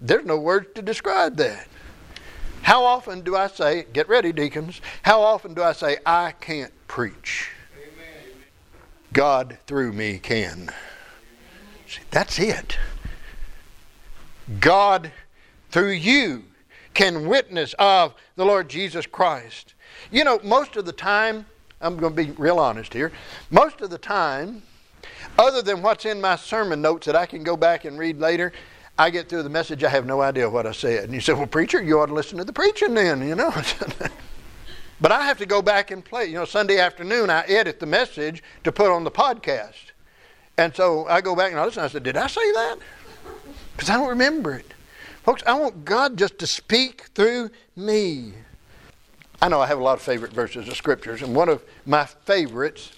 there's 0.00 0.24
no 0.24 0.38
words 0.38 0.68
to 0.76 0.82
describe 0.82 1.36
that. 1.36 1.68
How 2.62 2.84
often 2.84 3.20
do 3.22 3.36
I 3.36 3.48
say, 3.48 3.86
get 3.92 4.08
ready, 4.08 4.32
deacons, 4.32 4.80
how 5.02 5.20
often 5.20 5.54
do 5.54 5.62
I 5.62 5.72
say, 5.72 5.98
I 6.06 6.32
can't 6.32 6.72
preach? 6.88 7.50
Amen. 7.76 8.34
God 9.12 9.58
through 9.66 9.92
me 9.92 10.18
can. 10.18 10.70
See, 11.86 12.00
that's 12.10 12.38
it. 12.38 12.78
God 14.58 15.12
through 15.70 15.92
you 15.92 16.44
can 17.00 17.26
witness 17.26 17.74
of 17.78 18.14
the 18.36 18.44
Lord 18.44 18.68
Jesus 18.68 19.06
Christ. 19.06 19.72
You 20.10 20.22
know, 20.22 20.38
most 20.44 20.76
of 20.76 20.84
the 20.84 20.92
time, 20.92 21.46
I'm 21.80 21.96
going 21.96 22.14
to 22.14 22.24
be 22.24 22.32
real 22.32 22.58
honest 22.58 22.92
here, 22.92 23.10
most 23.50 23.80
of 23.80 23.88
the 23.88 23.96
time, 23.96 24.60
other 25.38 25.62
than 25.62 25.80
what's 25.80 26.04
in 26.04 26.20
my 26.20 26.36
sermon 26.36 26.82
notes 26.82 27.06
that 27.06 27.16
I 27.16 27.24
can 27.24 27.42
go 27.42 27.56
back 27.56 27.86
and 27.86 27.98
read 27.98 28.18
later, 28.18 28.52
I 28.98 29.08
get 29.08 29.30
through 29.30 29.44
the 29.44 29.48
message, 29.48 29.82
I 29.82 29.88
have 29.88 30.04
no 30.04 30.20
idea 30.20 30.50
what 30.50 30.66
I 30.66 30.72
said. 30.72 31.04
And 31.04 31.14
you 31.14 31.22
say, 31.22 31.32
well, 31.32 31.46
preacher, 31.46 31.82
you 31.82 31.98
ought 31.98 32.06
to 32.06 32.12
listen 32.12 32.36
to 32.36 32.44
the 32.44 32.52
preaching 32.52 32.92
then, 32.92 33.26
you 33.26 33.34
know. 33.34 33.50
but 35.00 35.10
I 35.10 35.24
have 35.24 35.38
to 35.38 35.46
go 35.46 35.62
back 35.62 35.90
and 35.90 36.04
play. 36.04 36.26
You 36.26 36.34
know, 36.34 36.44
Sunday 36.44 36.80
afternoon, 36.80 37.30
I 37.30 37.44
edit 37.44 37.80
the 37.80 37.86
message 37.86 38.42
to 38.64 38.72
put 38.72 38.90
on 38.90 39.04
the 39.04 39.10
podcast. 39.10 39.92
And 40.58 40.76
so 40.76 41.06
I 41.06 41.22
go 41.22 41.34
back 41.34 41.50
and 41.52 41.58
I 41.58 41.64
listen. 41.64 41.82
I 41.82 41.88
said, 41.88 42.02
did 42.02 42.18
I 42.18 42.26
say 42.26 42.52
that? 42.52 42.76
Because 43.72 43.88
I 43.88 43.94
don't 43.94 44.10
remember 44.10 44.52
it. 44.54 44.74
Folks, 45.22 45.42
I 45.46 45.52
want 45.52 45.84
God 45.84 46.16
just 46.16 46.38
to 46.38 46.46
speak 46.46 47.02
through 47.14 47.50
me. 47.76 48.32
I 49.42 49.48
know 49.48 49.60
I 49.60 49.66
have 49.66 49.78
a 49.78 49.82
lot 49.82 49.98
of 49.98 50.02
favorite 50.02 50.32
verses 50.32 50.66
of 50.66 50.76
scriptures, 50.76 51.20
and 51.20 51.34
one 51.34 51.50
of 51.50 51.62
my 51.84 52.06
favorites 52.06 52.92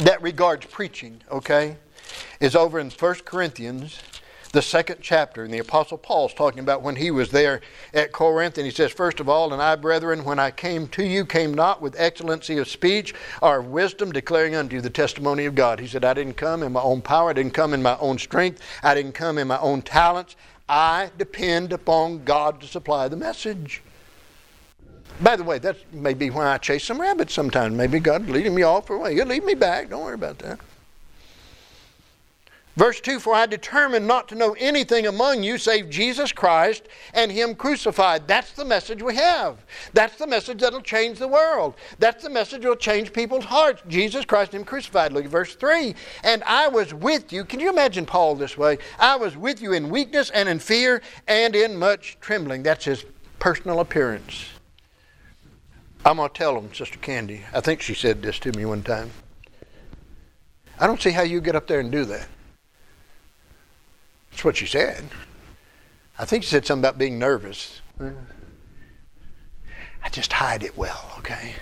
that 0.00 0.20
regards 0.20 0.66
preaching, 0.66 1.22
okay, 1.30 1.78
is 2.38 2.54
over 2.54 2.78
in 2.78 2.90
1 2.90 3.14
Corinthians, 3.24 3.98
the 4.52 4.60
second 4.60 4.98
chapter. 5.00 5.44
And 5.44 5.52
the 5.52 5.58
Apostle 5.58 5.96
Paul's 5.96 6.34
talking 6.34 6.60
about 6.60 6.82
when 6.82 6.96
he 6.96 7.10
was 7.10 7.30
there 7.30 7.62
at 7.94 8.12
Corinth, 8.12 8.58
and 8.58 8.66
he 8.66 8.72
says, 8.72 8.92
First 8.92 9.18
of 9.18 9.28
all, 9.28 9.54
and 9.54 9.62
I, 9.62 9.74
brethren, 9.74 10.22
when 10.22 10.38
I 10.38 10.50
came 10.50 10.86
to 10.88 11.04
you, 11.04 11.24
came 11.24 11.54
not 11.54 11.80
with 11.80 11.98
excellency 11.98 12.58
of 12.58 12.68
speech 12.68 13.14
or 13.40 13.62
wisdom, 13.62 14.12
declaring 14.12 14.54
unto 14.54 14.76
you 14.76 14.82
the 14.82 14.90
testimony 14.90 15.46
of 15.46 15.54
God. 15.54 15.80
He 15.80 15.86
said, 15.86 16.04
I 16.04 16.12
didn't 16.12 16.36
come 16.36 16.62
in 16.62 16.72
my 16.72 16.82
own 16.82 17.00
power, 17.00 17.30
I 17.30 17.34
didn't 17.34 17.54
come 17.54 17.72
in 17.72 17.82
my 17.82 17.96
own 18.00 18.18
strength, 18.18 18.60
I 18.82 18.94
didn't 18.94 19.12
come 19.12 19.38
in 19.38 19.48
my 19.48 19.58
own 19.60 19.80
talents. 19.80 20.36
I 20.68 21.10
depend 21.16 21.72
upon 21.72 22.24
God 22.24 22.60
to 22.60 22.66
supply 22.66 23.08
the 23.08 23.16
message. 23.16 23.82
By 25.20 25.36
the 25.36 25.44
way, 25.44 25.58
that 25.60 25.76
may 25.92 26.12
be 26.12 26.30
why 26.30 26.52
I 26.52 26.58
chase 26.58 26.84
some 26.84 27.00
rabbits 27.00 27.32
sometimes. 27.32 27.74
Maybe 27.74 28.00
God 28.00 28.28
leading 28.28 28.54
me 28.54 28.62
off 28.62 28.86
for 28.86 28.98
a. 28.98 29.12
He'll 29.12 29.26
lead 29.26 29.44
me 29.44 29.54
back. 29.54 29.88
Don't 29.88 30.02
worry 30.02 30.14
about 30.14 30.38
that. 30.40 30.60
Verse 32.76 33.00
2 33.00 33.18
For 33.20 33.34
I 33.34 33.46
determined 33.46 34.06
not 34.06 34.28
to 34.28 34.34
know 34.34 34.54
anything 34.58 35.06
among 35.06 35.42
you 35.42 35.56
save 35.56 35.88
Jesus 35.88 36.30
Christ 36.30 36.88
and 37.14 37.32
Him 37.32 37.54
crucified. 37.54 38.28
That's 38.28 38.52
the 38.52 38.64
message 38.64 39.02
we 39.02 39.16
have. 39.16 39.64
That's 39.94 40.16
the 40.16 40.26
message 40.26 40.60
that'll 40.60 40.82
change 40.82 41.18
the 41.18 41.28
world. 41.28 41.74
That's 41.98 42.22
the 42.22 42.30
message 42.30 42.62
that'll 42.62 42.76
change 42.76 43.12
people's 43.12 43.46
hearts. 43.46 43.82
Jesus 43.88 44.26
Christ 44.26 44.52
and 44.52 44.60
Him 44.60 44.66
crucified. 44.66 45.12
Look 45.12 45.24
at 45.24 45.30
verse 45.30 45.54
3. 45.54 45.94
And 46.22 46.42
I 46.44 46.68
was 46.68 46.92
with 46.92 47.32
you. 47.32 47.44
Can 47.44 47.60
you 47.60 47.70
imagine 47.70 48.04
Paul 48.04 48.34
this 48.34 48.58
way? 48.58 48.78
I 48.98 49.16
was 49.16 49.36
with 49.36 49.62
you 49.62 49.72
in 49.72 49.88
weakness 49.88 50.28
and 50.30 50.48
in 50.48 50.58
fear 50.58 51.00
and 51.26 51.56
in 51.56 51.76
much 51.76 52.18
trembling. 52.20 52.62
That's 52.62 52.84
his 52.84 53.06
personal 53.38 53.80
appearance. 53.80 54.44
I'm 56.04 56.18
going 56.18 56.28
to 56.28 56.34
tell 56.34 56.56
him, 56.56 56.72
Sister 56.74 56.98
Candy. 56.98 57.42
I 57.52 57.60
think 57.60 57.80
she 57.80 57.94
said 57.94 58.22
this 58.22 58.38
to 58.40 58.52
me 58.52 58.64
one 58.64 58.82
time. 58.82 59.10
I 60.78 60.86
don't 60.86 61.00
see 61.00 61.10
how 61.10 61.22
you 61.22 61.40
get 61.40 61.56
up 61.56 61.66
there 61.66 61.80
and 61.80 61.90
do 61.90 62.04
that. 62.04 62.28
That's 64.36 64.44
what 64.44 64.56
she 64.58 64.66
said. 64.66 65.02
I 66.18 66.26
think 66.26 66.42
she 66.42 66.50
said 66.50 66.66
something 66.66 66.82
about 66.82 66.98
being 66.98 67.18
nervous. 67.18 67.80
I 67.98 70.10
just 70.10 70.30
hide 70.30 70.62
it 70.62 70.76
well, 70.76 71.10
okay? 71.20 71.54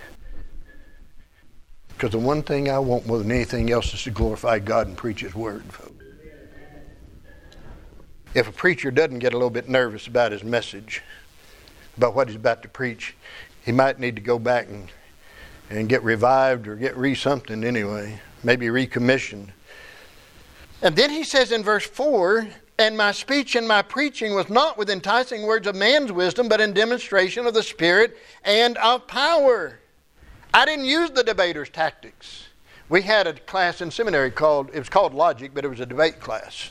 Because 1.90 2.10
the 2.10 2.18
one 2.18 2.42
thing 2.42 2.68
I 2.68 2.80
want 2.80 3.06
more 3.06 3.18
than 3.18 3.30
anything 3.30 3.70
else 3.70 3.94
is 3.94 4.02
to 4.02 4.10
glorify 4.10 4.58
God 4.58 4.88
and 4.88 4.96
preach 4.96 5.20
His 5.20 5.36
Word, 5.36 5.62
folks. 5.72 6.04
If 8.34 8.48
a 8.48 8.52
preacher 8.52 8.90
doesn't 8.90 9.20
get 9.20 9.34
a 9.34 9.36
little 9.36 9.50
bit 9.50 9.68
nervous 9.68 10.08
about 10.08 10.32
his 10.32 10.42
message, 10.42 11.00
about 11.96 12.16
what 12.16 12.26
he's 12.26 12.36
about 12.36 12.62
to 12.62 12.68
preach, 12.68 13.14
he 13.64 13.70
might 13.70 14.00
need 14.00 14.16
to 14.16 14.22
go 14.22 14.40
back 14.40 14.66
and 14.66 14.90
and 15.70 15.88
get 15.88 16.02
revived 16.02 16.66
or 16.66 16.74
get 16.74 16.96
re 16.96 17.14
something 17.14 17.62
anyway, 17.62 18.18
maybe 18.42 18.68
recommissioned. 18.68 19.52
And 20.82 20.96
then 20.96 21.10
he 21.10 21.22
says 21.22 21.52
in 21.52 21.62
verse 21.62 21.86
4 21.86 22.48
And 22.78 22.96
my 22.96 23.12
speech 23.12 23.54
and 23.54 23.68
my 23.68 23.82
preaching 23.82 24.34
was 24.34 24.48
not 24.48 24.76
with 24.76 24.90
enticing 24.90 25.42
words 25.42 25.66
of 25.66 25.76
man's 25.76 26.10
wisdom, 26.10 26.48
but 26.48 26.60
in 26.60 26.72
demonstration 26.72 27.46
of 27.46 27.54
the 27.54 27.62
Spirit 27.62 28.16
and 28.42 28.76
of 28.78 29.06
power. 29.06 29.78
I 30.52 30.64
didn't 30.64 30.86
use 30.86 31.10
the 31.10 31.22
debater's 31.22 31.68
tactics. 31.68 32.48
We 32.88 33.02
had 33.02 33.26
a 33.26 33.34
class 33.34 33.80
in 33.80 33.90
seminary 33.90 34.30
called, 34.30 34.70
it 34.72 34.78
was 34.78 34.88
called 34.88 35.14
logic, 35.14 35.52
but 35.54 35.64
it 35.64 35.68
was 35.68 35.80
a 35.80 35.86
debate 35.86 36.20
class. 36.20 36.70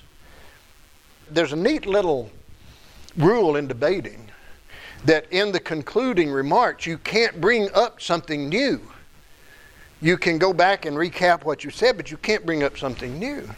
There's 1.29 1.53
a 1.53 1.57
neat 1.57 1.85
little 1.85 2.29
rule 3.17 3.55
in 3.55 3.67
debating 3.67 4.29
that 5.05 5.25
in 5.31 5.51
the 5.51 5.59
concluding 5.59 6.31
remarks, 6.31 6.85
you 6.85 6.97
can't 6.97 7.39
bring 7.39 7.69
up 7.73 8.01
something 8.01 8.49
new. 8.49 8.81
You 10.01 10.17
can 10.17 10.37
go 10.37 10.53
back 10.53 10.85
and 10.85 10.97
recap 10.97 11.45
what 11.45 11.63
you 11.63 11.69
said, 11.69 11.95
but 11.95 12.11
you 12.11 12.17
can't 12.17 12.45
bring 12.45 12.63
up 12.63 12.77
something 12.77 13.17
new. 13.17 13.49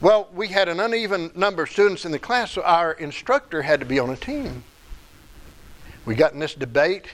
Well, 0.00 0.28
we 0.32 0.48
had 0.48 0.68
an 0.68 0.78
uneven 0.78 1.32
number 1.34 1.64
of 1.64 1.70
students 1.70 2.04
in 2.04 2.12
the 2.12 2.20
class, 2.20 2.52
so 2.52 2.62
our 2.62 2.92
instructor 2.92 3.62
had 3.62 3.80
to 3.80 3.86
be 3.86 3.98
on 3.98 4.10
a 4.10 4.16
team. 4.16 4.62
We 6.04 6.14
got 6.14 6.34
in 6.34 6.38
this 6.38 6.54
debate, 6.54 7.06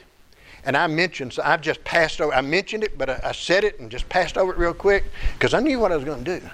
and 0.67 0.77
I 0.77 0.87
mentioned, 0.87 1.33
so 1.33 1.43
I've 1.43 1.63
just 1.63 1.83
passed 1.85 2.21
over, 2.21 2.35
I 2.35 2.43
mentioned 2.43 2.85
it, 2.85 2.99
but 2.99 3.09
I, 3.09 3.21
I 3.25 3.33
said 3.33 3.65
it 3.65 3.81
and 3.81 3.91
just 3.91 4.07
passed 4.11 4.37
over 4.37 4.53
it 4.53 4.59
real 4.59 4.75
quick 4.75 5.05
because 5.33 5.55
I 5.55 5.61
knew 5.61 5.79
what 5.79 5.93
I 5.93 5.97
was 5.97 6.05
going 6.05 6.25
to 6.25 6.41
do. 6.41 6.47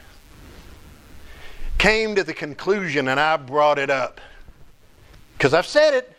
Came 1.78 2.14
to 2.14 2.22
the 2.22 2.34
conclusion, 2.34 3.08
and 3.08 3.18
I 3.18 3.36
brought 3.36 3.78
it 3.78 3.90
up 3.90 4.20
because 5.36 5.52
I've 5.52 5.66
said 5.66 5.94
it, 5.94 6.16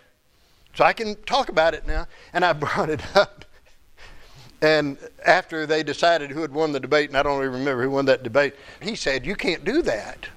so 0.75 0.83
I 0.83 0.91
can 0.91 1.15
talk 1.23 1.47
about 1.47 1.73
it 1.73 1.87
now, 1.87 2.05
and 2.33 2.43
I 2.43 2.51
brought 2.53 2.89
it 2.89 3.01
up. 3.15 3.45
And 4.61 4.97
after 5.25 5.65
they 5.65 5.81
decided 5.81 6.29
who 6.29 6.41
had 6.41 6.53
won 6.53 6.71
the 6.71 6.79
debate, 6.79 7.09
and 7.09 7.17
I 7.17 7.23
don't 7.23 7.41
even 7.41 7.53
remember 7.53 7.83
who 7.83 7.91
won 7.91 8.05
that 8.05 8.21
debate, 8.21 8.53
he 8.79 8.95
said, 8.95 9.25
You 9.25 9.35
can't 9.35 9.65
do 9.65 9.81
that. 9.81 10.27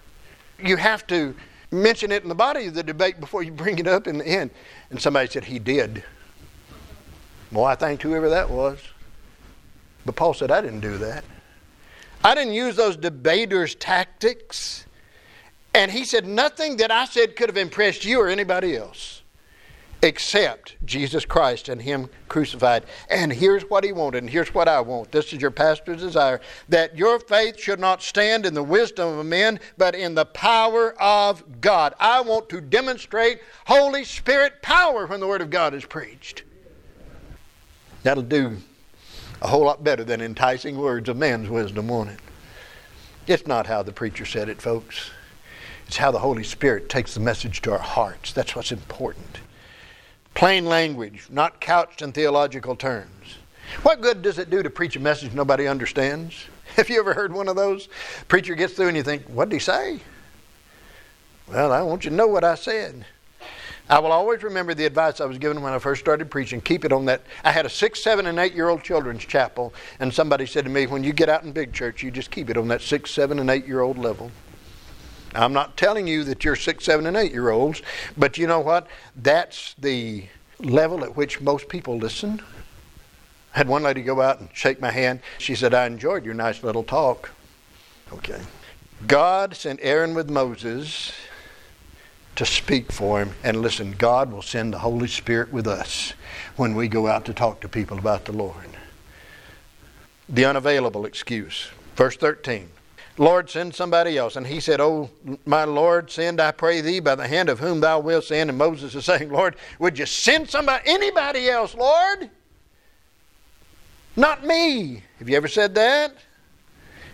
You 0.59 0.77
have 0.77 1.07
to 1.09 1.35
mention 1.71 2.11
it 2.11 2.23
in 2.23 2.29
the 2.29 2.35
body 2.35 2.67
of 2.67 2.75
the 2.75 2.83
debate 2.83 3.21
before 3.21 3.43
you 3.43 3.53
bring 3.53 3.79
it 3.79 3.87
up 3.87 4.07
in 4.07 4.19
the 4.19 4.27
end. 4.27 4.51
And 4.91 5.01
somebody 5.01 5.29
said, 5.29 5.45
He 5.45 5.59
did. 5.59 6.03
Well, 7.53 7.67
I 7.67 7.75
thanked 7.75 8.03
whoever 8.03 8.31
that 8.31 8.49
was. 8.49 8.79
But 10.07 10.17
Paul 10.17 10.35
said, 10.35 10.51
I 10.51 10.61
didn't 10.61 10.81
do 10.81 10.97
that. 10.99 11.25
I 12.23 12.35
didn't 12.35 12.55
use 12.55 12.77
those 12.77 12.97
debaters' 12.97 13.75
tactics. 13.75 14.87
And 15.75 15.91
he 15.91 16.05
said, 16.05 16.27
Nothing 16.27 16.79
that 16.79 16.91
I 16.91 17.05
said 17.05 17.37
could 17.37 17.51
have 17.51 17.59
impressed 17.59 18.07
you 18.07 18.21
or 18.21 18.29
anybody 18.29 18.75
else 18.75 19.21
except 20.05 20.77
Jesus 20.85 21.25
Christ 21.25 21.71
and 21.71 21.81
Him 21.81 22.11
crucified. 22.29 22.85
And 23.09 23.33
here's 23.33 23.63
what 23.65 23.85
He 23.85 23.93
wanted, 23.93 24.19
and 24.19 24.31
here's 24.31 24.53
what 24.53 24.69
I 24.69 24.79
want. 24.83 25.11
This 25.11 25.33
is 25.33 25.41
your 25.41 25.51
pastor's 25.51 26.03
desire 26.03 26.43
that 26.69 26.97
your 26.97 27.19
faith 27.19 27.59
should 27.59 27.81
not 27.81 28.03
stand 28.03 28.45
in 28.45 28.53
the 28.53 28.63
wisdom 28.63 29.19
of 29.19 29.25
men, 29.25 29.59
but 29.79 29.95
in 29.95 30.15
the 30.15 30.27
power 30.27 30.95
of 31.01 31.63
God. 31.63 31.95
I 31.99 32.21
want 32.21 32.51
to 32.51 32.61
demonstrate 32.61 33.41
Holy 33.65 34.05
Spirit 34.05 34.61
power 34.61 35.07
when 35.07 35.21
the 35.21 35.27
Word 35.27 35.41
of 35.41 35.49
God 35.49 35.73
is 35.73 35.87
preached. 35.87 36.45
That'll 38.03 38.23
do 38.23 38.59
a 39.41 39.49
whole 39.49 39.65
lot 39.65 39.83
better 39.83 40.05
than 40.05 40.21
enticing 40.21 40.77
words 40.77 41.09
of 41.09 41.17
man's 41.17 41.49
wisdom, 41.49 41.89
won't 41.89 42.11
it? 42.11 42.21
It's 43.27 43.47
not 43.47 43.67
how 43.67 43.83
the 43.83 43.93
preacher 43.93 44.27
said 44.27 44.51
it, 44.51 44.61
folks. 44.61 45.11
It's 45.87 45.97
how 45.97 46.11
the 46.11 46.19
Holy 46.19 46.45
Spirit 46.45 46.91
takes 46.91 47.15
the 47.15 47.21
message 47.21 47.63
to 47.63 47.73
our 47.73 47.79
hearts. 47.79 48.35
That's 48.35 48.55
what's 48.55 48.71
important. 48.71 49.39
Plain 50.35 50.67
language, 50.67 51.27
not 51.31 51.61
couched 51.61 52.03
in 52.03 52.13
theological 52.13 52.75
terms. 52.75 53.37
What 53.83 54.01
good 54.01 54.23
does 54.23 54.39
it 54.39 54.51
do 54.51 54.63
to 54.63 54.71
preach 54.71 54.97
a 54.97 55.01
message 55.01 55.33
nobody 55.33 55.67
understands? 55.67 56.47
Have 56.77 56.91
you 56.91 56.99
ever 56.99 57.15
heard 57.15 57.33
one 57.33 57.49
of 57.49 57.57
those? 57.57 57.89
Preacher 58.29 58.55
gets 58.55 58.75
through 58.75 58.89
and 58.89 58.97
you 58.97 59.03
think, 59.03 59.25
what 59.27 59.49
did 59.49 59.57
he 59.57 59.61
say? 59.61 60.01
Well, 61.47 61.73
I 61.73 61.83
want 61.83 62.05
you 62.05 62.11
to 62.11 62.17
know 62.17 62.27
what 62.27 62.43
I 62.43 62.57
said. 62.57 63.07
I 63.89 63.99
will 63.99 64.13
always 64.13 64.43
remember 64.43 64.73
the 64.73 64.87
advice 64.87 65.21
I 65.21 65.27
was 65.27 65.37
given 65.37 65.61
when 65.61 65.75
I 65.75 65.79
first 65.79 66.01
started 66.01 66.31
preaching. 66.31 66.61
Keep 66.63 66.87
it 66.87 66.93
on 66.93 67.05
that. 67.05 67.21
I 67.45 67.53
had 67.53 67.67
a 67.67 67.69
six, 67.69 68.03
seven, 68.03 68.27
and 68.27 68.39
eight 68.39 68.55
year 68.55 68.71
old 68.71 68.83
children's 68.83 69.25
chapel, 69.25 69.75
and 70.01 70.13
somebody 70.13 70.47
said 70.47 70.65
to 70.65 70.71
me, 70.71 70.87
when 70.87 71.05
you 71.05 71.13
get 71.13 71.29
out 71.29 71.45
in 71.45 71.53
big 71.53 71.75
church, 71.75 72.03
you 72.03 72.11
just 72.11 72.31
keep 72.31 72.49
it 72.49 72.57
on 72.57 72.67
that 72.69 72.81
six, 72.81 73.11
seven, 73.11 73.39
and 73.39 73.51
eight 73.51 73.67
year 73.67 73.83
old 73.83 73.99
level. 73.99 74.31
I'm 75.35 75.53
not 75.53 75.77
telling 75.77 76.07
you 76.07 76.25
that 76.25 76.45
you're 76.45 76.57
six, 76.57 76.85
seven, 76.85 77.07
and 77.07 77.17
eight 77.17 77.33
year 77.33 77.51
olds, 77.51 77.83
but 78.17 78.39
you 78.39 78.47
know 78.47 78.61
what? 78.61 78.87
That's 79.17 79.75
the 79.79 80.27
level 80.61 81.05
at 81.05 81.17
which 81.17 81.41
most 81.41 81.69
people 81.69 81.99
listen. 81.99 82.41
I 83.55 83.59
had 83.59 83.69
one 83.69 83.83
lady 83.83 84.03
go 84.03 84.21
out 84.21 84.41
and 84.41 84.49
shake 84.53 84.81
my 84.81 84.91
hand. 84.91 85.21
She 85.39 85.55
said, 85.55 85.75
I 85.75 85.87
enjoyed 85.87 86.25
your 86.25 86.35
nice 86.35 86.63
little 86.63 86.85
talk. 86.85 87.31
Okay. 88.13 88.41
God 89.07 89.55
sent 89.55 89.81
Aaron 89.83 90.15
with 90.15 90.31
Moses 90.31 91.13
to 92.37 92.45
speak 92.45 92.91
for 92.91 93.21
him. 93.21 93.33
And 93.43 93.61
listen, 93.61 93.93
God 93.93 94.33
will 94.33 94.43
send 94.43 94.73
the 94.73 94.79
Holy 94.79 95.09
Spirit 95.09 95.53
with 95.53 95.67
us 95.67 96.15
when 96.57 96.75
we 96.75 96.89
go 96.89 97.07
out 97.07 97.25
to 97.27 97.35
talk 97.35 97.61
to 97.61 97.69
people 97.69 97.99
about 97.99 98.25
the 98.25 98.33
Lord. 98.33 98.57
The 100.29 100.45
unavailable 100.45 101.05
excuse. 101.05 101.69
Verse 101.97 102.17
13. 102.17 102.71
Lord, 103.17 103.49
send 103.49 103.75
somebody 103.75 104.19
else. 104.19 104.37
And 104.37 104.47
he 104.47 104.59
said, 104.59 104.81
Oh, 104.81 105.09
my 105.47 105.65
Lord, 105.65 106.11
send, 106.11 106.41
I 106.41 106.51
pray 106.51 106.81
thee, 106.81 107.01
by 107.01 107.15
the 107.15 107.29
hand 107.29 107.49
of 107.49 107.61
whom 107.61 107.81
thou 107.81 108.01
wilt 108.01 108.25
send. 108.25 108.51
And 108.51 108.59
Moses 108.59 108.95
is 108.95 109.05
saying, 109.07 109.31
Lord, 109.31 109.57
would 109.79 109.99
you 109.99 110.07
send 110.07 110.51
somebody, 110.51 110.83
anybody 110.87 111.49
else, 111.49 111.75
Lord? 111.75 112.31
Not 114.17 114.45
me. 114.45 115.03
Have 115.19 115.29
you 115.29 115.37
ever 115.37 115.49
said 115.49 115.75
that? 115.77 116.15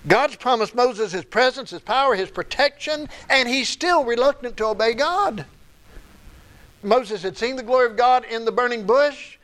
God's 0.07 0.37
promised 0.37 0.75
Moses 0.75 1.13
his 1.13 1.25
presence, 1.25 1.71
his 1.71 1.83
power, 1.83 2.15
his 2.15 2.31
protection, 2.31 3.09
and 3.29 3.49
he's 3.49 3.69
still 3.69 4.05
reluctant 4.05 4.57
to 4.57 4.67
obey 4.67 4.95
God. 4.95 5.45
Moses 6.83 7.23
had 7.23 7.37
seen 7.37 7.57
the 7.57 7.63
glory 7.63 7.87
of 7.87 7.97
God 7.97 8.25
in 8.25 8.47
the 8.47 8.53
burning 8.53 8.87
bush. 8.87 9.37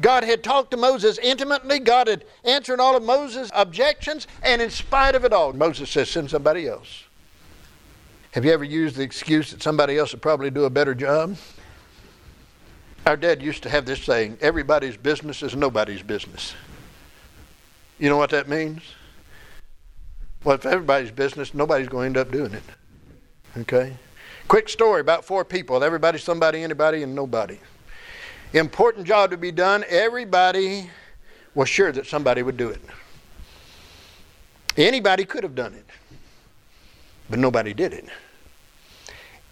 God 0.00 0.24
had 0.24 0.42
talked 0.42 0.70
to 0.70 0.76
Moses 0.76 1.18
intimately. 1.18 1.78
God 1.78 2.08
had 2.08 2.24
answered 2.44 2.80
all 2.80 2.96
of 2.96 3.02
Moses' 3.02 3.50
objections. 3.54 4.26
And 4.42 4.62
in 4.62 4.70
spite 4.70 5.14
of 5.14 5.24
it 5.24 5.32
all, 5.32 5.52
Moses 5.52 5.90
says, 5.90 6.10
send 6.10 6.30
somebody 6.30 6.66
else. 6.66 7.04
Have 8.32 8.46
you 8.46 8.52
ever 8.52 8.64
used 8.64 8.96
the 8.96 9.02
excuse 9.02 9.50
that 9.50 9.62
somebody 9.62 9.98
else 9.98 10.12
would 10.12 10.22
probably 10.22 10.50
do 10.50 10.64
a 10.64 10.70
better 10.70 10.94
job? 10.94 11.36
Our 13.04 13.16
dad 13.16 13.42
used 13.42 13.62
to 13.64 13.68
have 13.68 13.84
this 13.84 14.02
saying 14.02 14.38
everybody's 14.40 14.96
business 14.96 15.42
is 15.42 15.54
nobody's 15.54 16.02
business. 16.02 16.54
You 17.98 18.08
know 18.08 18.16
what 18.16 18.30
that 18.30 18.48
means? 18.48 18.80
Well, 20.44 20.54
if 20.54 20.64
everybody's 20.64 21.10
business, 21.10 21.52
nobody's 21.52 21.88
going 21.88 22.14
to 22.14 22.20
end 22.20 22.28
up 22.28 22.32
doing 22.32 22.54
it. 22.54 22.62
Okay? 23.58 23.96
Quick 24.48 24.68
story 24.68 25.00
about 25.00 25.24
four 25.24 25.44
people 25.44 25.84
everybody, 25.84 26.18
somebody, 26.18 26.62
anybody, 26.62 27.02
and 27.02 27.14
nobody 27.14 27.58
important 28.52 29.06
job 29.06 29.30
to 29.30 29.36
be 29.36 29.50
done, 29.50 29.84
everybody 29.88 30.90
was 31.54 31.68
sure 31.68 31.92
that 31.92 32.06
somebody 32.06 32.42
would 32.42 32.56
do 32.56 32.68
it. 32.68 32.80
Anybody 34.76 35.24
could 35.24 35.42
have 35.42 35.54
done 35.54 35.74
it, 35.74 35.86
but 37.28 37.38
nobody 37.38 37.74
did 37.74 37.92
it. 37.92 38.06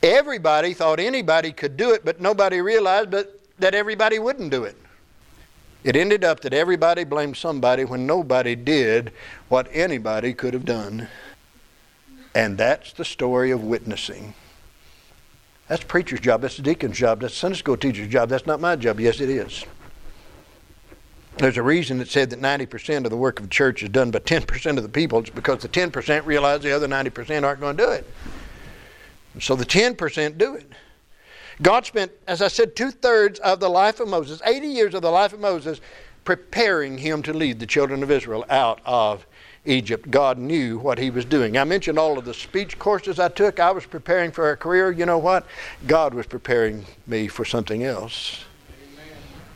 Everybody 0.02 0.72
thought 0.72 0.98
anybody 0.98 1.52
could 1.52 1.76
do 1.76 1.92
it, 1.92 2.04
but 2.04 2.20
nobody 2.20 2.60
realized 2.60 3.10
but 3.10 3.38
that 3.58 3.74
everybody 3.74 4.18
wouldn't 4.18 4.50
do 4.50 4.64
it. 4.64 4.76
It 5.84 5.96
ended 5.96 6.24
up 6.24 6.40
that 6.40 6.52
everybody 6.52 7.04
blamed 7.04 7.36
somebody 7.36 7.84
when 7.84 8.06
nobody 8.06 8.54
did 8.54 9.12
what 9.48 9.68
anybody 9.72 10.34
could 10.34 10.54
have 10.54 10.64
done. 10.64 11.08
And 12.34 12.56
that's 12.56 12.92
the 12.92 13.04
story 13.04 13.50
of 13.50 13.62
witnessing. 13.62 14.34
That's 15.70 15.82
the 15.82 15.86
preacher's 15.86 16.18
job. 16.18 16.42
That's 16.42 16.56
the 16.56 16.64
deacon's 16.64 16.98
job. 16.98 17.20
That's 17.20 17.32
the 17.32 17.38
Sunday 17.38 17.56
school 17.56 17.76
teacher's 17.76 18.08
job. 18.08 18.28
That's 18.28 18.44
not 18.44 18.60
my 18.60 18.74
job. 18.74 18.98
Yes, 18.98 19.20
it 19.20 19.30
is. 19.30 19.64
There's 21.38 21.56
a 21.56 21.62
reason 21.62 21.98
that 21.98 22.08
said 22.08 22.30
that 22.30 22.40
90% 22.40 23.04
of 23.04 23.10
the 23.10 23.16
work 23.16 23.38
of 23.38 23.44
the 23.44 23.50
church 23.50 23.84
is 23.84 23.88
done 23.88 24.10
by 24.10 24.18
10% 24.18 24.76
of 24.78 24.82
the 24.82 24.88
people. 24.88 25.20
It's 25.20 25.30
because 25.30 25.62
the 25.62 25.68
10% 25.68 26.26
realize 26.26 26.62
the 26.62 26.72
other 26.72 26.88
90% 26.88 27.44
aren't 27.44 27.60
going 27.60 27.76
to 27.76 27.84
do 27.84 27.88
it. 27.88 28.04
so 29.38 29.54
the 29.54 29.64
10% 29.64 30.38
do 30.38 30.56
it. 30.56 30.66
God 31.62 31.86
spent, 31.86 32.10
as 32.26 32.42
I 32.42 32.48
said, 32.48 32.74
two 32.74 32.90
thirds 32.90 33.38
of 33.38 33.60
the 33.60 33.70
life 33.70 34.00
of 34.00 34.08
Moses, 34.08 34.42
80 34.44 34.66
years 34.66 34.94
of 34.94 35.02
the 35.02 35.10
life 35.12 35.32
of 35.32 35.38
Moses, 35.38 35.80
preparing 36.24 36.98
him 36.98 37.22
to 37.22 37.32
lead 37.32 37.60
the 37.60 37.66
children 37.66 38.02
of 38.02 38.10
Israel 38.10 38.44
out 38.50 38.80
of 38.84 39.24
Egypt. 39.64 40.10
God 40.10 40.38
knew 40.38 40.78
what 40.78 40.98
he 40.98 41.10
was 41.10 41.24
doing. 41.24 41.58
I 41.58 41.64
mentioned 41.64 41.98
all 41.98 42.18
of 42.18 42.24
the 42.24 42.34
speech 42.34 42.78
courses 42.78 43.18
I 43.18 43.28
took. 43.28 43.60
I 43.60 43.70
was 43.70 43.84
preparing 43.84 44.32
for 44.32 44.50
a 44.50 44.56
career. 44.56 44.90
You 44.90 45.06
know 45.06 45.18
what? 45.18 45.46
God 45.86 46.14
was 46.14 46.26
preparing 46.26 46.86
me 47.06 47.28
for 47.28 47.44
something 47.44 47.84
else. 47.84 48.44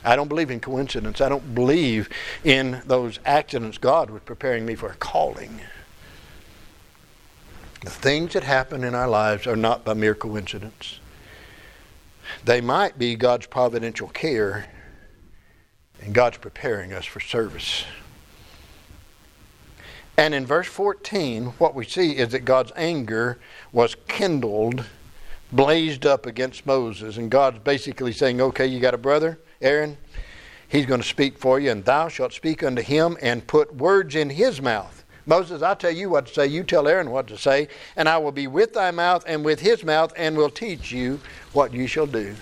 I 0.05 0.17
don't 0.17 0.29
believe 0.29 0.51
in 0.51 0.61
coincidence. 0.61 1.23
I 1.23 1.31
don't 1.31 1.55
believe 1.55 2.11
in 2.45 2.83
those 2.87 3.19
accidents. 3.25 3.79
God 3.79 4.11
was 4.11 4.21
preparing 4.23 4.67
me 4.67 4.75
for 4.75 4.89
a 4.91 4.95
calling. 4.97 5.61
The 7.81 7.91
things 7.91 8.35
that 8.35 8.45
happen 8.45 8.85
in 8.85 8.95
our 8.95 9.09
lives 9.09 9.47
are 9.47 9.57
not 9.57 9.85
by 9.85 9.95
mere 9.95 10.15
coincidence. 10.15 11.01
They 12.45 12.61
might 12.61 12.99
be 12.99 13.17
God's 13.17 13.47
providential 13.47 14.09
care, 14.09 14.67
and 16.03 16.15
God's 16.15 16.37
preparing 16.37 16.93
us 16.93 17.07
for 17.07 17.21
service 17.21 17.85
And 20.17 20.35
in 20.35 20.47
verse 20.47 20.69
14, 20.69 21.47
what 21.59 21.75
we 21.75 21.85
see 21.85 22.17
is 22.17 22.29
that 22.31 22.45
God's 22.45 22.73
anger 22.77 23.39
was 23.73 23.97
kindled, 24.07 24.85
blazed 25.51 26.07
up 26.07 26.27
against 26.27 26.67
Moses. 26.67 27.17
And 27.17 27.31
God's 27.31 27.59
basically 27.59 28.13
saying, 28.13 28.41
okay, 28.41 28.67
you 28.67 28.79
got 28.79 28.95
a 28.95 28.99
brother, 28.99 29.39
Aaron? 29.61 29.97
He's 30.69 30.87
going 30.87 31.01
to 31.01 31.07
speak 31.07 31.39
for 31.39 31.59
you, 31.61 31.71
and 31.71 31.85
thou 31.85 32.09
shalt 32.09 32.33
speak 32.33 32.63
unto 32.63 32.83
him 32.83 33.17
and 33.21 33.47
put 33.47 33.75
words 33.75 34.15
in 34.15 34.31
his 34.31 34.63
mouth. 34.63 35.05
Moses, 35.27 35.63
I 35.63 35.75
tell 35.75 35.91
you 35.91 36.11
what 36.11 36.27
to 36.27 36.35
say, 36.35 36.47
you 36.47 36.65
tell 36.65 36.87
Aaron 36.87 37.11
what 37.11 37.27
to 37.29 37.39
say, 37.39 37.69
and 37.97 38.09
I 38.09 38.19
will 38.19 38.33
be 38.33 38.47
with 38.47 38.75
thy 38.75 38.91
mouth 38.91 39.25
and 39.27 39.45
with 39.45 39.61
his 39.61 39.83
mouth, 39.85 40.13
and 40.17 40.37
will 40.37 40.51
teach 40.51 40.93
you 40.93 41.21
what 41.53 41.73
you 41.73 41.87
shall 41.87 42.07
do. 42.07 42.35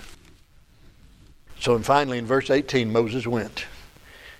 So, 1.59 1.75
and 1.75 1.85
finally, 1.85 2.17
in 2.17 2.25
verse 2.25 2.49
18, 2.49 2.91
Moses 2.91 3.25
went. 3.25 3.65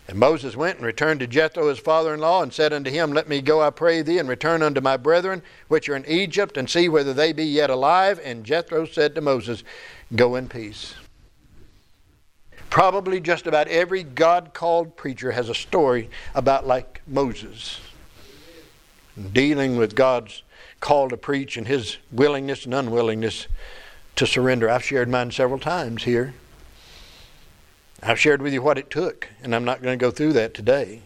And 0.08 0.20
Moses 0.20 0.56
went 0.56 0.78
and 0.78 0.86
returned 0.86 1.22
to 1.22 1.28
Jethro 1.28 1.70
his 1.70 1.80
father 1.80 2.14
in 2.14 2.20
law, 2.20 2.44
and 2.44 2.52
said 2.52 2.74
unto 2.74 2.92
him, 2.92 3.14
Let 3.14 3.30
me 3.30 3.42
go, 3.42 3.62
I 3.62 3.70
pray 3.70 4.02
thee, 4.02 4.20
and 4.20 4.28
return 4.28 4.62
unto 4.62 4.82
my 4.82 4.98
brethren 4.98 5.42
which 5.70 5.88
are 5.88 5.96
in 5.96 6.06
Egypt, 6.06 6.58
and 6.58 6.70
see 6.70 6.90
whether 6.90 7.14
they 7.14 7.32
be 7.32 7.46
yet 7.46 7.70
alive. 7.70 8.20
And 8.24 8.44
Jethro 8.44 8.86
said 8.86 9.16
to 9.16 9.22
Moses, 9.22 9.64
Go 10.14 10.36
in 10.36 10.50
peace. 10.50 10.96
Probably 12.70 13.22
just 13.22 13.48
about 13.48 13.68
every 13.68 14.04
God 14.04 14.54
called 14.54 14.98
preacher 14.98 15.32
has 15.32 15.48
a 15.48 15.56
story 15.56 16.10
about 16.36 16.68
like 16.68 17.02
Moses, 17.08 17.80
dealing 19.32 19.78
with 19.78 19.96
God's 19.96 20.42
call 20.80 21.08
to 21.10 21.18
preach 21.18 21.56
and 21.56 21.68
his 21.68 21.98
willingness 22.12 22.66
and 22.66 22.74
unwillingness 22.74 23.48
to 24.18 24.28
surrender. 24.28 24.70
I've 24.70 24.84
shared 24.84 25.08
mine 25.08 25.32
several 25.32 25.60
times 25.60 26.04
here. 26.04 26.34
I've 28.06 28.20
shared 28.20 28.42
with 28.42 28.52
you 28.52 28.62
what 28.62 28.78
it 28.78 28.90
took, 28.90 29.30
and 29.42 29.56
I'm 29.56 29.64
not 29.64 29.82
going 29.82 29.98
to 29.98 30.04
go 30.04 30.12
through 30.12 30.34
that 30.34 30.54
today. 30.54 31.02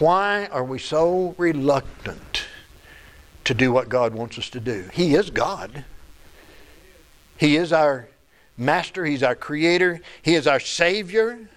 Why 0.00 0.46
are 0.46 0.64
we 0.64 0.80
so 0.80 1.36
reluctant 1.38 2.44
to 3.44 3.54
do 3.54 3.70
what 3.70 3.88
God 3.88 4.12
wants 4.12 4.36
us 4.36 4.50
to 4.50 4.60
do? 4.60 4.88
He 4.92 5.14
is 5.14 5.30
God. 5.30 5.84
He 7.36 7.56
is 7.56 7.72
our 7.72 8.08
master, 8.56 9.04
He's 9.04 9.22
our 9.22 9.36
creator, 9.36 10.00
He 10.22 10.34
is 10.34 10.48
our 10.48 10.58
Savior. 10.58 11.48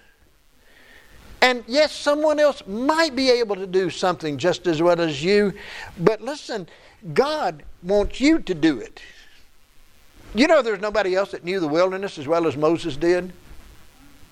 And 1.42 1.64
yes, 1.66 1.92
someone 1.92 2.38
else 2.38 2.62
might 2.68 3.16
be 3.16 3.30
able 3.30 3.56
to 3.56 3.66
do 3.66 3.90
something 3.90 4.38
just 4.38 4.68
as 4.68 4.80
well 4.80 5.00
as 5.00 5.24
you, 5.24 5.54
but 5.98 6.20
listen, 6.20 6.68
God 7.14 7.64
wants 7.82 8.20
you 8.20 8.38
to 8.40 8.54
do 8.54 8.78
it. 8.78 9.00
You 10.34 10.46
know, 10.46 10.62
there's 10.62 10.80
nobody 10.80 11.16
else 11.16 11.32
that 11.32 11.42
knew 11.42 11.58
the 11.58 11.66
wilderness 11.66 12.16
as 12.16 12.28
well 12.28 12.46
as 12.46 12.56
Moses 12.56 12.96
did. 12.96 13.32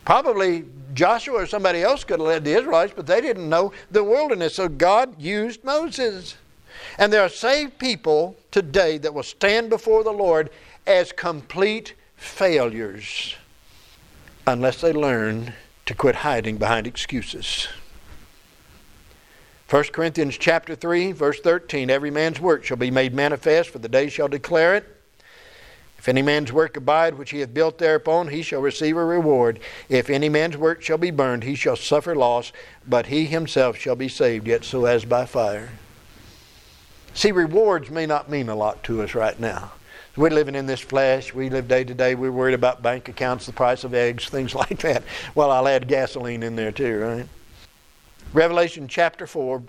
Probably 0.08 0.64
Joshua 0.94 1.42
or 1.42 1.46
somebody 1.46 1.82
else 1.82 2.02
could 2.02 2.18
have 2.18 2.26
led 2.26 2.42
the 2.42 2.54
Israelites, 2.54 2.94
but 2.96 3.06
they 3.06 3.20
didn't 3.20 3.46
know 3.46 3.74
the 3.90 4.02
wilderness. 4.02 4.54
So 4.54 4.66
God 4.66 5.20
used 5.20 5.62
Moses. 5.64 6.36
And 6.96 7.12
there 7.12 7.20
are 7.20 7.28
saved 7.28 7.78
people 7.78 8.34
today 8.50 8.96
that 8.96 9.12
will 9.12 9.22
stand 9.22 9.68
before 9.68 10.02
the 10.02 10.10
Lord 10.10 10.48
as 10.86 11.12
complete 11.12 11.92
failures 12.16 13.34
unless 14.46 14.80
they 14.80 14.94
learn 14.94 15.52
to 15.84 15.94
quit 15.94 16.14
hiding 16.14 16.56
behind 16.56 16.86
excuses. 16.86 17.68
1 19.68 19.84
Corinthians 19.92 20.38
chapter 20.38 20.74
3 20.74 21.12
verse 21.12 21.38
13 21.40 21.90
every 21.90 22.10
man's 22.10 22.40
work 22.40 22.64
shall 22.64 22.78
be 22.78 22.90
made 22.90 23.12
manifest 23.12 23.68
for 23.68 23.78
the 23.78 23.90
day 23.90 24.08
shall 24.08 24.26
declare 24.26 24.74
it 24.74 24.97
if 25.98 26.08
any 26.08 26.22
man's 26.22 26.52
work 26.52 26.76
abide 26.76 27.18
which 27.18 27.30
he 27.30 27.40
hath 27.40 27.52
built 27.52 27.78
thereupon, 27.78 28.28
he 28.28 28.42
shall 28.42 28.60
receive 28.60 28.96
a 28.96 29.04
reward. 29.04 29.58
If 29.88 30.08
any 30.08 30.28
man's 30.28 30.56
work 30.56 30.80
shall 30.80 30.96
be 30.96 31.10
burned, 31.10 31.42
he 31.42 31.56
shall 31.56 31.76
suffer 31.76 32.14
loss, 32.14 32.52
but 32.86 33.06
he 33.06 33.26
himself 33.26 33.76
shall 33.76 33.96
be 33.96 34.08
saved, 34.08 34.46
yet 34.46 34.64
so 34.64 34.84
as 34.84 35.04
by 35.04 35.26
fire. 35.26 35.70
See, 37.14 37.32
rewards 37.32 37.90
may 37.90 38.06
not 38.06 38.30
mean 38.30 38.48
a 38.48 38.54
lot 38.54 38.84
to 38.84 39.02
us 39.02 39.14
right 39.14 39.38
now. 39.40 39.72
We're 40.16 40.30
living 40.30 40.54
in 40.54 40.66
this 40.66 40.80
flesh. 40.80 41.34
We 41.34 41.50
live 41.50 41.66
day 41.66 41.82
to 41.82 41.94
day. 41.94 42.14
We're 42.14 42.32
worried 42.32 42.54
about 42.54 42.82
bank 42.82 43.08
accounts, 43.08 43.46
the 43.46 43.52
price 43.52 43.82
of 43.82 43.92
eggs, 43.92 44.24
things 44.28 44.54
like 44.54 44.78
that. 44.80 45.02
Well, 45.34 45.50
I'll 45.50 45.66
add 45.66 45.88
gasoline 45.88 46.44
in 46.44 46.54
there 46.54 46.72
too, 46.72 46.98
right? 47.00 47.28
Revelation 48.32 48.86
chapter 48.86 49.26
4, 49.26 49.62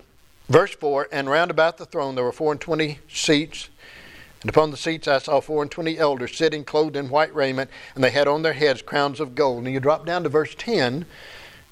verse 0.48 0.74
4 0.74 1.08
And 1.10 1.28
round 1.28 1.50
about 1.50 1.76
the 1.76 1.86
throne 1.86 2.14
there 2.14 2.24
were 2.24 2.32
four 2.32 2.52
and 2.52 2.60
twenty 2.60 3.00
seats 3.08 3.68
and 4.40 4.48
upon 4.48 4.70
the 4.70 4.76
seats 4.76 5.06
I 5.06 5.18
saw 5.18 5.40
four 5.40 5.62
and 5.62 5.70
twenty 5.70 5.98
elders 5.98 6.36
sitting 6.36 6.64
clothed 6.64 6.96
in 6.96 7.10
white 7.10 7.34
raiment, 7.34 7.70
and 7.94 8.02
they 8.02 8.10
had 8.10 8.26
on 8.26 8.42
their 8.42 8.54
heads 8.54 8.80
crowns 8.80 9.20
of 9.20 9.34
gold. 9.34 9.64
And 9.64 9.74
you 9.74 9.80
drop 9.80 10.06
down 10.06 10.22
to 10.22 10.28
verse 10.30 10.54
10, 10.56 11.04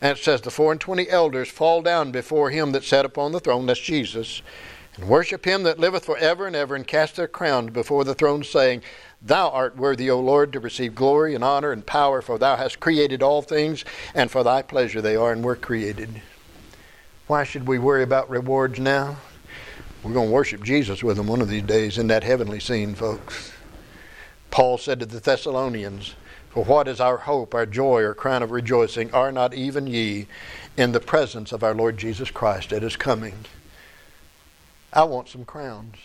and 0.02 0.18
it 0.18 0.22
says, 0.22 0.42
The 0.42 0.50
four 0.50 0.72
and 0.72 0.80
twenty 0.80 1.08
elders 1.08 1.48
fall 1.48 1.80
down 1.80 2.12
before 2.12 2.50
him 2.50 2.72
that 2.72 2.84
sat 2.84 3.06
upon 3.06 3.32
the 3.32 3.40
throne, 3.40 3.66
that's 3.66 3.80
Jesus, 3.80 4.42
and 4.96 5.08
worship 5.08 5.46
him 5.46 5.62
that 5.62 5.78
liveth 5.78 6.04
for 6.04 6.18
ever 6.18 6.46
and 6.46 6.54
ever, 6.54 6.74
and 6.74 6.86
cast 6.86 7.16
their 7.16 7.26
crowns 7.26 7.70
before 7.70 8.04
the 8.04 8.14
throne, 8.14 8.44
saying, 8.44 8.82
Thou 9.22 9.48
art 9.48 9.76
worthy, 9.76 10.10
O 10.10 10.20
Lord, 10.20 10.52
to 10.52 10.60
receive 10.60 10.94
glory 10.94 11.34
and 11.34 11.42
honor 11.42 11.72
and 11.72 11.84
power, 11.86 12.20
for 12.20 12.38
thou 12.38 12.56
hast 12.56 12.80
created 12.80 13.22
all 13.22 13.40
things, 13.40 13.84
and 14.14 14.30
for 14.30 14.44
thy 14.44 14.60
pleasure 14.60 15.00
they 15.00 15.16
are 15.16 15.32
and 15.32 15.42
were 15.42 15.56
created. 15.56 16.20
Why 17.26 17.44
should 17.44 17.66
we 17.66 17.78
worry 17.78 18.02
about 18.02 18.30
rewards 18.30 18.78
now? 18.78 19.16
We're 20.02 20.12
going 20.12 20.28
to 20.28 20.32
worship 20.32 20.62
Jesus 20.62 21.02
with 21.02 21.16
them 21.16 21.26
one 21.26 21.40
of 21.40 21.48
these 21.48 21.64
days 21.64 21.98
in 21.98 22.06
that 22.06 22.22
heavenly 22.22 22.60
scene, 22.60 22.94
folks. 22.94 23.50
Paul 24.50 24.78
said 24.78 25.00
to 25.00 25.06
the 25.06 25.18
Thessalonians, 25.18 26.14
For 26.50 26.64
what 26.64 26.86
is 26.86 27.00
our 27.00 27.16
hope, 27.16 27.52
our 27.52 27.66
joy, 27.66 28.04
our 28.04 28.14
crown 28.14 28.44
of 28.44 28.52
rejoicing? 28.52 29.12
Are 29.12 29.32
not 29.32 29.54
even 29.54 29.88
ye 29.88 30.28
in 30.76 30.92
the 30.92 31.00
presence 31.00 31.50
of 31.50 31.64
our 31.64 31.74
Lord 31.74 31.98
Jesus 31.98 32.30
Christ 32.30 32.72
at 32.72 32.82
his 32.82 32.96
coming? 32.96 33.44
I 34.92 35.02
want 35.02 35.28
some 35.28 35.44
crowns. 35.44 35.96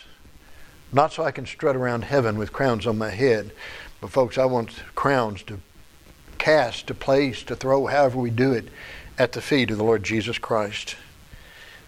Not 0.92 1.12
so 1.12 1.22
I 1.22 1.30
can 1.30 1.46
strut 1.46 1.76
around 1.76 2.02
heaven 2.02 2.36
with 2.36 2.52
crowns 2.52 2.88
on 2.88 2.98
my 2.98 3.10
head, 3.10 3.52
but 4.00 4.10
folks, 4.10 4.38
I 4.38 4.44
want 4.44 4.82
crowns 4.96 5.44
to 5.44 5.60
cast, 6.38 6.88
to 6.88 6.94
place, 6.94 7.44
to 7.44 7.54
throw, 7.54 7.86
however 7.86 8.18
we 8.18 8.30
do 8.30 8.52
it, 8.52 8.68
at 9.16 9.32
the 9.32 9.40
feet 9.40 9.70
of 9.70 9.78
the 9.78 9.84
Lord 9.84 10.02
Jesus 10.02 10.36
Christ. 10.36 10.96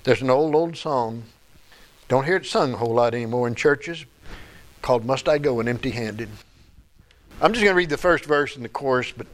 There's 0.05 0.23
an 0.23 0.31
old, 0.31 0.55
old 0.55 0.77
song 0.77 1.25
don't 2.09 2.25
hear 2.25 2.37
it 2.37 2.47
sung 2.47 2.75
a 2.75 2.77
whole 2.77 2.95
lot 2.95 3.15
anymore 3.15 3.49
in 3.49 3.55
churches 3.55 4.05
called 4.83 5.05
Must 5.05 5.29
I 5.29 5.39
Go 5.39 5.61
and 5.61 5.69
Empty 5.69 5.91
Handed. 5.91 6.29
I'm 7.41 7.53
just 7.53 7.63
going 7.63 7.75
to 7.75 7.77
read 7.77 7.91
the 7.91 7.99
first 7.99 8.25
verse 8.25 8.57
in 8.57 8.63
the 8.63 8.69
chorus, 8.69 9.13
but 9.15 9.27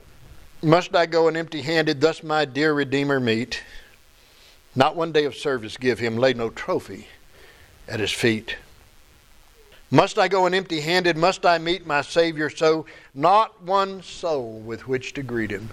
Must 0.63 0.95
I 0.95 1.07
go 1.07 1.29
and 1.29 1.37
empty 1.37 1.63
handed, 1.63 2.01
thus 2.01 2.23
my 2.23 2.45
dear 2.45 2.73
Redeemer 2.73 3.19
meet? 3.21 3.63
Not 4.75 4.97
one 4.97 5.13
day 5.13 5.25
of 5.25 5.35
service 5.35 5.77
give 5.77 5.99
him, 5.99 6.17
lay 6.17 6.35
no 6.35 6.51
trophy 6.51 7.09
at 7.89 8.01
his 8.01 8.13
feet. 8.13 8.57
Must 9.91 10.19
I 10.19 10.29
go 10.29 10.47
and 10.47 10.55
empty 10.55 10.81
handed? 10.81 11.17
Must 11.17 11.45
I 11.45 11.59
meet 11.59 11.87
my 11.87 12.01
Savior 12.01 12.49
so? 12.49 12.87
Not 13.13 13.63
one 13.63 14.03
soul 14.03 14.61
with 14.61 14.89
which 14.89 15.15
to 15.15 15.23
greet 15.23 15.51
him. 15.51 15.71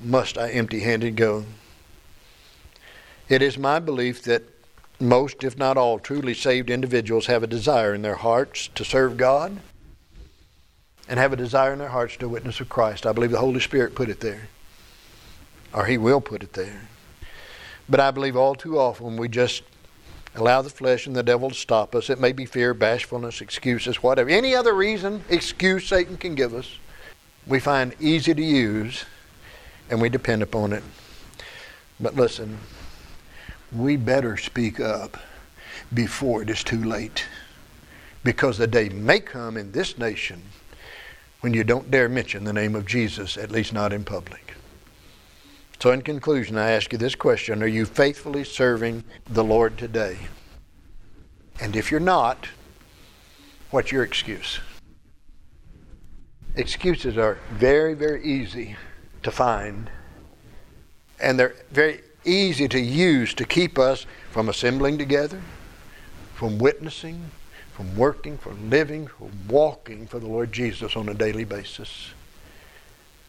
Must 0.00 0.38
I 0.38 0.50
empty 0.50 0.80
handed 0.80 1.16
go? 1.16 1.44
It 3.28 3.42
is 3.42 3.58
my 3.58 3.80
belief 3.80 4.22
that 4.22 4.44
most, 5.00 5.44
if 5.44 5.58
not 5.58 5.76
all, 5.76 5.98
truly 5.98 6.34
saved 6.34 6.70
individuals 6.70 7.26
have 7.26 7.42
a 7.42 7.46
desire 7.46 7.94
in 7.94 8.02
their 8.02 8.14
hearts 8.14 8.68
to 8.74 8.84
serve 8.84 9.16
God 9.16 9.60
and 11.08 11.18
have 11.18 11.32
a 11.32 11.36
desire 11.36 11.72
in 11.72 11.78
their 11.78 11.88
hearts 11.88 12.16
to 12.16 12.28
witness 12.28 12.60
of 12.60 12.68
Christ. 12.68 13.06
I 13.06 13.12
believe 13.12 13.30
the 13.30 13.38
Holy 13.38 13.60
Spirit 13.60 13.94
put 13.94 14.08
it 14.08 14.20
there, 14.20 14.48
or 15.72 15.86
He 15.86 15.98
will 15.98 16.20
put 16.20 16.42
it 16.42 16.54
there. 16.54 16.88
But 17.88 18.00
I 18.00 18.10
believe 18.10 18.36
all 18.36 18.54
too 18.54 18.78
often 18.78 19.16
we 19.16 19.28
just 19.28 19.62
allow 20.34 20.62
the 20.62 20.70
flesh 20.70 21.06
and 21.06 21.14
the 21.14 21.22
devil 21.22 21.48
to 21.48 21.54
stop 21.54 21.94
us. 21.94 22.10
It 22.10 22.20
may 22.20 22.32
be 22.32 22.44
fear, 22.44 22.74
bashfulness, 22.74 23.40
excuses, 23.40 24.02
whatever. 24.02 24.28
Any 24.28 24.54
other 24.54 24.74
reason, 24.74 25.24
excuse 25.28 25.86
Satan 25.86 26.16
can 26.16 26.34
give 26.34 26.54
us, 26.54 26.78
we 27.46 27.60
find 27.60 27.94
easy 28.00 28.34
to 28.34 28.42
use 28.42 29.04
and 29.88 30.00
we 30.00 30.08
depend 30.08 30.42
upon 30.42 30.72
it. 30.72 30.82
But 32.00 32.16
listen, 32.16 32.58
we 33.72 33.96
better 33.96 34.36
speak 34.36 34.80
up 34.80 35.16
before 35.92 36.42
it 36.42 36.50
is 36.50 36.62
too 36.62 36.82
late. 36.82 37.24
Because 38.24 38.58
the 38.58 38.66
day 38.66 38.88
may 38.88 39.20
come 39.20 39.56
in 39.56 39.72
this 39.72 39.98
nation 39.98 40.42
when 41.40 41.54
you 41.54 41.64
don't 41.64 41.90
dare 41.90 42.08
mention 42.08 42.44
the 42.44 42.52
name 42.52 42.74
of 42.74 42.86
Jesus, 42.86 43.36
at 43.36 43.50
least 43.50 43.72
not 43.72 43.92
in 43.92 44.04
public. 44.04 44.54
So, 45.80 45.92
in 45.92 46.02
conclusion, 46.02 46.56
I 46.56 46.70
ask 46.70 46.90
you 46.92 46.98
this 46.98 47.14
question 47.14 47.62
Are 47.62 47.68
you 47.68 47.84
faithfully 47.84 48.44
serving 48.44 49.04
the 49.28 49.44
Lord 49.44 49.76
today? 49.76 50.18
And 51.60 51.76
if 51.76 51.90
you're 51.90 52.00
not, 52.00 52.48
what's 53.70 53.92
your 53.92 54.02
excuse? 54.02 54.58
Excuses 56.54 57.18
are 57.18 57.38
very, 57.52 57.94
very 57.94 58.24
easy 58.24 58.76
to 59.22 59.30
find, 59.30 59.90
and 61.20 61.38
they're 61.38 61.54
very 61.70 62.00
easy 62.26 62.68
to 62.68 62.80
use 62.80 63.32
to 63.34 63.44
keep 63.44 63.78
us 63.78 64.06
from 64.30 64.48
assembling 64.48 64.98
together, 64.98 65.40
from 66.34 66.58
witnessing, 66.58 67.30
from 67.72 67.94
working, 67.96 68.38
from 68.38 68.70
living, 68.70 69.06
from 69.06 69.30
walking 69.48 70.06
for 70.06 70.18
the 70.18 70.26
Lord 70.26 70.52
Jesus 70.52 70.96
on 70.96 71.08
a 71.08 71.14
daily 71.14 71.44
basis. 71.44 72.10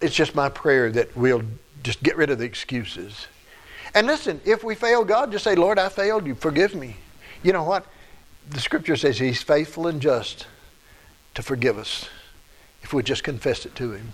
It's 0.02 0.16
just 0.16 0.36
my 0.36 0.50
prayer 0.50 0.91
that 0.91 1.16
we'll 1.18 1.43
just 1.84 2.02
get 2.04 2.18
rid 2.18 2.30
of 2.30 2.39
the 2.39 2.45
excuses. 2.45 3.28
And 3.93 4.08
listen, 4.08 4.41
if 4.45 4.64
we 4.64 4.76
fail 4.76 5.04
God, 5.04 5.32
just 5.32 5.43
say, 5.43 5.56
Lord, 5.56 5.80
I 5.80 5.89
failed 5.89 6.28
you. 6.28 6.36
Forgive 6.36 6.76
me. 6.76 6.98
You 7.43 7.54
know 7.54 7.64
what? 7.64 7.86
The 8.50 8.60
scripture 8.60 8.95
says 8.95 9.20
He's 9.20 9.41
faithful 9.41 9.88
and 9.88 10.02
just 10.02 10.48
to 11.36 11.41
forgive 11.41 11.78
us 11.78 12.10
if 12.84 12.93
we 12.93 13.04
just 13.04 13.24
confess 13.24 13.66
it 13.66 13.76
to 13.76 13.91
Him. 13.91 14.14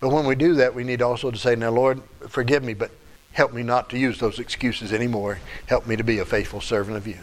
But 0.00 0.10
when 0.10 0.26
we 0.26 0.34
do 0.34 0.54
that, 0.54 0.74
we 0.74 0.84
need 0.84 1.00
also 1.00 1.30
to 1.30 1.38
say, 1.38 1.56
Now, 1.56 1.70
Lord, 1.70 2.02
forgive 2.28 2.62
me, 2.62 2.74
but 2.74 2.90
Help 3.34 3.52
me 3.52 3.62
not 3.62 3.90
to 3.90 3.98
use 3.98 4.18
those 4.18 4.38
excuses 4.38 4.92
anymore. 4.92 5.40
Help 5.66 5.86
me 5.86 5.96
to 5.96 6.04
be 6.04 6.20
a 6.20 6.24
faithful 6.24 6.60
servant 6.60 6.96
of 6.96 7.06
you. 7.06 7.18